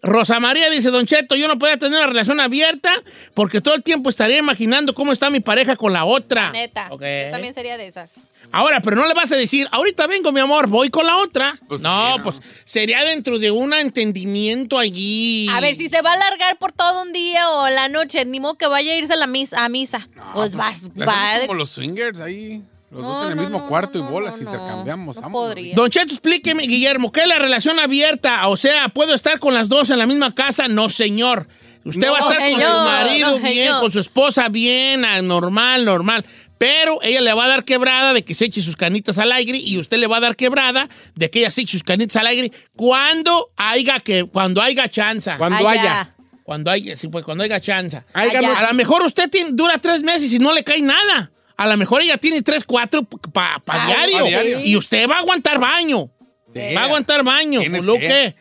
Rosa 0.01 0.39
María 0.39 0.70
dice, 0.70 0.89
Don 0.91 1.06
Cheto, 1.06 1.36
yo 1.36 1.47
no 1.47 1.58
podía 1.58 1.78
tener 1.78 1.97
una 1.99 2.08
relación 2.08 2.39
abierta 2.39 3.01
porque 3.34 3.62
todo 3.62 3.74
el 3.76 3.84
tiempo 3.84 4.10
estaría 4.10 4.38
imaginando 4.38 4.93
cómo 4.93 5.12
está 5.12 5.30
mi 5.30 5.39
pareja 5.39 5.76
con 5.76 5.93
la 5.93 6.06
otra. 6.06 6.51
Neta. 6.51 6.89
Yo 6.89 6.97
también 7.32 7.54
sería 7.54 7.78
de 7.78 7.88
esas. 7.88 8.12
Ahora, 8.56 8.82
pero 8.82 8.95
no 8.95 9.08
le 9.08 9.16
vas 9.16 9.32
a 9.32 9.36
decir, 9.36 9.68
ahorita 9.72 10.06
vengo, 10.06 10.32
mi 10.32 10.39
amor, 10.39 10.68
voy 10.68 10.89
con 10.89 11.08
la 11.08 11.18
otra. 11.18 11.60
Pues 11.68 11.82
no, 11.82 11.89
sí, 12.14 12.18
¿no? 12.18 12.24
pues 12.24 12.39
sería 12.66 13.04
dentro 13.04 13.39
de 13.39 13.49
un 13.49 13.74
entendimiento 13.74 14.78
allí. 14.78 15.47
A 15.51 15.60
ver, 15.60 15.74
si 15.76 15.89
se 15.89 16.01
va 16.04 16.12
a 16.12 16.14
alargar 16.14 16.58
por 16.58 16.72
todo 16.72 17.01
un 17.01 17.12
día 17.14 17.49
o 17.49 17.70
la 17.70 17.89
noche, 17.89 18.24
ni 18.26 18.39
modo 18.39 18.54
que 18.56 18.68
vaya 18.68 18.93
a 18.93 18.95
irse 18.95 19.14
a 19.14 19.16
la 19.18 19.26
misa. 19.28 19.66
A 19.66 19.70
misa. 19.70 20.08
pues 20.36 20.56
vas, 20.56 20.91
Le 20.95 21.04
va. 21.06 21.32
hacemos 21.32 21.47
como 21.47 21.58
los 21.60 21.70
swingers 21.72 22.20
ahí. 22.20 22.62
Los 22.91 23.01
No, 23.01 23.08
dos 23.10 23.26
en 23.26 23.32
el 23.32 23.36
no, 23.38 23.41
mismo 23.41 23.58
no, 23.58 23.68
cuarto 23.68 23.97
no, 23.97 24.08
y 24.08 24.12
bolas 24.12 24.39
no, 24.39 24.43
no. 24.43 24.51
intercambiamos. 24.56 25.20
No 25.20 25.32
podría. 25.32 25.74
Don 25.76 25.89
Cheto, 25.89 26.14
explíqueme, 26.14 26.62
Guillermo, 26.68 27.12
¿qué 27.12 27.22
es 27.22 27.28
la 27.28 27.39
relación 27.39 27.80
abierta? 27.80 28.47
O 28.49 28.56
sea, 28.56 28.89
¿puedo 28.89 29.16
estar 29.16 29.39
con 29.39 29.56
las 29.56 29.68
dos 29.68 29.89
en 29.89 29.97
la 29.97 30.06
misma 30.06 30.36
casa? 30.36 30.68
No, 30.68 30.91
señor. 30.91 31.47
Usted 31.86 32.08
va 32.10 32.18
a 32.18 32.20
No, 32.22 32.32
estar 32.32 32.49
con 32.51 32.62
su 32.62 32.68
marido 32.68 33.32
no, 33.32 33.38
bien, 33.39 33.54
señor. 33.66 33.82
con 33.82 33.91
su 33.91 33.99
esposa 33.99 34.47
bien, 34.47 35.01
normal, 35.28 35.84
normal. 35.84 36.24
Pero 36.66 36.99
ella 37.01 37.22
le 37.22 37.34
va 37.34 37.45
a 37.45 37.47
dar 37.47 37.66
quebrada 37.66 38.14
de 38.14 38.24
que 38.24 38.34
se 38.34 38.45
eche 38.45 38.61
sus 38.61 38.76
canitas 38.76 39.18
al 39.18 39.32
aire 39.32 39.57
y 39.57 39.78
usted 39.78 39.97
le 39.97 40.07
va 40.07 40.18
a 40.18 40.20
dar 40.22 40.36
quebrada 40.36 40.88
de 41.16 41.30
que 41.30 41.39
ella 41.39 41.51
se 41.51 41.61
eche 41.61 41.74
sus 41.74 41.84
canitas 41.84 42.16
al 42.18 42.28
aire 42.28 42.51
cuando 42.76 43.51
haya 43.57 43.99
que 43.99 44.24
cuando 44.26 44.61
haya 44.61 44.88
chanza. 44.89 45.38
Cuando 45.38 45.68
Allá. 45.68 45.82
haya. 45.82 46.16
Cuando 46.43 46.72
haya, 46.72 46.95
sí, 46.95 47.07
pues 47.07 47.24
cuando 47.24 47.43
haya 47.43 47.59
chanza. 47.59 48.05
Haya 48.14 48.39
A 48.39 48.68
lo 48.68 48.74
mejor 48.74 49.01
usted 49.03 49.30
tiene- 49.30 49.51
dura 49.53 49.78
tres 49.80 50.01
meses 50.01 50.34
y 50.34 50.39
no 50.39 50.53
le 50.53 50.64
cae 50.64 50.82
nada. 50.82 51.32
A 51.55 51.68
lo 51.68 51.78
mejor 51.78 52.01
ella 52.01 52.18
tiene 52.18 52.41
tres, 52.41 52.64
cuatro 52.64 53.03
para 53.03 53.86
diario. 53.86 54.20
pa' 54.20 54.24
diario. 54.28 54.59
Y 54.59 54.76
usted 54.76 55.07
va 55.09 55.16
a 55.18 55.20
aguantar 55.20 55.59
baño. 55.59 56.09
Sí. 56.53 56.74
Va 56.76 56.82
a 56.82 56.86
aguantar 56.86 57.24
baño. 57.24 57.61
Pues 57.70 57.86
lo 57.86 57.97
que. 57.97 58.36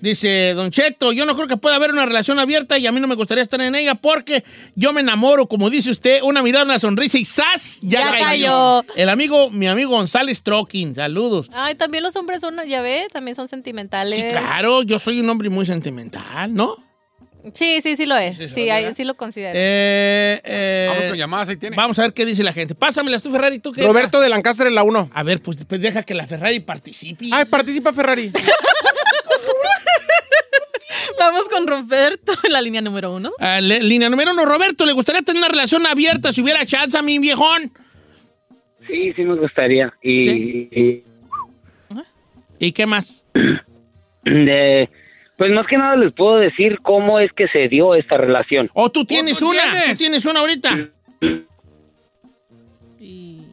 Dice 0.00 0.52
Don 0.54 0.70
Cheto, 0.70 1.12
yo 1.12 1.26
no 1.26 1.34
creo 1.34 1.48
que 1.48 1.56
pueda 1.56 1.76
haber 1.76 1.90
una 1.90 2.06
relación 2.06 2.38
abierta 2.38 2.78
y 2.78 2.86
a 2.86 2.92
mí 2.92 3.00
no 3.00 3.06
me 3.06 3.14
gustaría 3.14 3.42
estar 3.42 3.60
en 3.60 3.74
ella 3.74 3.94
porque 3.94 4.44
yo 4.74 4.92
me 4.92 5.00
enamoro, 5.00 5.46
como 5.46 5.70
dice 5.70 5.90
usted, 5.90 6.20
una 6.22 6.42
mirada, 6.42 6.64
una 6.64 6.78
sonrisa 6.78 7.18
y 7.18 7.24
¡zas! 7.24 7.80
Ya, 7.82 8.00
Ya 8.00 8.10
cayó. 8.10 8.24
cayó. 8.24 8.84
El 8.96 9.08
amigo, 9.08 9.50
mi 9.50 9.66
amigo 9.66 9.90
González 9.90 10.42
Troquín, 10.42 10.94
saludos. 10.94 11.50
Ay, 11.52 11.74
también 11.74 12.04
los 12.04 12.14
hombres 12.16 12.40
son, 12.40 12.56
ya 12.66 12.80
ve, 12.82 13.06
también 13.12 13.34
son 13.34 13.48
sentimentales. 13.48 14.16
Sí, 14.18 14.26
claro, 14.30 14.82
yo 14.82 14.98
soy 14.98 15.20
un 15.20 15.28
hombre 15.30 15.48
muy 15.50 15.66
sentimental, 15.66 16.54
¿no? 16.54 16.76
Sí, 17.54 17.80
sí, 17.82 17.96
sí 17.96 18.04
lo 18.04 18.16
es. 18.16 18.36
Sí, 18.36 18.48
Sí, 18.48 18.54
sí, 18.54 18.70
ahí 18.70 18.92
sí 18.92 19.04
lo 19.04 19.16
considero. 19.16 19.52
Eh, 19.54 20.40
eh, 20.44 20.86
Vamos 20.90 21.06
con 21.06 21.16
llamadas, 21.16 21.48
ahí 21.48 21.56
tiene. 21.56 21.76
Vamos 21.76 21.98
a 21.98 22.02
ver 22.02 22.12
qué 22.12 22.26
dice 22.26 22.42
la 22.42 22.52
gente. 22.52 22.74
Pásamela 22.74 23.20
tú, 23.20 23.30
Ferrari, 23.30 23.58
tú 23.60 23.72
qué. 23.72 23.82
Roberto 23.84 24.20
de 24.20 24.28
Lancaster 24.28 24.66
en 24.66 24.74
la 24.74 24.82
1. 24.82 25.10
A 25.14 25.22
ver, 25.22 25.40
pues, 25.40 25.64
pues 25.64 25.80
deja 25.80 26.02
que 26.02 26.14
la 26.14 26.26
Ferrari 26.26 26.60
participe. 26.60 27.26
Ay, 27.32 27.44
participa 27.46 27.92
Ferrari. 27.92 28.30
Vamos 31.18 31.48
con 31.48 31.66
Roberto 31.66 32.32
en 32.44 32.52
la 32.52 32.60
línea 32.60 32.80
número 32.80 33.12
uno. 33.14 33.30
Ah, 33.38 33.60
le- 33.60 33.80
línea 33.82 34.08
número 34.08 34.32
uno, 34.32 34.44
Roberto, 34.44 34.84
¿le 34.86 34.92
gustaría 34.92 35.22
tener 35.22 35.40
una 35.40 35.48
relación 35.48 35.86
abierta 35.86 36.32
si 36.32 36.42
hubiera 36.42 36.64
chance 36.66 36.96
a 36.96 37.02
mi 37.02 37.18
viejón? 37.18 37.72
Sí, 38.86 39.12
sí 39.14 39.22
me 39.22 39.34
gustaría. 39.36 39.92
Y, 40.02 40.24
¿Sí? 40.24 40.68
y 40.72 41.04
¿Y 42.66 42.72
qué 42.72 42.86
más? 42.86 43.22
de, 44.24 44.88
pues 45.36 45.52
más 45.52 45.66
que 45.66 45.78
nada 45.78 45.94
les 45.96 46.12
puedo 46.12 46.36
decir 46.38 46.78
cómo 46.82 47.20
es 47.20 47.30
que 47.32 47.46
se 47.48 47.68
dio 47.68 47.94
esta 47.94 48.16
relación. 48.16 48.68
¿O 48.74 48.90
tú 48.90 49.04
tienes 49.04 49.38
tú 49.38 49.50
una? 49.50 49.60
tienes? 49.70 49.90
¿Tú 49.92 49.96
tienes 49.98 50.24
una 50.24 50.40
ahorita? 50.40 50.88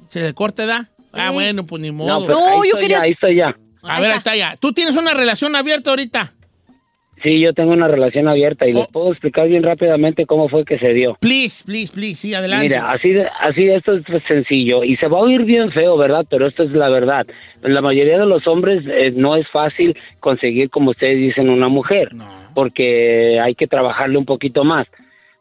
¿Se 0.08 0.22
le 0.22 0.34
corta 0.34 0.64
edad? 0.64 0.88
Ah, 1.12 1.32
bueno, 1.32 1.66
pues 1.66 1.82
ni 1.82 1.92
modo. 1.92 2.20
No, 2.20 2.26
pues 2.26 2.38
No, 2.38 2.46
ahí 2.48 2.58
yo 2.58 2.64
estoy 2.66 2.82
quería- 2.82 2.98
ya, 2.98 3.04
ahí 3.04 3.12
estoy 3.12 3.36
ya. 3.36 3.56
a 3.84 4.00
ver, 4.02 4.12
ahí 4.12 4.18
está 4.18 4.36
ya. 4.36 4.56
¿Tú 4.58 4.74
tienes 4.74 4.96
una 4.96 5.14
relación 5.14 5.56
abierta 5.56 5.90
ahorita? 5.92 6.34
Sí, 7.26 7.40
yo 7.40 7.54
tengo 7.54 7.72
una 7.74 7.88
relación 7.88 8.28
abierta 8.28 8.68
y 8.68 8.74
Oh. 8.74 8.78
les 8.78 8.88
puedo 8.90 9.10
explicar 9.12 9.48
bien 9.48 9.64
rápidamente 9.64 10.28
cómo 10.28 10.48
fue 10.48 10.64
que 10.64 10.78
se 10.78 10.94
dio. 10.94 11.18
Please, 11.20 11.64
please, 11.66 11.92
please, 11.92 12.16
sí, 12.16 12.36
adelante. 12.36 12.68
Mira, 12.68 12.92
así 12.92 13.10
de, 13.10 13.28
así 13.42 13.68
esto 13.68 13.94
es 13.96 14.04
sencillo 14.28 14.84
y 14.84 14.96
se 14.98 15.08
va 15.08 15.18
a 15.18 15.22
oír 15.22 15.42
bien 15.44 15.72
feo, 15.72 15.98
¿verdad? 15.98 16.24
Pero 16.30 16.46
esto 16.46 16.62
es 16.62 16.70
la 16.72 16.88
verdad. 16.90 17.26
La 17.64 17.82
mayoría 17.82 18.20
de 18.20 18.28
los 18.28 18.46
hombres 18.46 18.84
eh, 18.88 19.12
no 19.16 19.36
es 19.36 19.48
fácil 19.50 19.98
conseguir, 20.20 20.70
como 20.70 20.92
ustedes 20.92 21.18
dicen, 21.18 21.50
una 21.50 21.68
mujer, 21.68 22.10
porque 22.54 23.40
hay 23.40 23.56
que 23.56 23.66
trabajarle 23.66 24.20
un 24.20 24.26
poquito 24.26 24.64
más. 24.64 24.86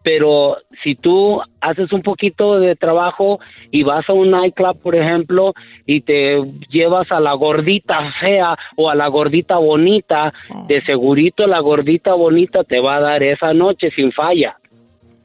Pero 0.05 0.59
si 0.83 0.97
tú 0.97 1.41
haces 1.63 1.91
un 1.91 2.03
poquito 2.03 2.61
de 2.61 2.77
trabajo 2.77 3.41
y 3.71 3.85
vas 3.85 4.07
a 4.09 4.13
un 4.13 4.31
nightclub, 4.31 4.79
por 4.83 4.95
ejemplo, 4.95 5.55
y 5.87 6.03
te 6.03 6.43
llevas 6.69 7.11
a 7.11 7.21
la 7.21 7.33
gordita 7.33 8.13
fea 8.21 8.55
o 8.77 8.91
a 8.91 8.95
la 8.95 9.09
gordita 9.09 9.57
bonita, 9.57 10.35
de 10.69 10.83
segurito 10.83 11.47
la 11.47 11.61
gordita 11.61 12.13
bonita 12.13 12.65
te 12.65 12.81
va 12.81 12.97
a 12.97 13.01
dar 13.01 13.23
esa 13.23 13.55
noche 13.55 13.91
sin 13.97 14.13
falla. 14.13 14.59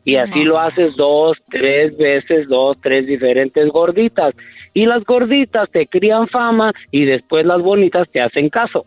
Y 0.05 0.15
así 0.15 0.45
lo 0.45 0.57
haces 0.57 0.95
dos, 0.95 1.37
tres 1.49 1.97
veces, 1.97 2.47
dos, 2.47 2.77
tres 2.81 3.05
diferentes 3.05 3.67
gorditas. 3.67 4.33
Y 4.73 4.85
las 4.85 5.03
gorditas 5.03 5.69
te 5.71 5.87
crían 5.87 6.29
fama 6.29 6.71
y 6.89 7.03
después 7.03 7.45
las 7.45 7.61
bonitas 7.61 8.07
te 8.09 8.21
hacen 8.21 8.49
caso. 8.49 8.85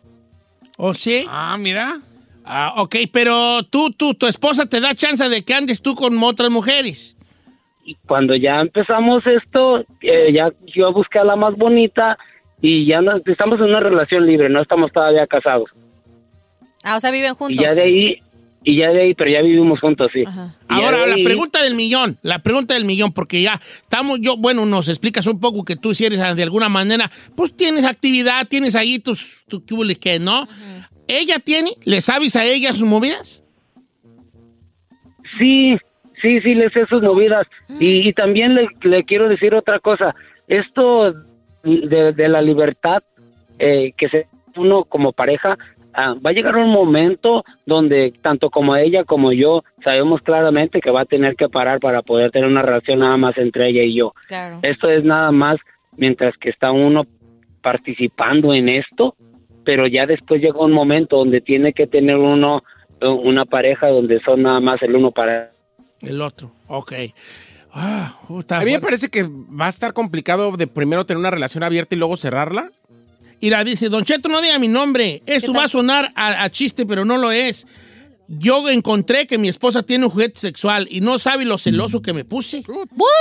¿O 0.78 0.94
sí? 0.94 1.26
Ah, 1.28 1.56
mira. 1.58 2.00
Ah, 2.44 2.74
ok, 2.78 2.96
pero 3.12 3.62
tú, 3.64 3.90
tú, 3.92 4.14
tu 4.14 4.26
esposa 4.26 4.66
te 4.66 4.80
da 4.80 4.94
chance 4.94 5.28
de 5.28 5.42
que 5.44 5.54
andes 5.54 5.80
tú 5.80 5.94
con 5.94 6.20
otras 6.22 6.50
mujeres. 6.50 7.16
Y 7.84 7.96
cuando 8.06 8.34
ya 8.36 8.60
empezamos 8.60 9.22
esto, 9.26 9.80
eh, 10.00 10.32
ya 10.32 10.52
yo 10.74 10.92
busqué 10.92 11.18
a 11.18 11.24
la 11.24 11.36
más 11.36 11.56
bonita 11.56 12.16
y 12.60 12.86
ya 12.86 13.00
no- 13.00 13.16
estamos 13.26 13.58
en 13.58 13.66
una 13.66 13.80
relación 13.80 14.26
libre, 14.26 14.48
no 14.48 14.62
estamos 14.62 14.92
todavía 14.92 15.26
casados. 15.26 15.70
Ah, 16.84 16.96
o 16.96 17.00
sea, 17.00 17.10
viven 17.10 17.32
Y 17.32 17.34
juntos. 17.36 17.64
ya 17.64 17.74
de 17.74 17.82
ahí, 17.82 18.18
y 18.64 18.76
ya 18.76 18.90
de 18.90 19.02
ahí, 19.02 19.14
pero 19.14 19.30
ya 19.30 19.42
vivimos 19.42 19.80
juntos, 19.80 20.10
sí. 20.12 20.20
Y 20.20 20.24
Ahora, 20.68 21.06
la 21.06 21.14
ahí- 21.14 21.24
pregunta 21.24 21.62
del 21.62 21.74
millón, 21.74 22.18
la 22.22 22.38
pregunta 22.40 22.74
del 22.74 22.84
millón, 22.84 23.12
porque 23.12 23.42
ya 23.42 23.60
estamos, 23.82 24.18
yo, 24.20 24.36
bueno, 24.36 24.64
nos 24.66 24.88
explicas 24.88 25.26
un 25.26 25.40
poco 25.40 25.64
que 25.64 25.74
tú 25.76 25.94
si 25.94 26.04
eres 26.04 26.18
de 26.36 26.42
alguna 26.42 26.68
manera, 26.68 27.10
pues 27.36 27.56
tienes 27.56 27.84
actividad, 27.84 28.46
tienes 28.48 28.74
ahí 28.76 28.98
tus, 29.00 29.44
tu 29.48 29.64
qué 29.64 29.74
huele 29.74 29.96
que, 29.96 30.18
¿no? 30.20 30.46
¿Ella 31.08 31.38
tiene? 31.38 31.72
¿Le 31.84 32.00
sabes 32.00 32.36
a 32.36 32.44
ella 32.44 32.72
sus 32.72 32.88
movidas? 32.88 33.44
Sí, 35.38 35.76
sí, 36.20 36.40
sí, 36.40 36.54
le 36.54 36.70
sé 36.70 36.86
sus 36.86 37.02
movidas. 37.02 37.46
Y, 37.80 38.08
y 38.08 38.12
también 38.12 38.54
le, 38.54 38.68
le 38.82 39.04
quiero 39.04 39.28
decir 39.28 39.54
otra 39.54 39.78
cosa. 39.78 40.14
Esto 40.48 41.12
de, 41.62 42.12
de 42.12 42.28
la 42.28 42.42
libertad 42.42 43.02
eh, 43.58 43.92
que 43.96 44.08
se 44.08 44.26
uno 44.56 44.84
como 44.84 45.12
pareja, 45.12 45.56
ah, 45.94 46.14
va 46.14 46.30
a 46.30 46.32
llegar 46.32 46.56
un 46.56 46.70
momento 46.70 47.44
donde 47.66 48.12
tanto 48.22 48.50
como 48.50 48.76
ella 48.76 49.04
como 49.04 49.32
yo 49.32 49.62
sabemos 49.82 50.20
claramente 50.22 50.80
que 50.80 50.90
va 50.90 51.02
a 51.02 51.06
tener 51.06 51.36
que 51.36 51.48
parar 51.48 51.80
para 51.80 52.02
poder 52.02 52.30
tener 52.30 52.48
una 52.48 52.62
relación 52.62 53.00
nada 53.00 53.16
más 53.16 53.36
entre 53.38 53.68
ella 53.68 53.82
y 53.82 53.94
yo. 53.94 54.12
Claro. 54.26 54.58
Esto 54.62 54.90
es 54.90 55.04
nada 55.04 55.30
más 55.32 55.58
mientras 55.96 56.36
que 56.38 56.50
está 56.50 56.70
uno 56.70 57.04
participando 57.62 58.52
en 58.52 58.68
esto, 58.68 59.14
pero 59.64 59.86
ya 59.86 60.06
después 60.06 60.40
llega 60.40 60.58
un 60.58 60.72
momento 60.72 61.16
donde 61.16 61.40
tiene 61.40 61.72
que 61.72 61.86
tener 61.86 62.16
uno 62.16 62.62
eh, 63.00 63.08
una 63.08 63.44
pareja 63.44 63.88
donde 63.88 64.20
son 64.24 64.42
nada 64.42 64.60
más 64.60 64.80
el 64.82 64.94
uno 64.94 65.10
para 65.10 65.52
El 66.00 66.20
otro, 66.20 66.52
ok. 66.68 66.92
Ah, 67.74 68.14
puta, 68.28 68.58
A 68.58 68.64
mí 68.64 68.72
me 68.72 68.80
parece 68.80 69.08
que 69.08 69.22
va 69.24 69.66
a 69.66 69.70
estar 69.70 69.92
complicado 69.94 70.56
de 70.56 70.66
primero 70.66 71.06
tener 71.06 71.18
una 71.18 71.30
relación 71.30 71.62
abierta 71.62 71.94
y 71.94 71.98
luego 71.98 72.16
cerrarla. 72.16 72.70
Mira, 73.40 73.64
dice, 73.64 73.88
Don 73.88 74.04
Cheto, 74.04 74.28
no 74.28 74.40
diga 74.40 74.58
mi 74.58 74.68
nombre. 74.68 75.22
Esto 75.26 75.52
va 75.52 75.64
a 75.64 75.68
sonar 75.68 76.12
a, 76.14 76.44
a 76.44 76.50
chiste, 76.50 76.86
pero 76.86 77.04
no 77.04 77.16
lo 77.16 77.32
es. 77.32 77.66
Yo 78.28 78.68
encontré 78.68 79.26
que 79.26 79.36
mi 79.36 79.48
esposa 79.48 79.82
tiene 79.82 80.04
un 80.04 80.10
juguete 80.10 80.38
sexual 80.38 80.86
y 80.90 81.00
no 81.00 81.18
sabe 81.18 81.44
lo 81.44 81.58
celoso 81.58 82.00
que 82.00 82.12
me 82.12 82.24
puse. 82.24 82.62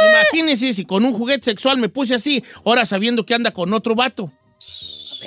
Imagínese 0.10 0.74
si 0.74 0.86
con 0.86 1.04
un 1.04 1.14
juguete 1.14 1.46
sexual 1.46 1.78
me 1.78 1.89
puse 1.89 2.14
así, 2.16 2.44
ahora 2.64 2.86
sabiendo 2.86 3.26
que 3.26 3.34
anda 3.34 3.52
con 3.52 3.74
otro 3.74 3.96
vato. 3.96 4.32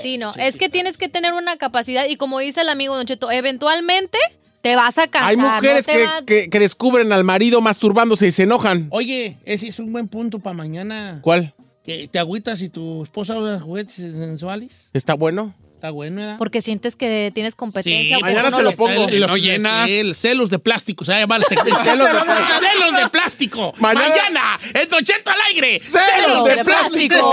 Sí, 0.02 0.18
no. 0.18 0.32
Es 0.36 0.56
que 0.56 0.68
tienes 0.68 0.96
que 0.98 1.08
tener 1.08 1.32
una 1.32 1.56
capacidad 1.56 2.06
y 2.08 2.16
como 2.16 2.38
dice 2.38 2.60
el 2.62 2.68
amigo 2.68 2.96
Don 2.96 3.06
Cheto, 3.06 3.30
eventualmente 3.30 4.18
te 4.62 4.76
vas 4.76 4.96
a 4.98 5.08
cansar. 5.08 5.30
Hay 5.30 5.36
mujeres 5.36 5.86
no 5.86 5.92
que, 5.92 6.04
va- 6.04 6.22
que- 6.26 6.48
que 6.50 6.58
descubren 6.58 7.12
al 7.12 7.22
marido 7.24 7.60
masturbándose 7.60 8.26
y 8.28 8.32
se 8.32 8.44
enojan. 8.44 8.88
Oye, 8.90 9.36
ese 9.44 9.68
es 9.68 9.78
un 9.78 9.92
buen 9.92 10.08
punto 10.08 10.38
para 10.38 10.54
mañana. 10.54 11.18
¿Cuál? 11.22 11.54
¿Que 11.84 12.08
¿Te 12.08 12.18
agüitas 12.18 12.58
si 12.60 12.70
tu 12.70 13.02
esposa 13.02 13.36
usa 13.38 13.60
juguetes 13.60 13.94
sensuales? 13.96 14.88
¿Está 14.94 15.12
bueno? 15.14 15.54
Está 15.74 15.90
bueno, 15.90 16.16
¿verdad? 16.22 16.36
Porque 16.38 16.62
sientes 16.62 16.96
que 16.96 17.30
tienes 17.34 17.54
competencia. 17.54 18.16
porque 18.16 18.32
mañana 18.32 18.48
no 18.48 18.56
se 18.56 18.62
lo 18.62 18.72
pongo. 18.72 19.06
Y 19.10 19.20
no 19.20 19.36
llenas. 19.36 19.90
El 19.90 20.14
celos 20.14 20.48
de 20.48 20.58
plástico, 20.58 21.04
se 21.04 21.12
va 21.12 21.18
a 21.18 21.20
llamar 21.20 21.42
el. 21.42 21.46
Celos 21.46 21.66
de 21.76 22.20
plástico. 22.20 22.58
Celos 22.58 22.96
de 23.02 23.08
plástico. 23.10 23.74
Mañana- 23.76 24.08
Mañana, 24.08 24.58
en 24.72 24.88
Don 24.88 25.04
Cheto 25.04 25.30
al 25.30 25.36
aire. 25.52 25.78
Celos 25.78 26.44
de 26.46 26.64
plástico. 26.64 27.32